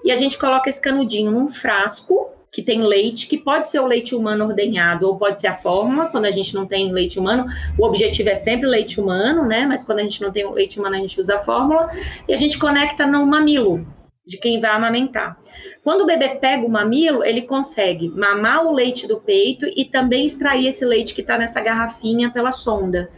e 0.03 0.11
a 0.11 0.15
gente 0.15 0.37
coloca 0.37 0.69
esse 0.69 0.81
canudinho 0.81 1.31
num 1.31 1.49
frasco 1.49 2.29
que 2.51 2.61
tem 2.61 2.81
leite, 2.81 3.27
que 3.27 3.37
pode 3.37 3.67
ser 3.67 3.79
o 3.79 3.85
leite 3.85 4.15
humano 4.15 4.45
ordenhado 4.45 5.05
ou 5.05 5.17
pode 5.17 5.41
ser 5.41 5.47
a 5.47 5.53
fórmula, 5.53 6.05
quando 6.05 6.25
a 6.25 6.31
gente 6.31 6.55
não 6.55 6.65
tem 6.65 6.89
leite 6.89 7.19
humano, 7.19 7.45
o 7.77 7.85
objetivo 7.85 8.29
é 8.29 8.35
sempre 8.35 8.65
leite 8.65 8.99
humano, 8.99 9.45
né? 9.45 9.65
Mas 9.67 9.83
quando 9.83 9.99
a 9.99 10.03
gente 10.03 10.21
não 10.21 10.31
tem 10.31 10.49
leite 10.49 10.79
humano, 10.79 10.95
a 10.95 10.99
gente 10.99 11.19
usa 11.19 11.35
a 11.35 11.39
fórmula 11.39 11.89
e 12.27 12.33
a 12.33 12.37
gente 12.37 12.57
conecta 12.57 13.05
no 13.05 13.25
mamilo 13.25 13.85
de 14.25 14.37
quem 14.37 14.59
vai 14.59 14.71
amamentar. 14.71 15.37
Quando 15.83 16.01
o 16.01 16.05
bebê 16.05 16.29
pega 16.29 16.65
o 16.65 16.69
mamilo, 16.69 17.23
ele 17.23 17.43
consegue 17.43 18.09
mamar 18.09 18.65
o 18.65 18.73
leite 18.73 19.07
do 19.07 19.21
peito 19.21 19.67
e 19.75 19.85
também 19.85 20.25
extrair 20.25 20.67
esse 20.67 20.83
leite 20.83 21.13
que 21.13 21.21
está 21.21 21.37
nessa 21.37 21.61
garrafinha 21.61 22.31
pela 22.31 22.51
sonda. 22.51 23.09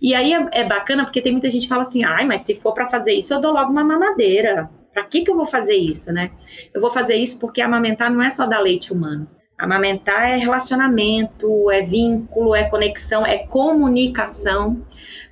E 0.00 0.14
aí 0.14 0.32
é, 0.32 0.48
é, 0.52 0.64
bacana 0.64 1.04
porque 1.04 1.20
tem 1.20 1.32
muita 1.32 1.50
gente 1.50 1.62
que 1.62 1.68
fala 1.68 1.82
assim: 1.82 2.04
ai, 2.04 2.24
mas 2.24 2.42
se 2.42 2.54
for 2.54 2.72
para 2.72 2.86
fazer 2.86 3.14
isso, 3.14 3.32
eu 3.32 3.40
dou 3.40 3.52
logo 3.52 3.70
uma 3.70 3.84
mamadeira. 3.84 4.70
Para 4.92 5.04
que, 5.04 5.22
que 5.22 5.30
eu 5.30 5.34
vou 5.34 5.46
fazer 5.46 5.74
isso, 5.74 6.12
né? 6.12 6.30
Eu 6.72 6.80
vou 6.80 6.90
fazer 6.90 7.16
isso 7.16 7.38
porque 7.40 7.60
amamentar 7.60 8.12
não 8.12 8.22
é 8.22 8.30
só 8.30 8.46
dar 8.46 8.60
leite 8.60 8.92
humano. 8.92 9.28
Amamentar 9.58 10.30
é 10.30 10.36
relacionamento, 10.36 11.70
é 11.70 11.80
vínculo, 11.80 12.54
é 12.54 12.64
conexão, 12.64 13.24
é 13.24 13.38
comunicação. 13.38 14.84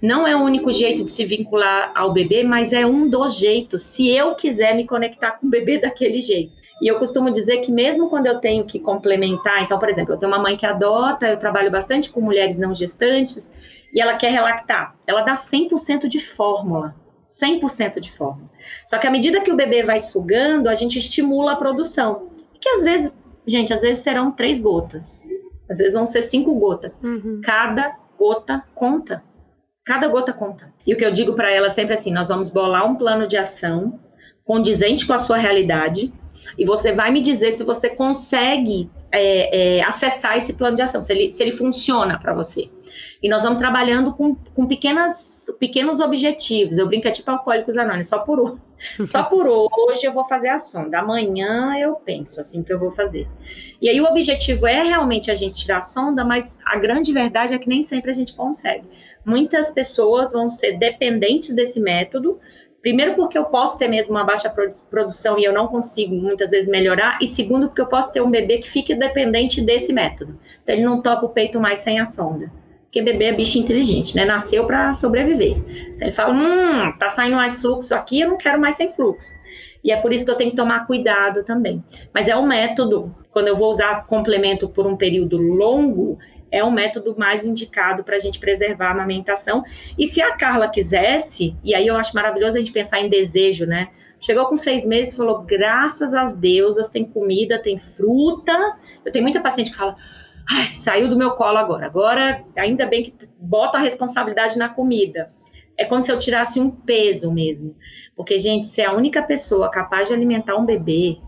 Não 0.02 0.26
é 0.26 0.34
o 0.34 0.40
único 0.40 0.72
jeito 0.72 1.04
de 1.04 1.10
se 1.10 1.24
vincular 1.24 1.92
ao 1.94 2.12
bebê, 2.12 2.42
mas 2.42 2.72
é 2.72 2.84
um 2.84 3.08
dos 3.08 3.36
jeitos, 3.36 3.82
se 3.82 4.10
eu 4.10 4.34
quiser 4.34 4.74
me 4.74 4.84
conectar 4.84 5.32
com 5.32 5.46
o 5.46 5.50
bebê 5.50 5.78
daquele 5.78 6.20
jeito. 6.20 6.52
E 6.82 6.88
eu 6.88 6.98
costumo 6.98 7.30
dizer 7.30 7.58
que 7.58 7.70
mesmo 7.70 8.10
quando 8.10 8.26
eu 8.26 8.40
tenho 8.40 8.64
que 8.64 8.80
complementar, 8.80 9.62
então, 9.62 9.78
por 9.78 9.88
exemplo, 9.88 10.14
eu 10.14 10.18
tenho 10.18 10.32
uma 10.32 10.42
mãe 10.42 10.56
que 10.56 10.66
adota, 10.66 11.28
eu 11.28 11.38
trabalho 11.38 11.70
bastante 11.70 12.10
com 12.10 12.20
mulheres 12.20 12.58
não 12.58 12.74
gestantes, 12.74 13.52
e 13.94 14.00
ela 14.00 14.16
quer 14.16 14.32
relactar, 14.32 14.96
ela 15.06 15.22
dá 15.22 15.34
100% 15.34 16.08
de 16.08 16.18
fórmula. 16.18 16.94
100% 17.26 18.00
de 18.00 18.10
fórmula. 18.10 18.50
Só 18.86 18.98
que 18.98 19.06
à 19.06 19.10
medida 19.10 19.40
que 19.40 19.50
o 19.50 19.56
bebê 19.56 19.82
vai 19.82 20.00
sugando, 20.00 20.68
a 20.68 20.74
gente 20.74 20.98
estimula 20.98 21.52
a 21.52 21.56
produção. 21.56 22.30
Que 22.60 22.68
às 22.68 22.82
vezes 22.82 23.12
Gente, 23.46 23.72
às 23.72 23.80
vezes 23.80 24.02
serão 24.02 24.30
três 24.30 24.60
gotas. 24.60 25.28
Às 25.68 25.78
vezes 25.78 25.94
vão 25.94 26.06
ser 26.06 26.22
cinco 26.22 26.54
gotas. 26.54 27.00
Uhum. 27.02 27.40
Cada 27.42 27.96
gota 28.18 28.62
conta. 28.74 29.22
Cada 29.84 30.06
gota 30.08 30.32
conta. 30.32 30.72
E 30.86 30.94
o 30.94 30.96
que 30.96 31.04
eu 31.04 31.12
digo 31.12 31.34
para 31.34 31.50
ela 31.50 31.68
sempre 31.68 31.94
é 31.94 31.98
assim: 31.98 32.12
nós 32.12 32.28
vamos 32.28 32.50
bolar 32.50 32.88
um 32.88 32.94
plano 32.94 33.26
de 33.26 33.36
ação 33.36 33.98
condizente 34.44 35.06
com 35.06 35.12
a 35.12 35.18
sua 35.18 35.36
realidade 35.36 36.12
e 36.58 36.64
você 36.64 36.92
vai 36.92 37.10
me 37.10 37.20
dizer 37.20 37.52
se 37.52 37.62
você 37.62 37.88
consegue 37.88 38.90
é, 39.10 39.78
é, 39.78 39.82
acessar 39.82 40.36
esse 40.36 40.54
plano 40.54 40.76
de 40.76 40.82
ação, 40.82 41.02
se 41.02 41.12
ele, 41.12 41.32
se 41.32 41.42
ele 41.42 41.52
funciona 41.52 42.18
para 42.18 42.34
você. 42.34 42.70
E 43.22 43.28
nós 43.28 43.42
vamos 43.42 43.58
trabalhando 43.58 44.12
com, 44.14 44.34
com 44.34 44.66
pequenas, 44.66 45.31
pequenos 45.58 46.00
objetivos. 46.00 46.78
Eu 46.78 46.86
brinco 46.86 47.08
é 47.08 47.10
tipo 47.10 47.30
alcoólicos 47.30 47.76
anônimos, 47.76 48.08
só 48.08 48.18
por 48.18 48.40
hoje. 48.40 48.60
Só 49.06 49.22
por 49.22 49.46
hoje 49.46 50.04
eu 50.04 50.12
vou 50.12 50.24
fazer 50.24 50.48
a 50.48 50.58
sonda. 50.58 50.98
Amanhã 50.98 51.78
eu 51.78 51.94
penso 51.94 52.40
assim 52.40 52.64
que 52.64 52.72
eu 52.72 52.80
vou 52.80 52.90
fazer. 52.90 53.28
E 53.80 53.88
aí 53.88 54.00
o 54.00 54.04
objetivo 54.04 54.66
é 54.66 54.82
realmente 54.82 55.30
a 55.30 55.36
gente 55.36 55.60
tirar 55.60 55.78
a 55.78 55.82
sonda, 55.82 56.24
mas 56.24 56.58
a 56.66 56.76
grande 56.76 57.12
verdade 57.12 57.54
é 57.54 57.58
que 57.58 57.68
nem 57.68 57.80
sempre 57.80 58.10
a 58.10 58.12
gente 58.12 58.34
consegue. 58.34 58.82
Muitas 59.24 59.70
pessoas 59.70 60.32
vão 60.32 60.50
ser 60.50 60.78
dependentes 60.78 61.54
desse 61.54 61.78
método, 61.78 62.40
Primeiro, 62.82 63.14
porque 63.14 63.38
eu 63.38 63.44
posso 63.44 63.78
ter 63.78 63.86
mesmo 63.86 64.12
uma 64.12 64.24
baixa 64.24 64.52
produção 64.90 65.38
e 65.38 65.44
eu 65.44 65.52
não 65.52 65.68
consigo 65.68 66.16
muitas 66.16 66.50
vezes 66.50 66.68
melhorar. 66.68 67.16
E 67.22 67.28
segundo, 67.28 67.68
porque 67.68 67.80
eu 67.80 67.86
posso 67.86 68.12
ter 68.12 68.20
um 68.20 68.28
bebê 68.28 68.58
que 68.58 68.68
fique 68.68 68.92
dependente 68.92 69.60
desse 69.62 69.92
método. 69.92 70.36
Então, 70.60 70.74
ele 70.74 70.84
não 70.84 71.00
topa 71.00 71.24
o 71.24 71.28
peito 71.28 71.60
mais 71.60 71.78
sem 71.78 72.00
a 72.00 72.04
sonda. 72.04 72.50
Porque 72.92 73.00
bebê 73.00 73.24
é 73.24 73.32
bicho 73.32 73.58
inteligente, 73.58 74.14
né? 74.14 74.26
Nasceu 74.26 74.66
para 74.66 74.92
sobreviver. 74.92 75.56
Então, 75.56 76.06
ele 76.06 76.12
fala: 76.12 76.34
hum, 76.34 76.92
tá 76.98 77.08
saindo 77.08 77.36
mais 77.36 77.56
fluxo 77.56 77.94
aqui, 77.94 78.20
eu 78.20 78.28
não 78.28 78.36
quero 78.36 78.60
mais 78.60 78.74
sem 78.74 78.92
fluxo. 78.92 79.34
E 79.82 79.90
é 79.90 79.96
por 79.96 80.12
isso 80.12 80.26
que 80.26 80.30
eu 80.30 80.36
tenho 80.36 80.50
que 80.50 80.56
tomar 80.56 80.86
cuidado 80.86 81.42
também. 81.42 81.82
Mas 82.12 82.28
é 82.28 82.36
um 82.36 82.46
método, 82.46 83.14
quando 83.30 83.48
eu 83.48 83.56
vou 83.56 83.70
usar 83.70 84.06
complemento 84.06 84.68
por 84.68 84.86
um 84.86 84.94
período 84.94 85.38
longo, 85.38 86.18
é 86.50 86.62
um 86.62 86.70
método 86.70 87.14
mais 87.16 87.46
indicado 87.46 88.04
para 88.04 88.16
a 88.16 88.18
gente 88.18 88.38
preservar 88.38 88.88
a 88.88 88.90
amamentação. 88.90 89.64
E 89.98 90.06
se 90.06 90.20
a 90.20 90.36
Carla 90.36 90.68
quisesse, 90.68 91.56
e 91.64 91.74
aí 91.74 91.86
eu 91.86 91.96
acho 91.96 92.14
maravilhoso 92.14 92.58
a 92.58 92.60
gente 92.60 92.72
pensar 92.72 93.00
em 93.00 93.08
desejo, 93.08 93.64
né? 93.64 93.88
Chegou 94.20 94.44
com 94.44 94.56
seis 94.56 94.84
meses 94.84 95.14
e 95.14 95.16
falou: 95.16 95.44
graças 95.44 96.12
às 96.12 96.34
deusas, 96.34 96.90
tem 96.90 97.06
comida, 97.06 97.58
tem 97.58 97.78
fruta. 97.78 98.76
Eu 99.02 99.10
tenho 99.10 99.24
muita 99.24 99.40
paciente 99.40 99.70
que 99.70 99.78
fala: 99.78 99.96
Ai, 100.50 100.74
saiu 100.74 101.08
do 101.08 101.16
meu 101.16 101.32
colo 101.32 101.58
agora. 101.58 101.86
Agora, 101.86 102.44
ainda 102.56 102.86
bem 102.86 103.04
que 103.04 103.14
bota 103.38 103.78
a 103.78 103.80
responsabilidade 103.80 104.58
na 104.58 104.68
comida. 104.68 105.32
É 105.76 105.84
como 105.84 106.02
se 106.02 106.12
eu 106.12 106.18
tirasse 106.18 106.60
um 106.60 106.70
peso 106.70 107.32
mesmo. 107.32 107.74
Porque, 108.16 108.38
gente, 108.38 108.66
se 108.66 108.80
é 108.80 108.86
a 108.86 108.92
única 108.92 109.22
pessoa 109.22 109.70
capaz 109.70 110.08
de 110.08 110.14
alimentar 110.14 110.56
um 110.56 110.66
bebê, 110.66 111.18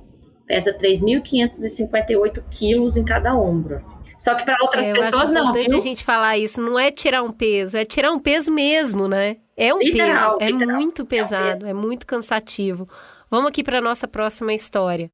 pesa 0.46 0.76
3.558 0.76 2.42
quilos 2.50 2.96
em 2.96 3.04
cada 3.04 3.34
ombro. 3.34 3.76
Assim. 3.76 3.98
Só 4.18 4.34
que 4.34 4.44
para 4.44 4.56
outras 4.60 4.86
é, 4.86 4.92
pessoas 4.92 5.30
não. 5.30 5.46
É 5.46 5.50
importante 5.50 5.74
a 5.74 5.80
gente 5.80 6.04
falar 6.04 6.38
isso. 6.38 6.60
Não 6.60 6.78
é 6.78 6.90
tirar 6.90 7.22
um 7.22 7.32
peso, 7.32 7.76
é 7.76 7.84
tirar 7.84 8.12
um 8.12 8.18
peso 8.18 8.52
mesmo, 8.52 9.08
né? 9.08 9.36
É 9.56 9.72
um 9.72 9.78
literal, 9.78 10.38
peso. 10.38 10.62
É 10.62 10.66
muito 10.66 11.06
pesado, 11.06 11.64
é, 11.64 11.68
um 11.68 11.70
é 11.70 11.74
muito 11.74 12.06
cansativo. 12.06 12.86
Vamos 13.30 13.48
aqui 13.48 13.62
para 13.62 13.80
nossa 13.80 14.06
próxima 14.06 14.52
história. 14.52 15.10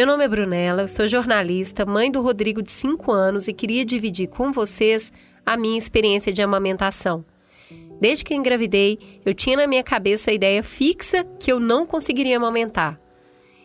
Meu 0.00 0.06
nome 0.06 0.24
é 0.24 0.28
Brunella, 0.28 0.80
eu 0.80 0.88
sou 0.88 1.06
jornalista, 1.06 1.84
mãe 1.84 2.10
do 2.10 2.22
Rodrigo 2.22 2.62
de 2.62 2.72
5 2.72 3.12
anos 3.12 3.48
e 3.48 3.52
queria 3.52 3.84
dividir 3.84 4.28
com 4.28 4.50
vocês 4.50 5.12
a 5.44 5.58
minha 5.58 5.76
experiência 5.76 6.32
de 6.32 6.40
amamentação. 6.40 7.22
Desde 8.00 8.24
que 8.24 8.34
engravidei, 8.34 8.98
eu 9.26 9.34
tinha 9.34 9.58
na 9.58 9.66
minha 9.66 9.82
cabeça 9.82 10.30
a 10.30 10.32
ideia 10.32 10.62
fixa 10.62 11.22
que 11.38 11.52
eu 11.52 11.60
não 11.60 11.84
conseguiria 11.84 12.38
amamentar. 12.38 12.98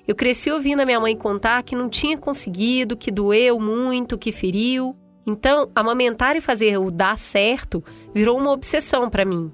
Eu 0.05 0.13
cresci 0.13 0.51
ouvindo 0.51 0.81
a 0.81 0.85
minha 0.85 0.99
mãe 0.99 1.15
contar 1.15 1.63
que 1.63 1.73
não 1.73 1.87
tinha 1.87 2.17
conseguido, 2.17 2.97
que 2.97 3.11
doeu 3.11 3.57
muito, 3.57 4.17
que 4.17 4.33
feriu. 4.33 4.93
Então, 5.25 5.71
amamentar 5.73 6.35
e 6.35 6.41
fazer 6.41 6.77
o 6.77 6.91
dar 6.91 7.17
certo 7.17 7.81
virou 8.13 8.37
uma 8.37 8.51
obsessão 8.51 9.09
para 9.09 9.23
mim. 9.23 9.53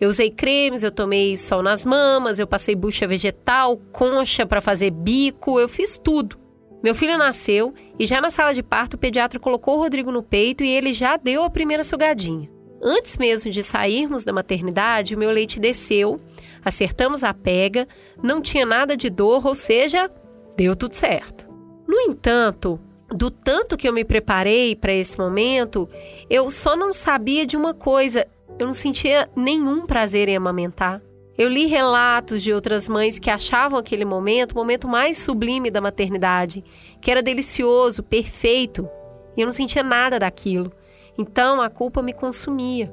Eu 0.00 0.08
usei 0.08 0.30
cremes, 0.30 0.82
eu 0.82 0.90
tomei 0.90 1.36
sol 1.36 1.62
nas 1.62 1.84
mamas, 1.84 2.38
eu 2.38 2.46
passei 2.46 2.74
bucha 2.74 3.06
vegetal, 3.06 3.76
concha 3.92 4.44
para 4.44 4.60
fazer 4.60 4.90
bico, 4.90 5.58
eu 5.58 5.68
fiz 5.68 5.98
tudo. 5.98 6.38
Meu 6.82 6.94
filho 6.94 7.16
nasceu 7.16 7.72
e 7.98 8.06
já 8.06 8.20
na 8.20 8.30
sala 8.30 8.52
de 8.52 8.62
parto 8.62 8.94
o 8.94 8.98
pediatra 8.98 9.40
colocou 9.40 9.76
o 9.76 9.80
Rodrigo 9.80 10.12
no 10.12 10.22
peito 10.22 10.62
e 10.62 10.68
ele 10.68 10.92
já 10.92 11.16
deu 11.16 11.42
a 11.42 11.50
primeira 11.50 11.82
sugadinha. 11.82 12.50
Antes 12.82 13.16
mesmo 13.16 13.50
de 13.50 13.62
sairmos 13.62 14.24
da 14.24 14.32
maternidade, 14.34 15.14
o 15.14 15.18
meu 15.18 15.30
leite 15.30 15.58
desceu, 15.58 16.20
acertamos 16.62 17.24
a 17.24 17.32
pega, 17.32 17.88
não 18.22 18.42
tinha 18.42 18.66
nada 18.66 18.94
de 18.94 19.08
dor, 19.08 19.46
ou 19.46 19.54
seja, 19.54 20.10
deu 20.54 20.76
tudo 20.76 20.94
certo. 20.94 21.46
No 21.88 21.98
entanto, 22.00 22.78
do 23.08 23.30
tanto 23.30 23.76
que 23.76 23.88
eu 23.88 23.92
me 23.92 24.04
preparei 24.04 24.76
para 24.76 24.92
esse 24.92 25.18
momento, 25.18 25.88
eu 26.28 26.50
só 26.50 26.76
não 26.76 26.92
sabia 26.92 27.46
de 27.46 27.56
uma 27.56 27.72
coisa: 27.72 28.26
eu 28.58 28.66
não 28.66 28.74
sentia 28.74 29.28
nenhum 29.34 29.86
prazer 29.86 30.28
em 30.28 30.36
amamentar. 30.36 31.00
Eu 31.36 31.48
li 31.48 31.66
relatos 31.66 32.42
de 32.42 32.52
outras 32.52 32.88
mães 32.88 33.18
que 33.18 33.28
achavam 33.28 33.78
aquele 33.78 34.04
momento 34.04 34.52
o 34.52 34.56
momento 34.56 34.86
mais 34.86 35.18
sublime 35.18 35.70
da 35.70 35.80
maternidade, 35.80 36.64
que 37.00 37.10
era 37.10 37.22
delicioso, 37.22 38.04
perfeito, 38.04 38.88
e 39.36 39.40
eu 39.40 39.46
não 39.46 39.52
sentia 39.52 39.82
nada 39.82 40.18
daquilo. 40.18 40.72
Então 41.18 41.60
a 41.60 41.68
culpa 41.68 42.02
me 42.02 42.12
consumia. 42.12 42.92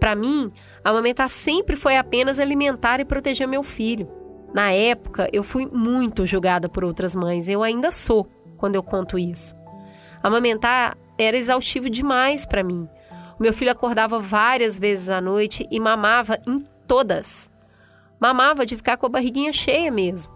Para 0.00 0.14
mim, 0.14 0.50
amamentar 0.82 1.28
sempre 1.28 1.76
foi 1.76 1.96
apenas 1.96 2.40
alimentar 2.40 3.00
e 3.00 3.04
proteger 3.04 3.46
meu 3.46 3.62
filho. 3.62 4.08
Na 4.54 4.70
época, 4.72 5.28
eu 5.32 5.42
fui 5.42 5.66
muito 5.66 6.26
julgada 6.26 6.68
por 6.68 6.84
outras 6.84 7.14
mães, 7.14 7.46
eu 7.46 7.62
ainda 7.62 7.90
sou 7.90 8.26
quando 8.56 8.74
eu 8.74 8.82
conto 8.82 9.18
isso. 9.18 9.54
Amamentar 10.22 10.96
era 11.18 11.36
exaustivo 11.36 11.90
demais 11.90 12.46
para 12.46 12.62
mim. 12.62 12.88
O 13.38 13.42
meu 13.42 13.52
filho 13.52 13.70
acordava 13.70 14.18
várias 14.18 14.78
vezes 14.78 15.08
à 15.08 15.20
noite 15.20 15.66
e 15.70 15.78
mamava 15.78 16.38
em 16.46 16.58
todas. 16.86 17.50
Mamava 18.18 18.64
de 18.64 18.76
ficar 18.76 18.96
com 18.96 19.06
a 19.06 19.10
barriguinha 19.10 19.52
cheia 19.52 19.90
mesmo. 19.90 20.32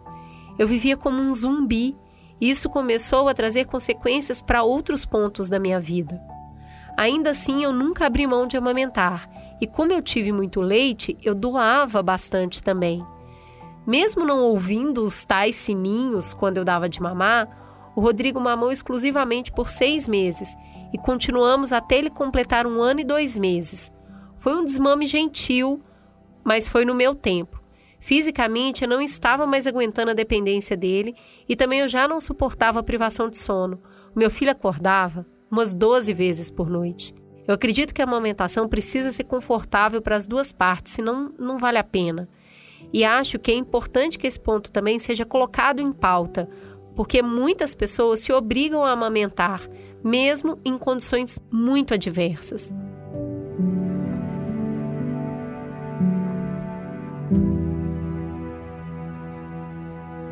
Eu 0.58 0.68
vivia 0.68 0.96
como 0.96 1.20
um 1.20 1.34
zumbi. 1.34 1.96
E 2.40 2.48
isso 2.48 2.70
começou 2.70 3.28
a 3.28 3.34
trazer 3.34 3.66
consequências 3.66 4.40
para 4.40 4.62
outros 4.62 5.04
pontos 5.04 5.50
da 5.50 5.58
minha 5.58 5.78
vida. 5.78 6.18
Ainda 6.96 7.30
assim, 7.30 7.62
eu 7.62 7.72
nunca 7.72 8.06
abri 8.06 8.26
mão 8.26 8.46
de 8.46 8.56
amamentar, 8.56 9.28
e 9.60 9.66
como 9.66 9.92
eu 9.92 10.02
tive 10.02 10.32
muito 10.32 10.60
leite, 10.60 11.16
eu 11.22 11.34
doava 11.34 12.02
bastante 12.02 12.62
também. 12.62 13.04
Mesmo 13.86 14.24
não 14.24 14.42
ouvindo 14.42 15.04
os 15.04 15.24
tais 15.24 15.56
sininhos 15.56 16.34
quando 16.34 16.58
eu 16.58 16.64
dava 16.64 16.88
de 16.88 17.00
mamar, 17.00 17.48
o 18.00 18.02
Rodrigo 18.02 18.40
mamou 18.40 18.72
exclusivamente 18.72 19.52
por 19.52 19.68
seis 19.68 20.08
meses 20.08 20.56
e 20.90 20.96
continuamos 20.96 21.70
até 21.70 21.98
ele 21.98 22.08
completar 22.08 22.66
um 22.66 22.80
ano 22.80 23.00
e 23.00 23.04
dois 23.04 23.36
meses. 23.36 23.92
Foi 24.38 24.56
um 24.56 24.64
desmame 24.64 25.06
gentil, 25.06 25.82
mas 26.42 26.66
foi 26.66 26.86
no 26.86 26.94
meu 26.94 27.14
tempo. 27.14 27.62
Fisicamente, 27.98 28.84
eu 28.84 28.88
não 28.88 29.02
estava 29.02 29.46
mais 29.46 29.66
aguentando 29.66 30.12
a 30.12 30.14
dependência 30.14 30.78
dele 30.78 31.14
e 31.46 31.54
também 31.54 31.80
eu 31.80 31.88
já 31.88 32.08
não 32.08 32.22
suportava 32.22 32.80
a 32.80 32.82
privação 32.82 33.28
de 33.28 33.36
sono. 33.36 33.82
O 34.16 34.18
meu 34.18 34.30
filho 34.30 34.50
acordava 34.50 35.26
umas 35.50 35.74
12 35.74 36.14
vezes 36.14 36.50
por 36.50 36.70
noite. 36.70 37.14
Eu 37.46 37.52
acredito 37.52 37.92
que 37.92 38.00
a 38.00 38.06
amamentação 38.06 38.66
precisa 38.66 39.12
ser 39.12 39.24
confortável 39.24 40.00
para 40.00 40.16
as 40.16 40.26
duas 40.26 40.52
partes, 40.52 40.94
senão 40.94 41.34
não 41.38 41.58
vale 41.58 41.76
a 41.76 41.84
pena. 41.84 42.30
E 42.92 43.04
acho 43.04 43.38
que 43.38 43.50
é 43.50 43.54
importante 43.54 44.18
que 44.18 44.26
esse 44.26 44.40
ponto 44.40 44.72
também 44.72 44.98
seja 44.98 45.24
colocado 45.24 45.80
em 45.80 45.92
pauta, 45.92 46.48
porque 46.94 47.22
muitas 47.22 47.74
pessoas 47.74 48.20
se 48.20 48.32
obrigam 48.32 48.84
a 48.84 48.92
amamentar, 48.92 49.62
mesmo 50.02 50.58
em 50.64 50.76
condições 50.76 51.42
muito 51.50 51.94
adversas. 51.94 52.72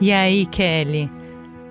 E 0.00 0.12
aí, 0.12 0.46
Kelly? 0.46 1.11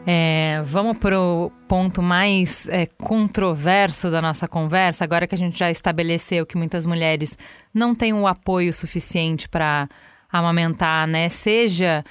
É, 0.09 0.61
vamos 0.63 0.97
para 0.97 1.19
o 1.19 1.51
ponto 1.67 2.01
mais 2.01 2.65
é, 2.69 2.85
controverso 2.85 4.09
da 4.09 4.21
nossa 4.21 4.47
conversa, 4.47 5.03
agora 5.03 5.27
que 5.27 5.35
a 5.35 5.38
gente 5.38 5.59
já 5.59 5.69
estabeleceu 5.69 6.45
que 6.45 6.57
muitas 6.57 6.85
mulheres 6.85 7.38
não 7.73 7.93
têm 7.93 8.13
o 8.13 8.25
apoio 8.25 8.71
suficiente 8.71 9.49
para 9.49 9.89
amamentar, 10.31 11.05
né? 11.07 11.27
Seja 11.27 12.05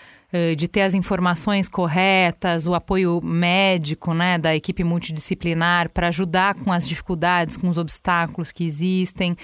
de 0.56 0.68
ter 0.68 0.82
as 0.82 0.94
informações 0.94 1.68
corretas, 1.68 2.66
o 2.66 2.74
apoio 2.74 3.20
médico, 3.22 4.12
né, 4.12 4.38
da 4.38 4.54
equipe 4.54 4.82
multidisciplinar 4.84 5.88
para 5.90 6.08
ajudar 6.08 6.54
com 6.54 6.72
as 6.72 6.86
dificuldades, 6.86 7.56
com 7.56 7.68
os 7.68 7.78
obstáculos 7.78 8.52
que 8.52 8.64
existem 8.64 9.36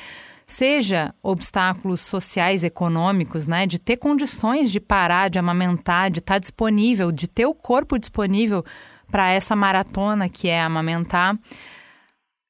seja 0.52 1.14
obstáculos 1.22 2.00
sociais, 2.00 2.62
econômicos, 2.62 3.46
né, 3.46 3.66
de 3.66 3.78
ter 3.78 3.96
condições 3.96 4.70
de 4.70 4.80
parar, 4.80 5.30
de 5.30 5.38
amamentar, 5.38 6.10
de 6.10 6.18
estar 6.18 6.34
tá 6.34 6.38
disponível, 6.38 7.10
de 7.10 7.26
ter 7.26 7.46
o 7.46 7.54
corpo 7.54 7.98
disponível 7.98 8.64
para 9.10 9.30
essa 9.30 9.56
maratona 9.56 10.28
que 10.28 10.48
é 10.48 10.60
amamentar. 10.60 11.38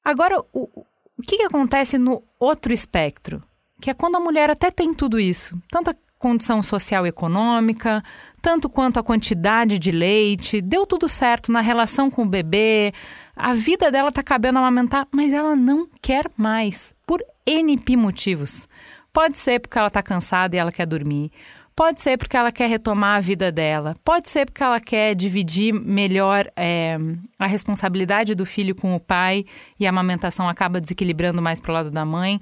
Agora, 0.05 0.41
o, 0.53 0.85
o 1.17 1.23
que, 1.23 1.37
que 1.37 1.45
acontece 1.45 1.99
no 1.99 2.23
outro 2.39 2.73
espectro? 2.73 3.43
Que 3.81 3.91
é 3.91 3.95
quando 3.95 4.17
a 4.17 4.21
mulher 4.21 4.51
até 4.51 4.71
tem 4.71 4.93
tudo 4.93 5.19
isso, 5.19 5.57
tanto 5.71 5.91
a 5.91 5.95
condição 6.23 6.63
social 6.63 7.05
econômica, 7.05 8.01
tanto 8.41 8.71
quanto 8.71 9.01
a 9.01 9.03
quantidade 9.03 9.77
de 9.77 9.91
leite, 9.91 10.61
deu 10.61 10.87
tudo 10.87 11.09
certo 11.09 11.51
na 11.51 11.61
relação 11.61 12.09
com 12.09 12.23
o 12.23 12.29
bebê, 12.29 12.93
a 13.35 13.53
vida 13.53 13.91
dela 13.91 14.09
está 14.09 14.23
cabendo 14.23 14.61
amamentar, 14.61 15.09
mas 15.11 15.33
ela 15.33 15.57
não 15.57 15.89
quer 16.01 16.31
mais, 16.37 16.95
por 17.05 17.21
N 17.45 17.77
motivos. 17.97 18.69
Pode 19.13 19.37
ser 19.37 19.59
porque 19.59 19.77
ela 19.77 19.89
está 19.89 20.01
cansada 20.01 20.55
e 20.55 20.59
ela 20.61 20.71
quer 20.71 20.87
dormir. 20.87 21.33
Pode 21.75 22.01
ser 22.01 22.17
porque 22.17 22.37
ela 22.37 22.53
quer 22.53 22.69
retomar 22.69 23.17
a 23.17 23.21
vida 23.21 23.51
dela. 23.51 23.97
Pode 24.05 24.29
ser 24.29 24.47
porque 24.47 24.63
ela 24.63 24.79
quer 24.79 25.15
dividir 25.15 25.73
melhor 25.73 26.47
é, 26.55 26.97
a 27.39 27.47
responsabilidade 27.47 28.35
do 28.35 28.47
filho 28.47 28.75
com 28.75 28.95
o 28.95 29.01
pai 29.01 29.45
e 29.81 29.87
a 29.87 29.91
amamentação 29.91 30.49
acaba 30.49 30.81
desequilibrando 30.81 31.43
mais 31.43 31.61
para 31.61 31.73
o 31.73 31.75
lado 31.75 31.91
da 31.91 32.05
mãe. 32.05 32.41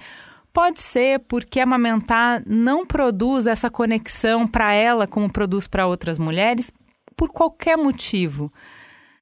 Pode 0.52 0.82
ser 0.82 1.20
porque 1.20 1.60
amamentar 1.60 2.42
não 2.46 2.84
produz 2.84 3.46
essa 3.46 3.70
conexão 3.70 4.46
para 4.46 4.72
ela 4.72 5.06
como 5.06 5.32
produz 5.32 5.68
para 5.68 5.86
outras 5.86 6.18
mulheres, 6.18 6.72
por 7.16 7.30
qualquer 7.30 7.76
motivo. 7.76 8.52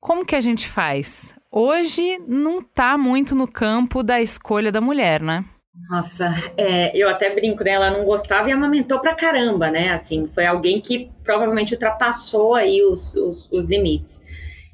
Como 0.01 0.25
que 0.25 0.35
a 0.35 0.41
gente 0.41 0.67
faz? 0.69 1.35
Hoje 1.51 2.19
não 2.27 2.61
está 2.61 2.97
muito 2.97 3.35
no 3.35 3.47
campo 3.47 4.03
da 4.03 4.21
escolha 4.21 4.71
da 4.71 4.81
mulher, 4.81 5.21
né? 5.21 5.45
Nossa, 5.91 6.31
é, 6.57 6.97
eu 6.97 7.09
até 7.09 7.35
brinco, 7.35 7.63
né? 7.63 7.71
Ela 7.71 7.91
não 7.91 8.05
gostava 8.05 8.49
e 8.49 8.53
amamentou 8.53 8.99
pra 9.01 9.15
caramba, 9.15 9.71
né? 9.71 9.91
Assim, 9.91 10.29
foi 10.35 10.45
alguém 10.45 10.81
que 10.81 11.11
provavelmente 11.23 11.75
ultrapassou 11.75 12.55
aí 12.55 12.83
os, 12.83 13.15
os, 13.15 13.51
os 13.51 13.67
limites. 13.67 14.23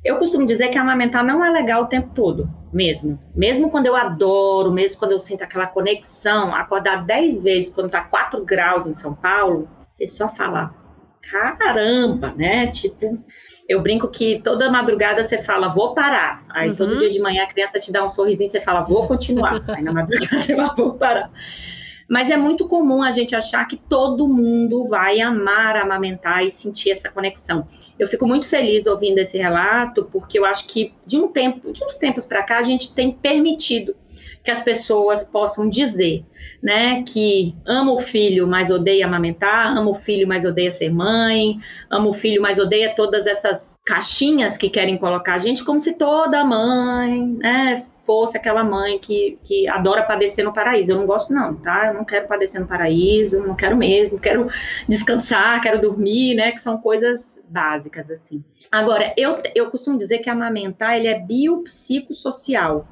Eu 0.04 0.18
costumo 0.18 0.44
dizer 0.44 0.68
que 0.68 0.76
amamentar 0.76 1.24
não 1.24 1.42
é 1.42 1.50
legal 1.50 1.84
o 1.84 1.86
tempo 1.86 2.10
todo, 2.14 2.48
mesmo. 2.72 3.18
Mesmo 3.34 3.70
quando 3.70 3.86
eu 3.86 3.96
adoro, 3.96 4.70
mesmo 4.70 4.98
quando 4.98 5.12
eu 5.12 5.18
sinto 5.18 5.42
aquela 5.42 5.66
conexão, 5.66 6.54
acordar 6.54 7.04
10 7.06 7.42
vezes 7.42 7.72
quando 7.72 7.90
tá 7.90 8.02
4 8.02 8.44
graus 8.44 8.86
em 8.86 8.92
São 8.92 9.14
Paulo, 9.14 9.68
você 9.90 10.06
só 10.06 10.28
fala, 10.28 10.74
caramba, 11.22 12.34
né? 12.36 12.66
Tipo, 12.66 13.18
eu 13.68 13.80
brinco 13.80 14.08
que 14.08 14.40
toda 14.40 14.70
madrugada 14.70 15.22
você 15.22 15.42
fala, 15.42 15.72
vou 15.72 15.94
parar. 15.94 16.44
Aí 16.50 16.70
uhum. 16.70 16.76
todo 16.76 16.98
dia 16.98 17.08
de 17.08 17.20
manhã 17.20 17.44
a 17.44 17.48
criança 17.48 17.78
te 17.78 17.90
dá 17.90 18.04
um 18.04 18.08
sorrisinho, 18.08 18.50
você 18.50 18.60
fala, 18.60 18.82
vou 18.82 19.06
continuar. 19.06 19.64
Aí 19.68 19.82
na 19.82 19.92
madrugada 19.92 20.38
você 20.42 20.54
fala, 20.54 20.74
vou 20.76 20.94
parar. 20.94 21.30
Mas 22.08 22.30
é 22.30 22.36
muito 22.36 22.68
comum 22.68 23.02
a 23.02 23.10
gente 23.10 23.34
achar 23.34 23.66
que 23.66 23.76
todo 23.76 24.28
mundo 24.28 24.88
vai 24.88 25.20
amar 25.20 25.76
amamentar 25.76 26.44
e 26.44 26.50
sentir 26.50 26.90
essa 26.90 27.08
conexão. 27.08 27.66
Eu 27.98 28.06
fico 28.06 28.26
muito 28.26 28.46
feliz 28.46 28.86
ouvindo 28.86 29.18
esse 29.18 29.38
relato, 29.38 30.08
porque 30.12 30.38
eu 30.38 30.44
acho 30.44 30.66
que 30.66 30.92
de 31.06 31.16
um 31.16 31.28
tempo, 31.28 31.72
de 31.72 31.84
uns 31.84 31.96
tempos 31.96 32.26
para 32.26 32.42
cá, 32.42 32.58
a 32.58 32.62
gente 32.62 32.94
tem 32.94 33.12
permitido 33.12 33.94
que 34.44 34.50
as 34.50 34.62
pessoas 34.62 35.24
possam 35.24 35.66
dizer, 35.66 36.22
né, 36.62 37.02
que 37.02 37.54
ama 37.66 37.92
o 37.92 37.98
filho, 37.98 38.46
mas 38.46 38.70
odeia 38.70 39.06
amamentar, 39.06 39.74
ama 39.74 39.90
o 39.90 39.94
filho, 39.94 40.28
mas 40.28 40.44
odeia 40.44 40.70
ser 40.70 40.92
mãe, 40.92 41.58
ama 41.90 42.08
o 42.08 42.12
filho, 42.12 42.42
mas 42.42 42.58
odeia 42.58 42.94
todas 42.94 43.26
essas 43.26 43.78
caixinhas 43.86 44.58
que 44.58 44.68
querem 44.68 44.98
colocar 44.98 45.36
a 45.36 45.38
gente, 45.38 45.64
como 45.64 45.80
se 45.80 45.94
toda 45.94 46.44
mãe, 46.44 47.26
né, 47.38 47.86
fosse 48.04 48.36
aquela 48.36 48.62
mãe 48.62 48.98
que, 48.98 49.38
que 49.42 49.68
adora 49.68 50.02
padecer 50.02 50.44
no 50.44 50.52
paraíso. 50.52 50.92
Eu 50.92 50.98
não 50.98 51.06
gosto, 51.06 51.32
não, 51.32 51.54
tá? 51.54 51.88
Eu 51.88 51.94
não 51.94 52.04
quero 52.04 52.28
padecer 52.28 52.60
no 52.60 52.66
paraíso, 52.66 53.46
não 53.46 53.54
quero 53.54 53.76
mesmo, 53.76 54.18
quero 54.18 54.48
descansar, 54.88 55.60
quero 55.60 55.80
dormir, 55.80 56.34
né? 56.34 56.52
Que 56.52 56.60
são 56.60 56.78
coisas 56.78 57.42
básicas, 57.48 58.10
assim. 58.10 58.44
Agora, 58.70 59.12
eu, 59.16 59.36
eu 59.54 59.70
costumo 59.70 59.98
dizer 59.98 60.18
que 60.18 60.30
amamentar 60.30 60.96
ele 60.96 61.08
é 61.08 61.18
biopsicossocial 61.18 62.86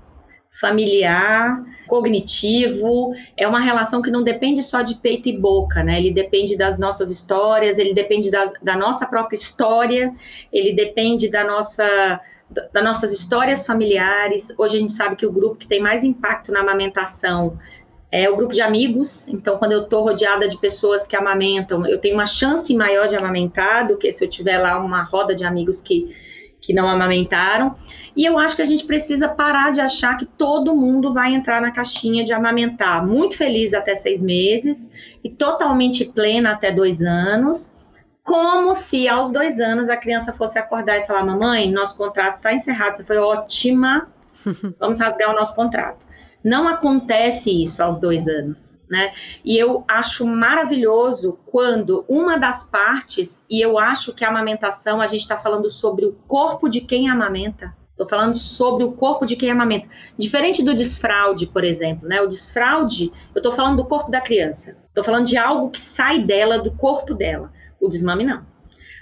familiar, 0.61 1.65
cognitivo, 1.89 3.15
é 3.37 3.49
uma 3.49 3.59
relação 3.59 4.03
que 4.03 4.11
não 4.11 4.23
depende 4.23 4.63
só 4.63 4.83
de 4.83 4.97
peito 4.97 5.29
e 5.29 5.37
boca, 5.37 5.83
né? 5.83 5.99
Ele 5.99 6.13
depende 6.13 6.57
das 6.57 6.79
nossas 6.79 7.11
histórias, 7.11 7.79
ele 7.79 7.95
depende 7.95 8.31
da, 8.31 8.45
da 8.63 8.77
nossa 8.77 9.07
própria 9.07 9.37
história, 9.37 10.15
ele 10.53 10.75
depende 10.75 11.31
da 11.31 11.43
nossa 11.43 12.21
das 12.73 12.85
nossas 12.85 13.13
histórias 13.13 13.67
familiares. 13.67 14.53
Hoje 14.59 14.77
a 14.77 14.81
gente 14.81 14.93
sabe 14.93 15.17
que 15.17 15.27
o 15.27 15.33
grupo 15.33 15.57
que 15.57 15.67
tem 15.67 15.81
mais 15.81 16.05
impacto 16.05 16.53
na 16.53 16.61
amamentação 16.61 17.59
é 18.11 18.29
o 18.29 18.37
grupo 18.37 18.53
de 18.53 18.61
amigos. 18.61 19.27
Então, 19.29 19.57
quando 19.57 19.73
eu 19.73 19.85
estou 19.85 20.05
rodeada 20.05 20.47
de 20.47 20.59
pessoas 20.59 21.07
que 21.07 21.17
amamentam, 21.17 21.87
eu 21.87 21.99
tenho 21.99 22.15
uma 22.15 22.27
chance 22.27 22.75
maior 22.77 23.09
de 23.09 23.17
amamentar 23.17 23.89
do 23.89 23.97
que 23.97 24.13
se 24.13 24.23
eu 24.23 24.29
tiver 24.29 24.59
lá 24.59 24.79
uma 24.79 25.03
roda 25.03 25.35
de 25.35 25.45
amigos 25.45 25.81
que, 25.81 26.15
que 26.61 26.75
não 26.75 26.87
amamentaram. 26.87 27.75
E 28.15 28.27
eu 28.27 28.39
acho 28.39 28.55
que 28.55 28.61
a 28.61 28.67
gente 28.67 28.85
precisa 28.85 29.29
parar 29.29 29.73
de 29.73 29.81
achar 29.81 30.19
que 30.19 30.27
todo 30.27 30.77
mundo 30.77 31.11
vai 31.13 31.33
entrar 31.33 31.63
na 31.63 31.71
caixinha 31.71 32.23
de 32.23 32.35
amamentar 32.35 33.07
muito 33.07 33.37
feliz 33.37 33.73
até 33.73 33.95
seis 33.95 34.21
meses 34.21 34.91
e 35.25 35.31
totalmente 35.31 36.05
plena 36.05 36.53
até 36.53 36.71
dois 36.71 37.01
anos 37.01 37.72
como 38.23 38.75
se 38.75 39.09
aos 39.09 39.31
dois 39.31 39.59
anos 39.59 39.89
a 39.89 39.97
criança 39.97 40.33
fosse 40.33 40.59
acordar 40.59 40.99
e 40.99 41.07
falar: 41.07 41.25
Mamãe, 41.25 41.71
nosso 41.71 41.97
contrato 41.97 42.35
está 42.35 42.53
encerrado, 42.53 42.97
você 42.97 43.05
foi 43.05 43.19
ótima, 43.19 44.09
vamos 44.79 44.99
rasgar 44.99 45.31
o 45.31 45.35
nosso 45.37 45.55
contrato. 45.55 46.07
Não 46.45 46.67
acontece 46.67 47.63
isso 47.63 47.83
aos 47.83 47.99
dois 47.99 48.27
anos. 48.27 48.73
Né? 48.91 49.11
E 49.43 49.57
eu 49.57 49.85
acho 49.89 50.27
maravilhoso 50.27 51.39
quando 51.47 52.05
uma 52.07 52.37
das 52.37 52.65
partes, 52.65 53.43
e 53.49 53.59
eu 53.59 53.79
acho 53.79 54.13
que 54.13 54.23
a 54.23 54.29
amamentação, 54.29 55.01
a 55.01 55.07
gente 55.07 55.23
está 55.23 55.37
falando 55.39 55.71
sobre 55.71 56.05
o 56.05 56.13
corpo 56.27 56.69
de 56.69 56.83
quem 56.83 57.09
amamenta. 57.09 57.75
Estou 57.93 58.07
falando 58.07 58.35
sobre 58.37 58.85
o 58.85 58.93
corpo 58.93 59.25
de 59.25 59.35
quem 59.35 59.51
amamenta. 59.51 59.89
Diferente 60.19 60.63
do 60.63 60.75
desfraude, 60.75 61.47
por 61.47 61.65
exemplo, 61.65 62.07
né? 62.07 62.21
O 62.21 62.27
desfraude, 62.27 63.11
eu 63.35 63.39
estou 63.39 63.53
falando 63.53 63.77
do 63.77 63.85
corpo 63.87 64.11
da 64.11 64.21
criança. 64.21 64.77
Estou 64.89 65.05
falando 65.05 65.27
de 65.27 65.39
algo 65.39 65.71
que 65.71 65.81
sai 65.81 66.19
dela, 66.19 66.59
do 66.59 66.73
corpo 66.73 67.15
dela. 67.15 67.51
O 67.83 67.89
desmame 67.89 68.25
não. 68.25 68.47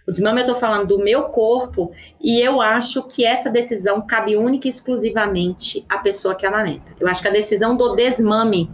O 0.08 0.10
desmame 0.10 0.40
eu 0.40 0.46
estou 0.46 0.56
falando 0.56 0.88
do 0.88 0.98
meu 0.98 1.24
corpo 1.24 1.92
e 2.18 2.40
eu 2.40 2.60
acho 2.62 3.02
que 3.02 3.24
essa 3.24 3.50
decisão 3.50 4.00
cabe 4.00 4.36
única 4.36 4.66
e 4.66 4.70
exclusivamente 4.70 5.84
à 5.88 5.98
pessoa 5.98 6.34
que 6.34 6.46
amamenta. 6.46 6.96
Eu 6.98 7.06
acho 7.06 7.20
que 7.20 7.28
a 7.28 7.32
decisão 7.32 7.76
do 7.76 7.94
desmame, 7.94 8.70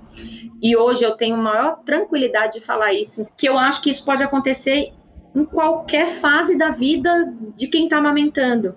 e 0.62 0.76
hoje 0.76 1.02
eu 1.02 1.16
tenho 1.16 1.36
maior 1.36 1.80
tranquilidade 1.84 2.60
de 2.60 2.64
falar 2.64 2.94
isso, 2.94 3.26
que 3.36 3.48
eu 3.48 3.58
acho 3.58 3.82
que 3.82 3.90
isso 3.90 4.04
pode 4.04 4.22
acontecer 4.22 4.92
em 5.34 5.44
qualquer 5.44 6.08
fase 6.08 6.56
da 6.56 6.70
vida 6.70 7.34
de 7.56 7.66
quem 7.66 7.84
está 7.84 7.98
amamentando. 7.98 8.76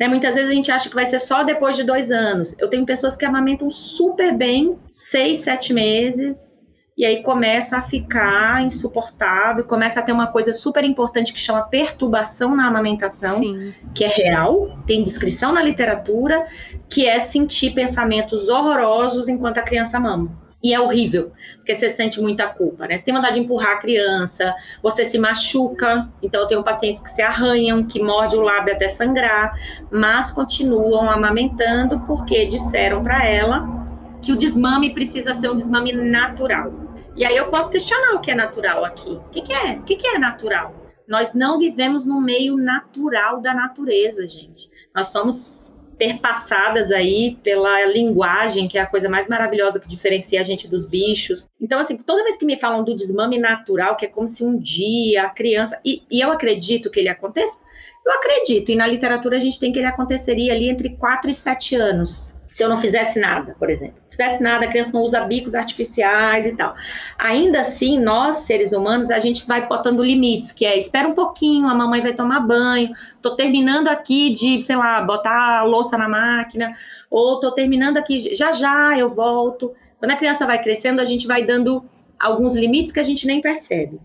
Né? 0.00 0.08
Muitas 0.08 0.34
vezes 0.34 0.50
a 0.50 0.54
gente 0.54 0.72
acha 0.72 0.88
que 0.88 0.94
vai 0.94 1.06
ser 1.06 1.18
só 1.18 1.44
depois 1.44 1.76
de 1.76 1.84
dois 1.84 2.10
anos. 2.10 2.56
Eu 2.58 2.68
tenho 2.68 2.86
pessoas 2.86 3.16
que 3.16 3.24
amamentam 3.24 3.70
super 3.70 4.34
bem, 4.36 4.78
seis, 4.92 5.38
sete 5.38 5.72
meses, 5.72 6.51
e 6.96 7.06
aí 7.06 7.22
começa 7.22 7.78
a 7.78 7.82
ficar 7.82 8.62
insuportável, 8.62 9.64
começa 9.64 10.00
a 10.00 10.02
ter 10.02 10.12
uma 10.12 10.26
coisa 10.26 10.52
super 10.52 10.84
importante 10.84 11.32
que 11.32 11.40
chama 11.40 11.62
perturbação 11.62 12.54
na 12.54 12.66
amamentação, 12.66 13.38
Sim. 13.38 13.72
que 13.94 14.04
é 14.04 14.08
real, 14.08 14.78
tem 14.86 15.02
descrição 15.02 15.52
na 15.52 15.62
literatura, 15.62 16.46
que 16.88 17.06
é 17.06 17.18
sentir 17.18 17.72
pensamentos 17.72 18.48
horrorosos 18.48 19.28
enquanto 19.28 19.58
a 19.58 19.62
criança 19.62 19.98
mama. 19.98 20.42
E 20.62 20.72
é 20.72 20.78
horrível, 20.78 21.32
porque 21.56 21.74
você 21.74 21.90
sente 21.90 22.20
muita 22.20 22.46
culpa, 22.46 22.86
né? 22.86 22.96
Você 22.96 23.06
tem 23.06 23.14
vontade 23.14 23.34
de 23.34 23.40
empurrar 23.40 23.72
a 23.72 23.78
criança, 23.78 24.54
você 24.80 25.04
se 25.04 25.18
machuca. 25.18 26.08
Então, 26.22 26.42
eu 26.42 26.46
tenho 26.46 26.62
pacientes 26.62 27.02
que 27.02 27.10
se 27.10 27.20
arranham, 27.20 27.82
que 27.82 28.00
mordem 28.00 28.38
o 28.38 28.42
lábio 28.42 28.72
até 28.72 28.86
sangrar, 28.86 29.58
mas 29.90 30.30
continuam 30.30 31.10
amamentando 31.10 31.98
porque 32.06 32.46
disseram 32.46 33.02
para 33.02 33.26
ela 33.26 33.82
que 34.22 34.30
o 34.30 34.38
desmame 34.38 34.94
precisa 34.94 35.34
ser 35.34 35.50
um 35.50 35.56
desmame 35.56 35.92
natural. 35.92 36.81
E 37.14 37.24
aí 37.24 37.36
eu 37.36 37.48
posso 37.48 37.70
questionar 37.70 38.14
o 38.14 38.20
que 38.20 38.30
é 38.30 38.34
natural 38.34 38.84
aqui. 38.84 39.10
O 39.10 39.30
que, 39.30 39.42
que 39.42 39.52
é? 39.52 39.72
O 39.74 39.82
que, 39.82 39.96
que 39.96 40.06
é 40.06 40.18
natural? 40.18 40.74
Nós 41.06 41.34
não 41.34 41.58
vivemos 41.58 42.06
no 42.06 42.20
meio 42.20 42.56
natural 42.56 43.40
da 43.40 43.52
natureza, 43.52 44.26
gente. 44.26 44.70
Nós 44.94 45.08
somos 45.08 45.72
perpassadas 45.98 46.90
aí 46.90 47.36
pela 47.42 47.84
linguagem, 47.84 48.66
que 48.66 48.78
é 48.78 48.80
a 48.80 48.86
coisa 48.86 49.08
mais 49.08 49.28
maravilhosa 49.28 49.78
que 49.78 49.86
diferencia 49.86 50.40
a 50.40 50.42
gente 50.42 50.66
dos 50.66 50.86
bichos. 50.86 51.50
Então, 51.60 51.78
assim, 51.78 51.98
toda 51.98 52.24
vez 52.24 52.36
que 52.36 52.46
me 52.46 52.56
falam 52.56 52.82
do 52.82 52.96
desmame 52.96 53.38
natural, 53.38 53.94
que 53.96 54.06
é 54.06 54.08
como 54.08 54.26
se 54.26 54.42
um 54.42 54.58
dia 54.58 55.24
a 55.24 55.28
criança. 55.28 55.78
E, 55.84 56.02
e 56.10 56.20
eu 56.20 56.32
acredito 56.32 56.90
que 56.90 56.98
ele 56.98 57.08
aconteça, 57.08 57.60
eu 58.04 58.12
acredito, 58.14 58.72
e 58.72 58.74
na 58.74 58.86
literatura 58.86 59.36
a 59.36 59.40
gente 59.40 59.60
tem 59.60 59.70
que 59.70 59.78
ele 59.78 59.86
aconteceria 59.86 60.52
ali 60.52 60.68
entre 60.68 60.96
4 60.96 61.30
e 61.30 61.34
7 61.34 61.76
anos 61.76 62.41
se 62.52 62.62
eu 62.62 62.68
não 62.68 62.76
fizesse 62.76 63.18
nada, 63.18 63.56
por 63.58 63.70
exemplo. 63.70 63.94
Fizesse 64.10 64.42
nada, 64.42 64.66
a 64.66 64.68
criança 64.68 64.90
não 64.92 65.00
usa 65.00 65.22
bicos 65.22 65.54
artificiais 65.54 66.44
e 66.44 66.54
tal. 66.54 66.74
Ainda 67.18 67.60
assim, 67.62 67.98
nós, 67.98 68.36
seres 68.40 68.72
humanos, 68.72 69.10
a 69.10 69.18
gente 69.18 69.46
vai 69.46 69.66
botando 69.66 70.02
limites, 70.02 70.52
que 70.52 70.66
é, 70.66 70.76
espera 70.76 71.08
um 71.08 71.14
pouquinho, 71.14 71.66
a 71.66 71.74
mamãe 71.74 72.02
vai 72.02 72.12
tomar 72.12 72.40
banho, 72.40 72.92
tô 73.22 73.34
terminando 73.34 73.88
aqui 73.88 74.28
de, 74.28 74.60
sei 74.60 74.76
lá, 74.76 75.00
botar 75.00 75.60
a 75.60 75.62
louça 75.62 75.96
na 75.96 76.06
máquina, 76.06 76.74
ou 77.10 77.40
tô 77.40 77.52
terminando 77.52 77.96
aqui, 77.96 78.34
já 78.34 78.52
já 78.52 78.98
eu 78.98 79.08
volto. 79.08 79.72
Quando 79.98 80.10
a 80.10 80.16
criança 80.16 80.46
vai 80.46 80.60
crescendo, 80.60 81.00
a 81.00 81.06
gente 81.06 81.26
vai 81.26 81.46
dando 81.46 81.82
alguns 82.20 82.54
limites 82.54 82.92
que 82.92 83.00
a 83.00 83.04
gente 83.04 83.26
nem 83.26 83.40
percebe. 83.40 83.98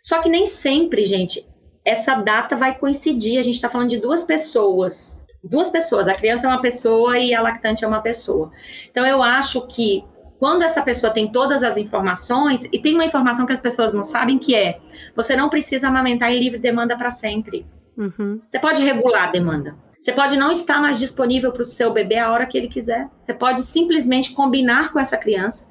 Só 0.00 0.18
que 0.20 0.28
nem 0.28 0.44
sempre, 0.44 1.04
gente, 1.04 1.46
essa 1.84 2.16
data 2.16 2.56
vai 2.56 2.76
coincidir. 2.76 3.38
A 3.38 3.42
gente 3.42 3.54
está 3.54 3.68
falando 3.68 3.90
de 3.90 3.98
duas 3.98 4.24
pessoas 4.24 5.21
duas 5.42 5.70
pessoas, 5.70 6.08
a 6.08 6.14
criança 6.14 6.46
é 6.46 6.50
uma 6.50 6.60
pessoa 6.60 7.18
e 7.18 7.34
a 7.34 7.40
lactante 7.40 7.84
é 7.84 7.88
uma 7.88 8.00
pessoa. 8.00 8.50
Então 8.90 9.06
eu 9.06 9.22
acho 9.22 9.66
que 9.66 10.04
quando 10.38 10.62
essa 10.62 10.82
pessoa 10.82 11.12
tem 11.12 11.30
todas 11.30 11.62
as 11.62 11.76
informações, 11.76 12.64
e 12.72 12.78
tem 12.78 12.94
uma 12.94 13.04
informação 13.04 13.46
que 13.46 13.52
as 13.52 13.60
pessoas 13.60 13.92
não 13.92 14.02
sabem, 14.02 14.38
que 14.38 14.54
é 14.54 14.80
você 15.14 15.36
não 15.36 15.48
precisa 15.48 15.88
amamentar 15.88 16.32
em 16.32 16.38
livre 16.38 16.58
demanda 16.58 16.96
para 16.96 17.10
sempre. 17.10 17.64
Uhum. 17.96 18.40
Você 18.48 18.58
pode 18.58 18.82
regular 18.82 19.28
a 19.28 19.30
demanda. 19.30 19.76
Você 20.00 20.10
pode 20.12 20.36
não 20.36 20.50
estar 20.50 20.80
mais 20.80 20.98
disponível 20.98 21.52
para 21.52 21.62
o 21.62 21.64
seu 21.64 21.92
bebê 21.92 22.18
a 22.18 22.32
hora 22.32 22.44
que 22.44 22.58
ele 22.58 22.66
quiser. 22.66 23.08
Você 23.22 23.32
pode 23.32 23.62
simplesmente 23.62 24.32
combinar 24.32 24.92
com 24.92 24.98
essa 24.98 25.16
criança. 25.16 25.64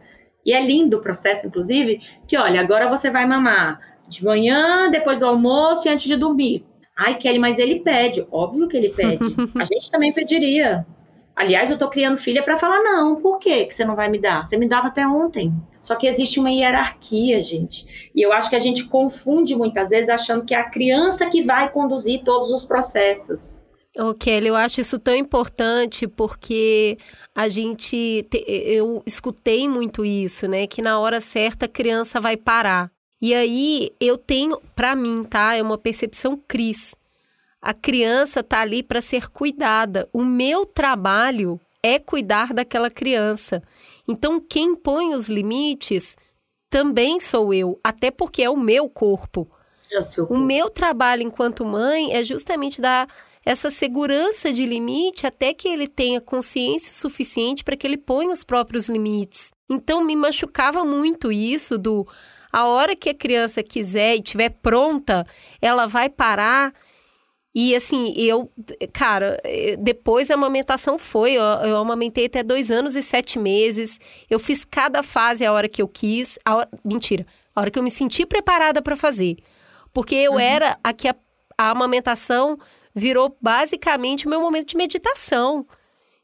E 0.45 0.53
é 0.53 0.65
lindo 0.65 0.97
o 0.97 1.01
processo, 1.01 1.47
inclusive, 1.47 1.99
que 2.25 2.37
olha, 2.37 2.61
agora 2.61 2.87
você 2.87 3.09
vai 3.09 3.25
mamar 3.25 3.77
de 4.07 4.23
manhã, 4.23 4.89
depois 4.89 5.19
do 5.19 5.27
almoço 5.27 5.85
e 5.85 5.91
antes 5.91 6.05
de 6.05 6.15
dormir. 6.15 6.65
Ai, 6.97 7.17
Kelly, 7.17 7.39
mas 7.39 7.57
ele 7.57 7.79
pede. 7.79 8.25
Óbvio 8.31 8.67
que 8.67 8.77
ele 8.77 8.89
pede. 8.89 9.23
A 9.59 9.63
gente 9.63 9.89
também 9.89 10.13
pediria. 10.13 10.85
Aliás, 11.35 11.71
eu 11.71 11.77
tô 11.77 11.89
criando 11.89 12.17
filha 12.17 12.43
para 12.43 12.57
falar 12.57 12.81
não. 12.81 13.15
Por 13.15 13.39
quê 13.39 13.65
que 13.65 13.73
você 13.73 13.85
não 13.85 13.95
vai 13.95 14.09
me 14.09 14.19
dar? 14.19 14.45
Você 14.45 14.57
me 14.57 14.67
dava 14.67 14.87
até 14.87 15.07
ontem. 15.07 15.53
Só 15.79 15.95
que 15.95 16.05
existe 16.05 16.39
uma 16.39 16.51
hierarquia, 16.51 17.41
gente. 17.41 18.11
E 18.13 18.21
eu 18.21 18.31
acho 18.31 18.49
que 18.49 18.55
a 18.55 18.59
gente 18.59 18.85
confunde 18.85 19.55
muitas 19.55 19.89
vezes 19.89 20.09
achando 20.09 20.45
que 20.45 20.53
é 20.53 20.57
a 20.57 20.69
criança 20.69 21.29
que 21.29 21.41
vai 21.41 21.71
conduzir 21.71 22.23
todos 22.23 22.51
os 22.51 22.65
processos. 22.65 23.61
Ô, 23.97 24.13
Kelly, 24.13 24.47
eu 24.47 24.55
acho 24.55 24.79
isso 24.79 24.99
tão 24.99 25.15
importante 25.15 26.07
porque 26.07 26.97
a 27.35 27.49
gente. 27.49 28.25
Eu 28.31 29.01
escutei 29.05 29.67
muito 29.67 30.05
isso, 30.05 30.47
né? 30.47 30.67
Que 30.67 30.81
na 30.81 30.99
hora 30.99 31.19
certa 31.19 31.65
a 31.65 31.69
criança 31.69 32.21
vai 32.21 32.37
parar. 32.37 32.91
E 33.21 33.33
aí 33.33 33.91
eu 33.99 34.17
tenho, 34.17 34.59
para 34.75 34.95
mim, 34.95 35.23
tá? 35.23 35.55
É 35.55 35.61
uma 35.61 35.77
percepção 35.77 36.35
Cris. 36.47 36.95
A 37.61 37.73
criança 37.73 38.41
tá 38.41 38.61
ali 38.61 38.81
para 38.81 39.01
ser 39.01 39.29
cuidada. 39.29 40.09
O 40.11 40.23
meu 40.23 40.65
trabalho 40.65 41.59
é 41.83 41.99
cuidar 41.99 42.53
daquela 42.53 42.89
criança. 42.89 43.61
Então, 44.07 44.39
quem 44.39 44.75
põe 44.75 45.13
os 45.13 45.27
limites 45.27 46.17
também 46.69 47.19
sou 47.19 47.53
eu, 47.53 47.79
até 47.83 48.09
porque 48.09 48.41
é 48.41 48.49
o 48.49 48.57
meu 48.57 48.89
corpo. 48.89 49.47
É 49.91 49.99
o, 49.99 50.03
seu 50.03 50.25
o 50.25 50.37
meu 50.37 50.69
trabalho 50.69 51.21
enquanto 51.21 51.65
mãe 51.65 52.13
é 52.15 52.23
justamente 52.23 52.81
dar 52.81 53.07
essa 53.45 53.69
segurança 53.69 54.53
de 54.53 54.65
limite 54.65 55.27
até 55.27 55.53
que 55.53 55.67
ele 55.67 55.87
tenha 55.87 56.21
consciência 56.21 56.93
suficiente 56.93 57.63
para 57.63 57.75
que 57.75 57.85
ele 57.85 57.97
ponha 57.97 58.31
os 58.31 58.43
próprios 58.43 58.87
limites. 58.87 59.51
Então 59.69 60.03
me 60.03 60.15
machucava 60.15 60.85
muito 60.85 61.31
isso 61.31 61.77
do 61.77 62.07
a 62.51 62.65
hora 62.67 62.95
que 62.95 63.09
a 63.09 63.13
criança 63.13 63.63
quiser 63.63 64.15
e 64.15 64.19
estiver 64.19 64.49
pronta, 64.49 65.25
ela 65.61 65.87
vai 65.87 66.09
parar. 66.09 66.73
E 67.53 67.75
assim, 67.75 68.13
eu, 68.15 68.49
cara, 68.93 69.37
depois 69.79 70.31
a 70.31 70.35
amamentação 70.35 70.97
foi. 70.97 71.33
Eu, 71.33 71.43
eu 71.43 71.77
amamentei 71.77 72.25
até 72.25 72.43
dois 72.43 72.71
anos 72.71 72.95
e 72.95 73.03
sete 73.03 73.37
meses. 73.37 73.99
Eu 74.29 74.39
fiz 74.39 74.63
cada 74.63 75.03
fase 75.03 75.45
a 75.45 75.51
hora 75.51 75.67
que 75.67 75.81
eu 75.81 75.87
quis. 75.87 76.39
A 76.45 76.57
hora, 76.57 76.69
mentira, 76.83 77.25
a 77.55 77.61
hora 77.61 77.71
que 77.71 77.77
eu 77.77 77.83
me 77.83 77.91
senti 77.91 78.25
preparada 78.25 78.81
para 78.81 78.95
fazer. 78.95 79.37
Porque 79.93 80.15
eu 80.15 80.33
uhum. 80.33 80.39
era 80.39 80.77
a 80.83 80.93
que 80.93 81.07
a, 81.07 81.15
a 81.57 81.71
amamentação 81.71 82.57
virou 82.95 83.37
basicamente 83.41 84.25
o 84.25 84.29
meu 84.29 84.41
momento 84.41 84.69
de 84.69 84.77
meditação. 84.77 85.65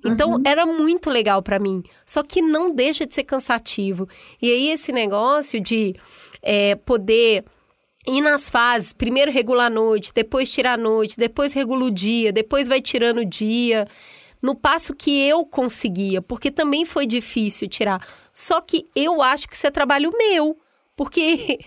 Então 0.03 0.33
uhum. 0.33 0.43
era 0.45 0.65
muito 0.65 1.09
legal 1.09 1.41
para 1.41 1.59
mim. 1.59 1.83
Só 2.05 2.23
que 2.23 2.41
não 2.41 2.73
deixa 2.73 3.05
de 3.05 3.13
ser 3.13 3.23
cansativo. 3.23 4.07
E 4.41 4.51
aí 4.51 4.69
esse 4.69 4.91
negócio 4.91 5.59
de 5.59 5.95
é, 6.41 6.75
poder 6.75 7.43
ir 8.07 8.21
nas 8.21 8.49
fases, 8.49 8.93
primeiro 8.93 9.31
regula 9.31 9.65
a 9.65 9.69
noite, 9.69 10.11
depois 10.13 10.49
tira 10.49 10.73
a 10.73 10.77
noite, 10.77 11.17
depois 11.17 11.53
regula 11.53 11.85
o 11.85 11.91
dia, 11.91 12.31
depois 12.31 12.67
vai 12.67 12.81
tirando 12.81 13.19
o 13.19 13.25
dia. 13.25 13.87
No 14.41 14.53
passo 14.55 14.93
que 14.93 15.19
eu 15.27 15.43
conseguia, 15.43 16.21
porque 16.21 16.51
também 16.51 16.85
foi 16.85 17.07
difícil 17.07 17.67
tirar. 17.67 18.07
Só 18.31 18.61
que 18.61 18.85
eu 18.95 19.21
acho 19.21 19.47
que 19.47 19.55
isso 19.55 19.65
é 19.65 19.71
trabalho 19.71 20.13
meu. 20.15 20.55
Porque 20.95 21.59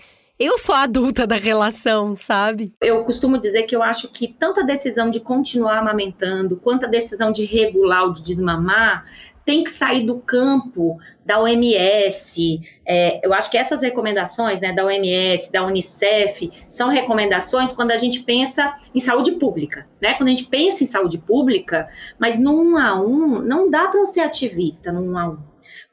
eu 0.43 0.57
sou 0.57 0.73
a 0.73 0.81
adulta 0.81 1.27
da 1.27 1.35
relação, 1.35 2.15
sabe? 2.15 2.73
Eu 2.81 3.05
costumo 3.05 3.37
dizer 3.37 3.63
que 3.63 3.75
eu 3.75 3.83
acho 3.83 4.07
que 4.07 4.27
tanto 4.27 4.59
a 4.59 4.63
decisão 4.63 5.11
de 5.11 5.19
continuar 5.19 5.77
amamentando, 5.77 6.57
quanto 6.57 6.85
a 6.85 6.89
decisão 6.89 7.31
de 7.31 7.45
regular 7.45 8.05
ou 8.05 8.11
de 8.11 8.23
desmamar, 8.23 9.05
tem 9.45 9.63
que 9.63 9.69
sair 9.69 10.03
do 10.03 10.19
campo 10.19 10.97
da 11.23 11.39
OMS. 11.39 12.59
É, 12.83 13.23
eu 13.23 13.31
acho 13.35 13.51
que 13.51 13.57
essas 13.57 13.83
recomendações 13.83 14.59
né, 14.59 14.73
da 14.73 14.83
OMS, 14.83 15.51
da 15.51 15.63
Unicef, 15.63 16.51
são 16.67 16.89
recomendações 16.89 17.71
quando 17.71 17.91
a 17.91 17.97
gente 17.97 18.21
pensa 18.21 18.73
em 18.95 18.99
saúde 18.99 19.33
pública. 19.33 19.87
Né? 20.01 20.15
Quando 20.15 20.29
a 20.29 20.31
gente 20.31 20.45
pensa 20.45 20.83
em 20.83 20.87
saúde 20.87 21.19
pública, 21.19 21.87
mas 22.17 22.39
no 22.39 22.59
um 22.59 22.77
a 22.77 22.99
um, 22.99 23.39
não 23.43 23.69
dá 23.69 23.89
para 23.89 23.99
eu 23.99 24.07
ser 24.07 24.21
ativista 24.21 24.91
no 24.91 25.01
um 25.01 25.17
a 25.19 25.29
um. 25.29 25.37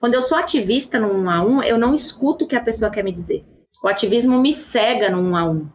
Quando 0.01 0.15
eu 0.15 0.23
sou 0.23 0.39
ativista 0.39 0.99
no 0.99 1.13
um 1.13 1.29
a 1.29 1.45
um, 1.45 1.63
eu 1.63 1.77
não 1.77 1.93
escuto 1.93 2.47
o 2.47 2.49
que 2.49 2.57
a 2.57 2.63
pessoa 2.63 2.91
quer 2.91 3.05
me 3.05 3.13
dizer. 3.13 3.45
O 3.83 3.89
ativismo 3.89 4.41
me 4.41 4.53
cega 4.53 5.09
no 5.09 5.21
um 5.21 5.37
a 5.37 5.45
um. 5.45 5.69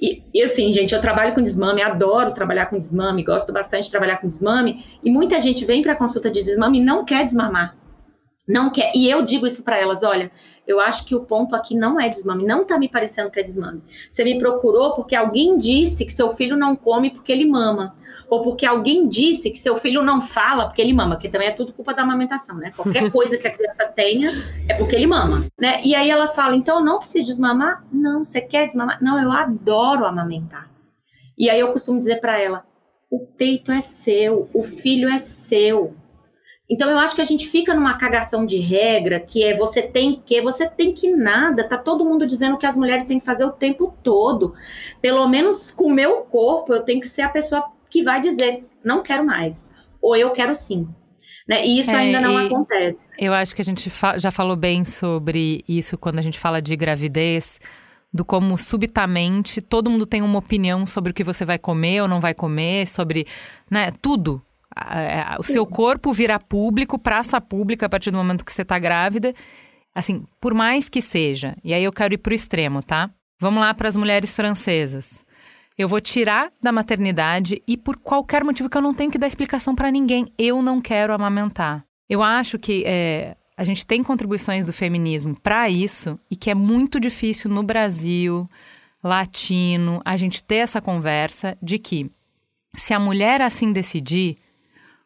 E, 0.00 0.22
e, 0.34 0.42
assim, 0.42 0.72
gente, 0.72 0.92
eu 0.92 1.00
trabalho 1.00 1.34
com 1.34 1.42
desmame, 1.42 1.82
adoro 1.82 2.34
trabalhar 2.34 2.66
com 2.66 2.76
desmame, 2.76 3.22
gosto 3.22 3.52
bastante 3.52 3.84
de 3.84 3.90
trabalhar 3.90 4.16
com 4.16 4.26
desmame, 4.26 4.84
e 5.02 5.10
muita 5.10 5.38
gente 5.38 5.64
vem 5.64 5.80
para 5.80 5.94
consulta 5.94 6.30
de 6.30 6.42
desmame 6.42 6.78
e 6.78 6.84
não 6.84 7.04
quer 7.04 7.24
desmamar. 7.24 7.76
Não 8.46 8.70
quer. 8.70 8.92
E 8.94 9.08
eu 9.08 9.22
digo 9.22 9.46
isso 9.46 9.62
para 9.62 9.78
elas: 9.78 10.02
olha, 10.02 10.30
eu 10.66 10.80
acho 10.80 11.06
que 11.06 11.14
o 11.14 11.24
ponto 11.24 11.56
aqui 11.56 11.74
não 11.74 12.00
é 12.00 12.08
desmame, 12.08 12.44
não 12.44 12.64
tá 12.64 12.78
me 12.78 12.88
parecendo 12.88 13.30
que 13.30 13.40
é 13.40 13.42
desmame. 13.42 13.82
Você 14.10 14.22
me 14.22 14.38
procurou 14.38 14.94
porque 14.94 15.16
alguém 15.16 15.56
disse 15.56 16.04
que 16.04 16.12
seu 16.12 16.30
filho 16.30 16.56
não 16.56 16.76
come 16.76 17.10
porque 17.10 17.32
ele 17.32 17.46
mama. 17.46 17.96
Ou 18.28 18.42
porque 18.42 18.64
alguém 18.64 19.08
disse 19.08 19.50
que 19.50 19.58
seu 19.58 19.76
filho 19.76 20.02
não 20.02 20.20
fala 20.20 20.66
porque 20.66 20.80
ele 20.80 20.92
mama, 20.92 21.16
que 21.16 21.28
também 21.28 21.48
é 21.48 21.52
tudo 21.52 21.72
culpa 21.72 21.94
da 21.94 22.02
amamentação, 22.02 22.56
né? 22.56 22.72
Qualquer 22.74 23.10
coisa 23.10 23.36
que 23.36 23.46
a 23.46 23.50
criança 23.50 23.84
tenha 23.86 24.32
é 24.68 24.74
porque 24.74 24.96
ele 24.96 25.06
mama, 25.06 25.46
né? 25.58 25.80
E 25.82 25.94
aí 25.94 26.10
ela 26.10 26.28
fala: 26.28 26.54
então 26.54 26.78
eu 26.78 26.84
não 26.84 26.98
preciso 26.98 27.26
desmamar? 27.26 27.84
Não, 27.90 28.24
você 28.24 28.40
quer 28.40 28.66
desmamar? 28.66 28.98
Não, 29.02 29.20
eu 29.22 29.32
adoro 29.32 30.06
amamentar. 30.06 30.70
E 31.36 31.50
aí 31.50 31.60
eu 31.60 31.72
costumo 31.72 31.98
dizer 31.98 32.20
para 32.20 32.38
ela: 32.38 32.64
o 33.10 33.20
peito 33.20 33.72
é 33.72 33.80
seu, 33.80 34.48
o 34.52 34.62
filho 34.62 35.08
é 35.08 35.18
seu 35.18 35.94
então 36.68 36.88
eu 36.88 36.98
acho 36.98 37.14
que 37.14 37.20
a 37.20 37.24
gente 37.24 37.48
fica 37.48 37.74
numa 37.74 37.98
cagação 37.98 38.46
de 38.46 38.58
regra 38.58 39.20
que 39.20 39.44
é 39.44 39.54
você 39.54 39.82
tem 39.82 40.22
que, 40.24 40.40
você 40.40 40.68
tem 40.68 40.94
que 40.94 41.10
nada, 41.10 41.68
tá 41.68 41.76
todo 41.76 42.04
mundo 42.04 42.26
dizendo 42.26 42.56
que 42.56 42.64
as 42.64 42.74
mulheres 42.76 43.04
têm 43.04 43.18
que 43.18 43.24
fazer 43.24 43.44
o 43.44 43.52
tempo 43.52 43.94
todo. 44.02 44.54
Pelo 45.00 45.28
menos 45.28 45.70
com 45.70 45.84
o 45.84 45.92
meu 45.92 46.22
corpo, 46.22 46.72
eu 46.72 46.82
tenho 46.82 47.00
que 47.00 47.06
ser 47.06 47.22
a 47.22 47.28
pessoa 47.28 47.70
que 47.90 48.02
vai 48.02 48.20
dizer, 48.20 48.64
não 48.82 49.02
quero 49.02 49.24
mais, 49.24 49.70
ou 50.00 50.16
eu 50.16 50.30
quero 50.30 50.54
sim. 50.54 50.88
Né? 51.46 51.66
E 51.66 51.78
isso 51.78 51.90
é, 51.90 51.96
ainda 51.96 52.20
não 52.20 52.38
acontece. 52.38 53.08
Eu 53.18 53.34
acho 53.34 53.54
que 53.54 53.60
a 53.60 53.64
gente 53.64 53.90
fa 53.90 54.18
já 54.18 54.30
falou 54.30 54.56
bem 54.56 54.86
sobre 54.86 55.62
isso 55.68 55.98
quando 55.98 56.18
a 56.18 56.22
gente 56.22 56.38
fala 56.38 56.62
de 56.62 56.74
gravidez, 56.74 57.60
do 58.10 58.24
como 58.24 58.56
subitamente 58.56 59.60
todo 59.60 59.90
mundo 59.90 60.06
tem 60.06 60.22
uma 60.22 60.38
opinião 60.38 60.86
sobre 60.86 61.10
o 61.10 61.14
que 61.14 61.22
você 61.22 61.44
vai 61.44 61.58
comer 61.58 62.00
ou 62.00 62.08
não 62.08 62.20
vai 62.20 62.32
comer, 62.32 62.86
sobre 62.86 63.26
né, 63.70 63.92
tudo 64.00 64.40
o 65.38 65.42
seu 65.42 65.66
corpo 65.66 66.12
vira 66.12 66.38
público, 66.38 66.98
praça 66.98 67.40
pública 67.40 67.86
a 67.86 67.88
partir 67.88 68.10
do 68.10 68.16
momento 68.16 68.44
que 68.44 68.52
você 68.52 68.62
está 68.62 68.78
grávida. 68.78 69.34
Assim, 69.94 70.24
por 70.40 70.54
mais 70.54 70.88
que 70.88 71.00
seja, 71.00 71.56
e 71.62 71.72
aí 71.72 71.84
eu 71.84 71.92
quero 71.92 72.14
ir 72.14 72.18
para 72.18 72.32
o 72.32 72.34
extremo, 72.34 72.82
tá? 72.82 73.10
Vamos 73.40 73.60
lá 73.60 73.72
para 73.72 73.88
as 73.88 73.96
mulheres 73.96 74.34
francesas. 74.34 75.24
Eu 75.76 75.88
vou 75.88 76.00
tirar 76.00 76.52
da 76.62 76.72
maternidade 76.72 77.62
e 77.66 77.76
por 77.76 77.96
qualquer 77.96 78.44
motivo 78.44 78.68
que 78.68 78.76
eu 78.76 78.82
não 78.82 78.94
tenho 78.94 79.10
que 79.10 79.18
dar 79.18 79.26
explicação 79.26 79.74
para 79.74 79.90
ninguém, 79.90 80.26
eu 80.38 80.62
não 80.62 80.80
quero 80.80 81.12
amamentar. 81.12 81.84
Eu 82.08 82.22
acho 82.22 82.58
que 82.58 82.84
é, 82.86 83.36
a 83.56 83.64
gente 83.64 83.86
tem 83.86 84.02
contribuições 84.02 84.66
do 84.66 84.72
feminismo 84.72 85.38
para 85.40 85.68
isso 85.68 86.18
e 86.30 86.36
que 86.36 86.50
é 86.50 86.54
muito 86.54 87.00
difícil 87.00 87.50
no 87.50 87.62
Brasil, 87.62 88.48
latino, 89.02 90.00
a 90.04 90.16
gente 90.16 90.42
ter 90.42 90.56
essa 90.56 90.80
conversa 90.80 91.58
de 91.62 91.78
que 91.78 92.10
se 92.74 92.94
a 92.94 92.98
mulher 92.98 93.40
assim 93.42 93.72
decidir, 93.72 94.38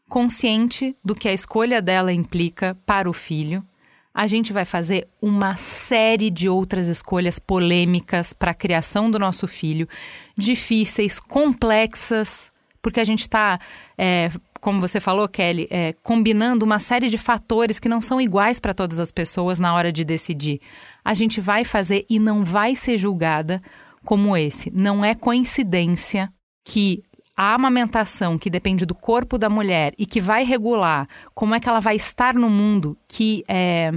consciente 0.09 0.97
do 1.05 1.15
que 1.15 1.29
a 1.29 1.33
escolha 1.33 1.81
dela 1.83 2.13
implica 2.13 2.77
para 2.87 3.09
o 3.09 3.13
filho, 3.13 3.65
a 4.13 4.27
gente 4.27 4.53
vai 4.53 4.65
fazer 4.65 5.07
uma 5.23 5.55
série 5.55 6.29
de 6.29 6.49
outras 6.49 6.89
escolhas 6.89 7.39
polêmicas 7.39 8.33
para 8.33 8.51
a 8.51 8.55
criação 8.55 9.09
do 9.11 9.19
nosso 9.19 9.47
filho, 9.47 9.89
difíceis, 10.37 11.21
complexas, 11.21 12.51
porque 12.83 12.99
a 12.99 13.05
gente 13.05 13.21
está, 13.21 13.61
é, 13.97 14.29
como 14.61 14.81
você 14.81 14.99
falou, 14.99 15.29
Kelly, 15.29 15.69
é, 15.71 15.93
combinando 16.03 16.65
uma 16.65 16.81
série 16.81 17.09
de 17.09 17.17
fatores 17.17 17.79
que 17.79 17.89
não 17.89 18.01
são 18.01 18.21
iguais 18.21 18.59
para 18.59 18.75
todas 18.75 18.99
as 18.99 19.13
pessoas 19.13 19.61
na 19.61 19.73
hora 19.73 19.93
de 19.93 20.05
decidir. 20.05 20.61
A 21.05 21.15
gente 21.15 21.41
vai 21.41 21.65
fazer 21.65 22.05
e 22.11 22.19
não 22.19 22.45
vai 22.45 22.75
ser 22.75 22.97
julgada 22.97 23.63
como 24.05 24.37
esse. 24.37 24.71
Não 24.75 25.05
é 25.05 25.15
coincidência 25.15 26.33
que 26.65 27.03
a 27.39 27.55
amamentação, 27.55 28.37
que 28.37 28.51
depende 28.51 28.85
do 28.85 28.97
corpo 28.97 29.39
da 29.39 29.49
mulher 29.49 29.95
e 29.97 30.05
que 30.05 30.21
vai 30.21 30.43
regular 30.43 31.09
como 31.33 31.55
é 31.55 31.61
que 31.61 31.69
ela 31.69 31.79
vai 31.79 31.95
estar 31.95 32.35
no 32.35 32.51
mundo, 32.51 32.99
que 33.07 33.45
é, 33.47 33.93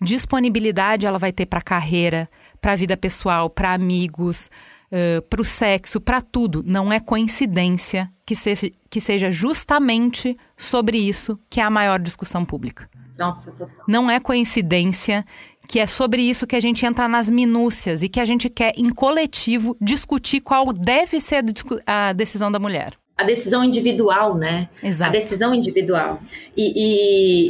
disponibilidade 0.00 1.06
ela 1.06 1.18
vai 1.18 1.30
ter 1.30 1.44
para 1.44 1.60
carreira, 1.60 2.26
para 2.58 2.74
vida 2.74 2.96
pessoal, 2.96 3.50
para 3.50 3.74
amigos, 3.74 4.48
uh, 4.90 5.20
para 5.28 5.42
o 5.42 5.44
sexo, 5.44 6.00
para 6.00 6.22
tudo. 6.22 6.62
Não 6.66 6.90
é 6.90 6.98
coincidência 6.98 8.10
que 8.24 8.34
seja, 8.34 8.70
que 8.88 8.98
seja 8.98 9.30
justamente 9.30 10.34
sobre 10.56 10.96
isso 10.96 11.38
que 11.50 11.60
é 11.60 11.64
a 11.64 11.68
maior 11.68 11.98
discussão 11.98 12.46
pública. 12.46 12.88
Nossa, 13.18 13.52
total. 13.52 13.84
Não 13.86 14.10
é 14.10 14.18
coincidência 14.18 15.22
que 15.68 15.78
é 15.78 15.86
sobre 15.86 16.22
isso 16.22 16.46
que 16.46 16.56
a 16.56 16.60
gente 16.60 16.84
entra 16.84 17.08
nas 17.08 17.30
minúcias 17.30 18.02
e 18.02 18.08
que 18.08 18.20
a 18.20 18.24
gente 18.24 18.48
quer, 18.48 18.72
em 18.76 18.88
coletivo, 18.88 19.76
discutir 19.80 20.40
qual 20.40 20.72
deve 20.72 21.20
ser 21.20 21.44
a, 21.86 22.12
decisão 22.12 22.50
da 22.50 22.58
mulher. 22.58 22.94
A 23.16 23.24
decisão 23.24 23.62
individual, 23.62 24.36
né? 24.36 24.68
Exato. 24.82 25.10
A 25.10 25.12
decisão 25.12 25.54
individual. 25.54 26.20
E, 26.56 26.72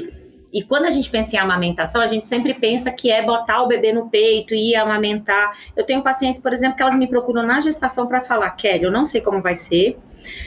e, 0.04 0.19
e, 0.52 0.62
quando 0.62 0.86
a 0.86 0.90
gente 0.90 1.08
pensa 1.08 1.36
em 1.36 1.38
amamentação, 1.38 2.00
a 2.00 2.06
gente 2.06 2.26
sempre 2.26 2.54
pensa 2.54 2.90
que 2.90 3.10
é 3.10 3.22
botar 3.22 3.62
o 3.62 3.68
bebê 3.68 3.92
no 3.92 4.08
peito 4.08 4.54
e 4.54 4.74
amamentar. 4.74 5.56
Eu 5.76 5.84
tenho 5.84 6.02
pacientes, 6.02 6.40
por 6.40 6.52
exemplo, 6.52 6.76
que 6.76 6.82
elas 6.82 6.96
me 6.96 7.06
procuram 7.06 7.42
na 7.42 7.60
gestação 7.60 8.06
para 8.06 8.20
falar, 8.20 8.50
Kelly, 8.50 8.84
eu 8.84 8.90
não 8.90 9.04
sei 9.04 9.20
como 9.20 9.40
vai 9.40 9.54
ser, 9.54 9.96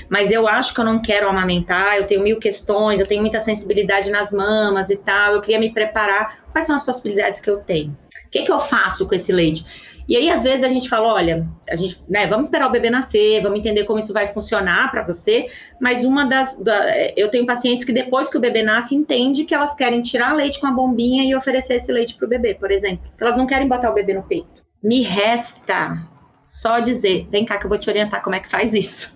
mas 0.09 0.31
eu 0.31 0.47
acho 0.47 0.73
que 0.73 0.79
eu 0.79 0.85
não 0.85 1.01
quero 1.01 1.27
amamentar, 1.29 1.97
eu 1.97 2.05
tenho 2.05 2.21
mil 2.21 2.37
questões, 2.37 2.99
eu 2.99 3.07
tenho 3.07 3.21
muita 3.21 3.39
sensibilidade 3.39 4.11
nas 4.11 4.31
mamas 4.31 4.89
e 4.89 4.97
tal, 4.97 5.33
eu 5.33 5.41
queria 5.41 5.59
me 5.59 5.73
preparar. 5.73 6.43
Quais 6.51 6.67
são 6.67 6.75
as 6.75 6.83
possibilidades 6.83 7.39
que 7.39 7.49
eu 7.49 7.57
tenho? 7.57 7.97
O 8.25 8.29
que, 8.29 8.43
que 8.43 8.51
eu 8.51 8.59
faço 8.59 9.07
com 9.07 9.15
esse 9.15 9.31
leite? 9.31 9.92
E 10.07 10.17
aí, 10.17 10.29
às 10.29 10.43
vezes, 10.43 10.63
a 10.63 10.69
gente 10.69 10.89
fala: 10.89 11.13
olha, 11.13 11.47
a 11.69 11.75
gente, 11.75 12.01
né, 12.09 12.27
vamos 12.27 12.47
esperar 12.47 12.67
o 12.67 12.71
bebê 12.71 12.89
nascer, 12.89 13.41
vamos 13.41 13.59
entender 13.59 13.83
como 13.85 13.99
isso 13.99 14.13
vai 14.13 14.27
funcionar 14.27 14.91
para 14.91 15.03
você. 15.03 15.47
Mas 15.79 16.03
uma 16.03 16.25
das. 16.25 16.57
Da, 16.57 17.11
eu 17.15 17.29
tenho 17.29 17.45
pacientes 17.45 17.85
que 17.85 17.93
depois 17.93 18.29
que 18.29 18.37
o 18.37 18.41
bebê 18.41 18.61
nasce, 18.61 18.95
entende 18.95 19.45
que 19.45 19.55
elas 19.55 19.73
querem 19.75 20.01
tirar 20.01 20.33
leite 20.33 20.59
com 20.59 20.67
a 20.67 20.71
bombinha 20.71 21.23
e 21.23 21.35
oferecer 21.35 21.75
esse 21.75 21.91
leite 21.91 22.15
para 22.15 22.25
o 22.25 22.29
bebê, 22.29 22.53
por 22.53 22.71
exemplo. 22.71 23.05
Elas 23.19 23.37
não 23.37 23.45
querem 23.45 23.67
botar 23.67 23.89
o 23.89 23.93
bebê 23.93 24.13
no 24.13 24.23
peito. 24.23 24.47
Me 24.81 25.01
resta 25.01 25.97
só 26.43 26.79
dizer: 26.79 27.27
vem 27.29 27.45
cá 27.45 27.57
que 27.57 27.65
eu 27.65 27.69
vou 27.69 27.77
te 27.77 27.89
orientar 27.89 28.21
como 28.21 28.35
é 28.35 28.39
que 28.39 28.49
faz 28.49 28.73
isso. 28.73 29.13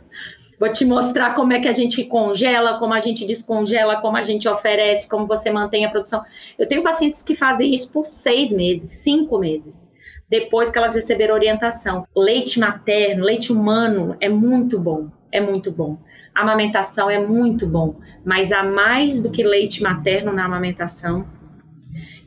Vou 0.59 0.71
te 0.71 0.83
mostrar 0.85 1.35
como 1.35 1.53
é 1.53 1.59
que 1.59 1.67
a 1.67 1.71
gente 1.71 2.03
congela, 2.05 2.79
como 2.79 2.91
a 2.91 2.99
gente 2.99 3.27
descongela, 3.27 4.01
como 4.01 4.17
a 4.17 4.23
gente 4.23 4.49
oferece, 4.49 5.07
como 5.07 5.27
você 5.27 5.51
mantém 5.51 5.85
a 5.85 5.89
produção. 5.89 6.23
Eu 6.57 6.67
tenho 6.67 6.81
pacientes 6.81 7.21
que 7.21 7.35
fazem 7.35 7.71
isso 7.71 7.91
por 7.91 8.07
seis 8.07 8.51
meses, 8.51 9.03
cinco 9.03 9.37
meses, 9.37 9.91
depois 10.29 10.69
que 10.69 10.77
elas 10.77 10.95
receberam 10.95 11.33
orientação. 11.33 12.07
Leite 12.15 12.59
materno, 12.59 13.23
leite 13.23 13.51
humano 13.51 14.15
é 14.19 14.29
muito 14.29 14.79
bom, 14.79 15.07
é 15.31 15.39
muito 15.39 15.71
bom. 15.71 15.97
A 16.33 16.41
amamentação 16.41 17.09
é 17.09 17.19
muito 17.19 17.65
bom, 17.67 17.95
mas 18.25 18.51
há 18.51 18.63
mais 18.63 19.21
do 19.21 19.31
que 19.31 19.43
leite 19.43 19.81
materno 19.81 20.31
na 20.31 20.45
amamentação 20.45 21.25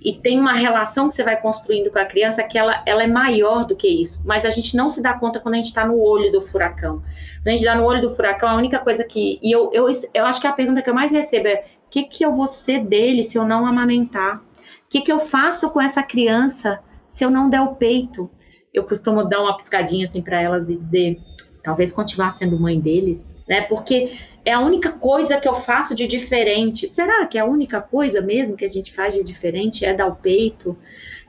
e 0.02 0.14
tem 0.14 0.40
uma 0.40 0.54
relação 0.54 1.08
que 1.08 1.14
você 1.14 1.22
vai 1.22 1.38
construindo 1.38 1.90
com 1.90 1.98
a 1.98 2.06
criança 2.06 2.42
que 2.42 2.56
ela, 2.56 2.82
ela 2.86 3.02
é 3.02 3.06
maior 3.06 3.66
do 3.66 3.76
que 3.76 3.86
isso, 3.86 4.22
mas 4.24 4.46
a 4.46 4.50
gente 4.50 4.74
não 4.74 4.88
se 4.88 5.02
dá 5.02 5.12
conta 5.12 5.38
quando 5.38 5.54
a 5.54 5.56
gente 5.58 5.66
está 5.66 5.84
no 5.84 5.98
olho 6.00 6.32
do 6.32 6.40
furacão. 6.40 7.02
Quando 7.42 7.48
a 7.48 7.50
gente 7.50 7.60
está 7.60 7.74
no 7.74 7.84
olho 7.84 8.00
do 8.00 8.10
furacão, 8.10 8.48
a 8.48 8.56
única 8.56 8.78
coisa 8.78 9.04
que. 9.04 9.38
E 9.42 9.54
eu, 9.54 9.70
eu, 9.74 9.86
eu 10.14 10.24
acho 10.24 10.40
que 10.40 10.46
a 10.46 10.52
pergunta 10.52 10.80
que 10.80 10.88
eu 10.88 10.94
mais 10.94 11.12
recebo 11.12 11.48
é: 11.48 11.64
o 11.86 11.90
que, 11.90 12.04
que 12.04 12.24
eu 12.24 12.32
vou 12.32 12.46
ser 12.46 12.82
dele 12.84 13.22
se 13.22 13.36
eu 13.36 13.44
não 13.44 13.66
amamentar? 13.66 14.36
O 14.38 14.42
que, 14.88 15.02
que 15.02 15.12
eu 15.12 15.20
faço 15.20 15.70
com 15.70 15.80
essa 15.80 16.02
criança 16.02 16.80
se 17.10 17.24
eu 17.24 17.30
não 17.30 17.50
der 17.50 17.60
o 17.60 17.74
peito? 17.74 18.30
Eu 18.72 18.84
costumo 18.84 19.24
dar 19.24 19.42
uma 19.42 19.56
piscadinha 19.56 20.06
assim 20.06 20.22
para 20.22 20.40
elas 20.40 20.70
e 20.70 20.76
dizer: 20.76 21.20
talvez 21.62 21.90
continuar 21.92 22.30
sendo 22.30 22.58
mãe 22.58 22.80
deles, 22.80 23.36
né? 23.48 23.62
Porque 23.62 24.12
é 24.44 24.52
a 24.52 24.60
única 24.60 24.92
coisa 24.92 25.38
que 25.38 25.48
eu 25.48 25.54
faço 25.54 25.94
de 25.94 26.06
diferente. 26.06 26.86
Será 26.86 27.26
que 27.26 27.36
é 27.36 27.40
a 27.40 27.44
única 27.44 27.80
coisa 27.80 28.20
mesmo 28.20 28.56
que 28.56 28.64
a 28.64 28.68
gente 28.68 28.92
faz 28.92 29.12
de 29.12 29.24
diferente 29.24 29.84
é 29.84 29.92
dar 29.92 30.06
o 30.06 30.14
peito? 30.14 30.78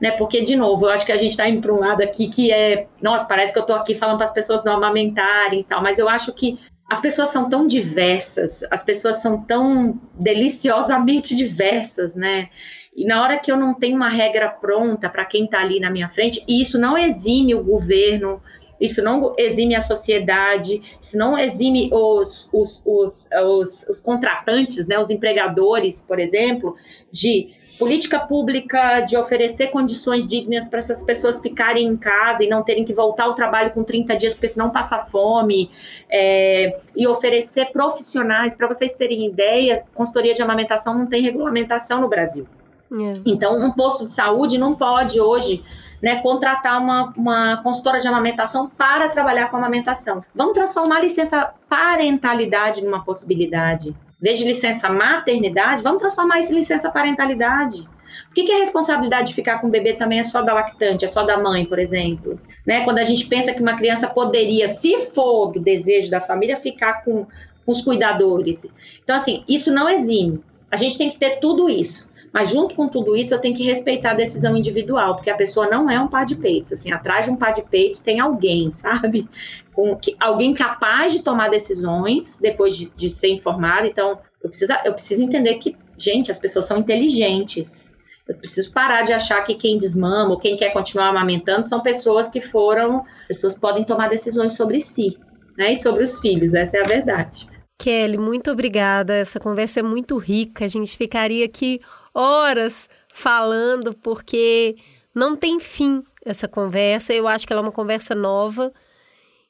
Né? 0.00 0.12
Porque, 0.12 0.40
de 0.42 0.56
novo, 0.56 0.86
eu 0.86 0.90
acho 0.90 1.04
que 1.04 1.12
a 1.12 1.16
gente 1.16 1.32
está 1.32 1.48
indo 1.48 1.60
para 1.60 1.74
um 1.74 1.80
lado 1.80 2.00
aqui 2.00 2.28
que 2.28 2.52
é. 2.52 2.86
Nossa, 3.02 3.26
parece 3.26 3.52
que 3.52 3.58
eu 3.58 3.62
estou 3.62 3.76
aqui 3.76 3.94
falando 3.94 4.16
para 4.16 4.26
as 4.26 4.32
pessoas 4.32 4.64
não 4.64 4.74
amamentarem 4.74 5.60
e 5.60 5.64
tal, 5.64 5.82
mas 5.82 5.98
eu 5.98 6.08
acho 6.08 6.32
que 6.32 6.58
as 6.88 7.00
pessoas 7.00 7.30
são 7.30 7.48
tão 7.48 7.66
diversas, 7.66 8.62
as 8.70 8.82
pessoas 8.82 9.16
são 9.16 9.42
tão 9.42 9.98
deliciosamente 10.14 11.34
diversas, 11.34 12.14
né? 12.14 12.50
E 12.94 13.06
na 13.06 13.22
hora 13.22 13.38
que 13.38 13.50
eu 13.50 13.56
não 13.56 13.72
tenho 13.72 13.96
uma 13.96 14.08
regra 14.08 14.48
pronta 14.48 15.08
para 15.08 15.24
quem 15.24 15.46
está 15.46 15.60
ali 15.60 15.80
na 15.80 15.90
minha 15.90 16.08
frente, 16.08 16.44
e 16.46 16.60
isso 16.60 16.78
não 16.78 16.96
exime 16.96 17.54
o 17.54 17.64
governo, 17.64 18.40
isso 18.78 19.02
não 19.02 19.34
exime 19.38 19.74
a 19.74 19.80
sociedade, 19.80 20.82
isso 21.00 21.16
não 21.16 21.38
exime 21.38 21.88
os, 21.92 22.50
os, 22.52 22.82
os, 22.84 23.28
os, 23.32 23.88
os 23.88 24.00
contratantes, 24.00 24.86
né, 24.86 24.98
os 24.98 25.08
empregadores, 25.08 26.02
por 26.02 26.18
exemplo, 26.18 26.76
de 27.10 27.54
política 27.78 28.20
pública 28.20 29.00
de 29.00 29.16
oferecer 29.16 29.68
condições 29.68 30.26
dignas 30.26 30.68
para 30.68 30.80
essas 30.80 31.02
pessoas 31.02 31.40
ficarem 31.40 31.86
em 31.86 31.96
casa 31.96 32.44
e 32.44 32.48
não 32.48 32.62
terem 32.62 32.84
que 32.84 32.92
voltar 32.92 33.24
ao 33.24 33.34
trabalho 33.34 33.70
com 33.70 33.82
30 33.82 34.16
dias, 34.16 34.34
porque 34.34 34.48
senão 34.48 34.68
passa 34.70 34.98
fome, 34.98 35.70
é, 36.10 36.78
e 36.94 37.06
oferecer 37.06 37.72
profissionais, 37.72 38.54
para 38.54 38.68
vocês 38.68 38.92
terem 38.92 39.26
ideia, 39.26 39.84
consultoria 39.94 40.34
de 40.34 40.42
amamentação 40.42 40.96
não 40.96 41.06
tem 41.06 41.22
regulamentação 41.22 42.00
no 42.00 42.08
Brasil. 42.08 42.46
É. 42.92 43.12
Então, 43.24 43.58
um 43.60 43.70
posto 43.70 44.04
de 44.04 44.12
saúde 44.12 44.58
não 44.58 44.74
pode 44.74 45.20
hoje 45.20 45.62
né, 46.02 46.16
contratar 46.16 46.80
uma, 46.80 47.12
uma 47.16 47.56
consultora 47.62 48.00
de 48.00 48.08
amamentação 48.08 48.68
para 48.68 49.08
trabalhar 49.08 49.48
com 49.48 49.56
amamentação. 49.56 50.22
Vamos 50.34 50.54
transformar 50.54 50.96
a 50.96 51.02
licença 51.02 51.54
parentalidade 51.68 52.84
numa 52.84 53.04
possibilidade. 53.04 53.90
Em 53.90 53.94
vez 54.24 54.38
de 54.38 54.44
licença 54.44 54.88
maternidade, 54.88 55.82
vamos 55.82 56.00
transformar 56.00 56.40
isso 56.40 56.52
em 56.52 56.56
licença 56.56 56.90
parentalidade. 56.90 57.88
Por 58.26 58.34
que, 58.34 58.44
que 58.44 58.52
a 58.52 58.58
responsabilidade 58.58 59.28
de 59.28 59.34
ficar 59.34 59.58
com 59.58 59.68
o 59.68 59.70
bebê 59.70 59.94
também 59.94 60.18
é 60.18 60.22
só 60.22 60.42
da 60.42 60.52
lactante, 60.52 61.04
é 61.04 61.08
só 61.08 61.22
da 61.22 61.38
mãe, 61.38 61.64
por 61.64 61.78
exemplo? 61.78 62.38
Né? 62.66 62.84
Quando 62.84 62.98
a 62.98 63.04
gente 63.04 63.26
pensa 63.26 63.52
que 63.54 63.62
uma 63.62 63.76
criança 63.76 64.06
poderia, 64.06 64.68
se 64.68 65.06
for 65.06 65.52
do 65.52 65.60
desejo 65.60 66.10
da 66.10 66.20
família, 66.20 66.56
ficar 66.56 67.04
com, 67.04 67.26
com 67.64 67.72
os 67.72 67.80
cuidadores. 67.80 68.66
Então, 69.02 69.16
assim, 69.16 69.44
isso 69.48 69.72
não 69.72 69.88
exime. 69.88 70.42
A 70.70 70.76
gente 70.76 70.98
tem 70.98 71.10
que 71.10 71.18
ter 71.18 71.38
tudo 71.38 71.68
isso. 71.68 72.06
Mas 72.32 72.50
junto 72.50 72.74
com 72.74 72.88
tudo 72.88 73.14
isso, 73.14 73.34
eu 73.34 73.38
tenho 73.38 73.54
que 73.54 73.62
respeitar 73.62 74.12
a 74.12 74.14
decisão 74.14 74.56
individual, 74.56 75.14
porque 75.14 75.28
a 75.28 75.36
pessoa 75.36 75.68
não 75.68 75.90
é 75.90 76.00
um 76.00 76.08
par 76.08 76.24
de 76.24 76.34
peitos. 76.34 76.72
Assim, 76.72 76.90
atrás 76.90 77.26
de 77.26 77.30
um 77.30 77.36
par 77.36 77.52
de 77.52 77.62
peitos 77.62 78.00
tem 78.00 78.20
alguém, 78.20 78.72
sabe? 78.72 79.28
Com 79.74 79.94
que, 79.96 80.16
alguém 80.18 80.54
capaz 80.54 81.12
de 81.12 81.22
tomar 81.22 81.50
decisões 81.50 82.38
depois 82.40 82.76
de, 82.76 82.90
de 82.96 83.10
ser 83.10 83.28
informado. 83.28 83.86
Então, 83.86 84.18
eu 84.42 84.48
preciso, 84.48 84.72
eu 84.84 84.94
preciso 84.94 85.22
entender 85.22 85.54
que, 85.56 85.76
gente, 85.98 86.30
as 86.30 86.38
pessoas 86.38 86.64
são 86.64 86.78
inteligentes. 86.78 87.92
Eu 88.26 88.36
preciso 88.36 88.72
parar 88.72 89.02
de 89.02 89.12
achar 89.12 89.42
que 89.42 89.54
quem 89.54 89.76
desmama 89.76 90.30
ou 90.30 90.38
quem 90.38 90.56
quer 90.56 90.72
continuar 90.72 91.08
amamentando 91.08 91.68
são 91.68 91.80
pessoas 91.80 92.30
que 92.30 92.40
foram. 92.40 93.04
Pessoas 93.28 93.54
podem 93.54 93.84
tomar 93.84 94.08
decisões 94.08 94.54
sobre 94.54 94.80
si, 94.80 95.18
né? 95.58 95.72
E 95.72 95.76
sobre 95.76 96.02
os 96.02 96.18
filhos, 96.18 96.54
essa 96.54 96.78
é 96.78 96.80
a 96.80 96.88
verdade. 96.88 97.48
Kelly, 97.78 98.16
muito 98.16 98.50
obrigada. 98.50 99.12
Essa 99.12 99.40
conversa 99.40 99.80
é 99.80 99.82
muito 99.82 100.16
rica. 100.16 100.64
A 100.64 100.68
gente 100.68 100.96
ficaria 100.96 101.44
aqui 101.44 101.80
horas 102.14 102.88
falando, 103.12 103.94
porque 103.94 104.76
não 105.14 105.36
tem 105.36 105.60
fim 105.60 106.02
essa 106.24 106.48
conversa. 106.48 107.12
Eu 107.12 107.28
acho 107.28 107.46
que 107.46 107.52
ela 107.52 107.60
é 107.60 107.64
uma 107.64 107.72
conversa 107.72 108.14
nova. 108.14 108.72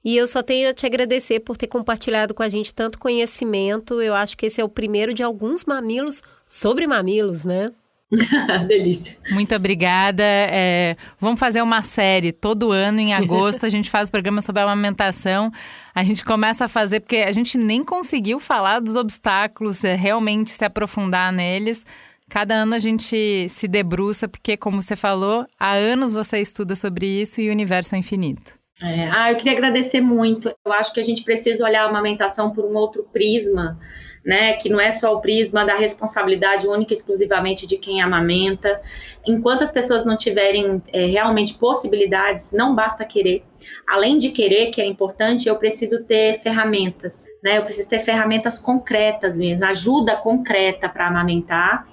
E 0.04 0.16
eu 0.16 0.26
só 0.26 0.42
tenho 0.42 0.68
a 0.68 0.74
te 0.74 0.84
agradecer 0.84 1.40
por 1.40 1.56
ter 1.56 1.68
compartilhado 1.68 2.34
com 2.34 2.42
a 2.42 2.48
gente 2.48 2.74
tanto 2.74 2.98
conhecimento. 2.98 4.02
Eu 4.02 4.14
acho 4.14 4.36
que 4.36 4.46
esse 4.46 4.60
é 4.60 4.64
o 4.64 4.68
primeiro 4.68 5.14
de 5.14 5.22
alguns 5.22 5.64
mamilos 5.64 6.22
sobre 6.46 6.86
mamilos, 6.86 7.44
né? 7.44 7.70
Delícia. 8.66 9.16
Muito 9.30 9.54
obrigada. 9.54 10.22
É, 10.22 10.96
vamos 11.18 11.40
fazer 11.40 11.62
uma 11.62 11.82
série 11.82 12.32
todo 12.32 12.70
ano, 12.70 13.00
em 13.00 13.14
agosto, 13.14 13.64
a 13.64 13.68
gente 13.68 13.88
faz 13.88 14.08
o 14.08 14.12
programa 14.12 14.42
sobre 14.42 14.60
a 14.60 14.64
amamentação. 14.64 15.50
A 15.94 16.02
gente 16.02 16.24
começa 16.24 16.66
a 16.66 16.68
fazer, 16.68 17.00
porque 17.00 17.18
a 17.18 17.32
gente 17.32 17.56
nem 17.56 17.82
conseguiu 17.82 18.38
falar 18.38 18.80
dos 18.80 18.96
obstáculos, 18.96 19.82
é, 19.82 19.94
realmente 19.94 20.50
se 20.50 20.64
aprofundar 20.64 21.32
neles. 21.32 21.86
Cada 22.32 22.54
ano 22.54 22.74
a 22.74 22.78
gente 22.78 23.46
se 23.46 23.68
debruça, 23.68 24.26
porque, 24.26 24.56
como 24.56 24.80
você 24.80 24.96
falou, 24.96 25.44
há 25.60 25.74
anos 25.74 26.14
você 26.14 26.40
estuda 26.40 26.74
sobre 26.74 27.04
isso 27.04 27.42
e 27.42 27.50
o 27.50 27.52
universo 27.52 27.94
é 27.94 27.98
infinito. 27.98 28.58
É, 28.82 29.06
ah, 29.10 29.30
eu 29.30 29.36
queria 29.36 29.52
agradecer 29.52 30.00
muito. 30.00 30.50
Eu 30.64 30.72
acho 30.72 30.94
que 30.94 31.00
a 31.00 31.02
gente 31.02 31.24
precisa 31.24 31.62
olhar 31.62 31.82
a 31.84 31.90
amamentação 31.90 32.50
por 32.50 32.64
um 32.64 32.74
outro 32.74 33.06
prisma, 33.12 33.78
né? 34.24 34.54
Que 34.54 34.70
não 34.70 34.80
é 34.80 34.90
só 34.90 35.14
o 35.14 35.20
prisma 35.20 35.62
da 35.62 35.74
responsabilidade 35.74 36.66
única 36.66 36.94
e 36.94 36.96
exclusivamente 36.96 37.66
de 37.66 37.76
quem 37.76 38.00
amamenta. 38.00 38.80
Enquanto 39.26 39.62
as 39.62 39.70
pessoas 39.70 40.02
não 40.02 40.16
tiverem 40.16 40.82
é, 40.90 41.04
realmente 41.04 41.58
possibilidades, 41.58 42.50
não 42.50 42.74
basta 42.74 43.04
querer. 43.04 43.44
Além 43.86 44.16
de 44.16 44.30
querer, 44.30 44.70
que 44.70 44.80
é 44.80 44.86
importante, 44.86 45.50
eu 45.50 45.56
preciso 45.56 46.02
ter 46.04 46.40
ferramentas, 46.40 47.26
né? 47.44 47.58
Eu 47.58 47.64
preciso 47.64 47.90
ter 47.90 47.98
ferramentas 47.98 48.58
concretas 48.58 49.38
mesmo, 49.38 49.66
ajuda 49.66 50.16
concreta 50.16 50.88
para 50.88 51.08
amamentar 51.08 51.84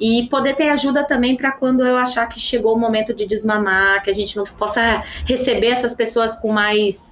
e 0.00 0.28
poder 0.28 0.54
ter 0.54 0.68
ajuda 0.68 1.04
também 1.04 1.36
para 1.36 1.52
quando 1.52 1.84
eu 1.84 1.96
achar 1.96 2.26
que 2.28 2.38
chegou 2.38 2.74
o 2.74 2.78
momento 2.78 3.14
de 3.14 3.26
desmamar, 3.26 4.02
que 4.02 4.10
a 4.10 4.14
gente 4.14 4.36
não 4.36 4.44
possa 4.44 5.02
receber 5.26 5.68
essas 5.68 5.94
pessoas 5.94 6.36
com 6.36 6.52
mais 6.52 7.06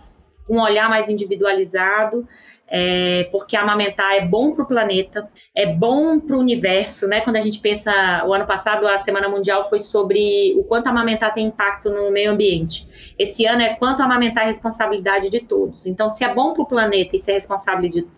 com 0.46 0.58
um 0.58 0.60
olhar 0.60 0.88
mais 0.88 1.10
individualizado 1.10 2.26
é, 2.68 3.28
porque 3.30 3.56
amamentar 3.56 4.14
é 4.14 4.20
bom 4.20 4.52
para 4.52 4.64
o 4.64 4.66
planeta, 4.66 5.28
é 5.54 5.66
bom 5.66 6.18
para 6.18 6.36
o 6.36 6.40
universo, 6.40 7.06
né? 7.06 7.20
Quando 7.20 7.36
a 7.36 7.40
gente 7.40 7.60
pensa, 7.60 7.92
o 8.26 8.32
ano 8.32 8.46
passado 8.46 8.86
a 8.88 8.98
Semana 8.98 9.28
Mundial 9.28 9.68
foi 9.68 9.78
sobre 9.78 10.54
o 10.56 10.64
quanto 10.64 10.88
amamentar 10.88 11.32
tem 11.32 11.46
impacto 11.46 11.90
no 11.90 12.10
meio 12.10 12.32
ambiente. 12.32 13.14
Esse 13.18 13.46
ano 13.46 13.62
é 13.62 13.74
quanto 13.74 14.02
amamentar 14.02 14.44
é 14.44 14.46
responsabilidade 14.48 15.30
de 15.30 15.40
todos. 15.40 15.86
Então, 15.86 16.08
se 16.08 16.24
é 16.24 16.34
bom 16.34 16.52
para 16.52 16.62
o 16.62 16.66
planeta 16.66 17.14
e 17.14 17.18
se 17.18 17.30
é 17.30 17.38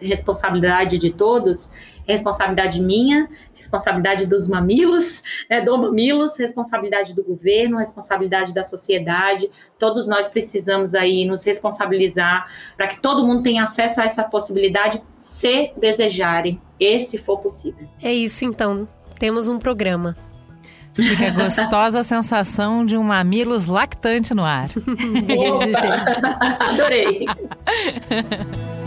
responsabilidade 0.00 0.98
de 0.98 1.10
todos, 1.10 1.70
responsabilidade 2.08 2.82
minha, 2.82 3.28
responsabilidade 3.54 4.26
dos 4.26 4.48
mamilos, 4.48 5.22
né, 5.50 5.60
do 5.60 5.76
mamilos, 5.76 6.36
responsabilidade 6.38 7.14
do 7.14 7.22
governo, 7.22 7.76
responsabilidade 7.78 8.54
da 8.54 8.64
sociedade. 8.64 9.50
Todos 9.78 10.06
nós 10.06 10.26
precisamos 10.26 10.94
aí 10.94 11.24
nos 11.26 11.44
responsabilizar 11.44 12.46
para 12.76 12.86
que 12.86 13.00
todo 13.00 13.24
mundo 13.24 13.42
tenha 13.42 13.62
acesso 13.62 14.00
a 14.00 14.04
essa 14.04 14.24
possibilidade, 14.24 15.00
se 15.18 15.72
desejarem, 15.76 16.60
e 16.80 16.98
se 16.98 17.18
for 17.18 17.38
possível. 17.38 17.88
É 18.02 18.12
isso 18.12 18.44
então. 18.44 18.88
Temos 19.18 19.48
um 19.48 19.58
programa. 19.58 20.16
Fica 20.94 21.28
a 21.28 21.30
gostosa 21.30 22.02
sensação 22.04 22.84
de 22.84 22.96
um 22.96 23.02
mamilos 23.02 23.66
lactante 23.66 24.32
no 24.34 24.44
ar. 24.44 24.68
Beijo, 25.26 25.58
gente. 25.58 26.24
Adorei. 26.60 27.26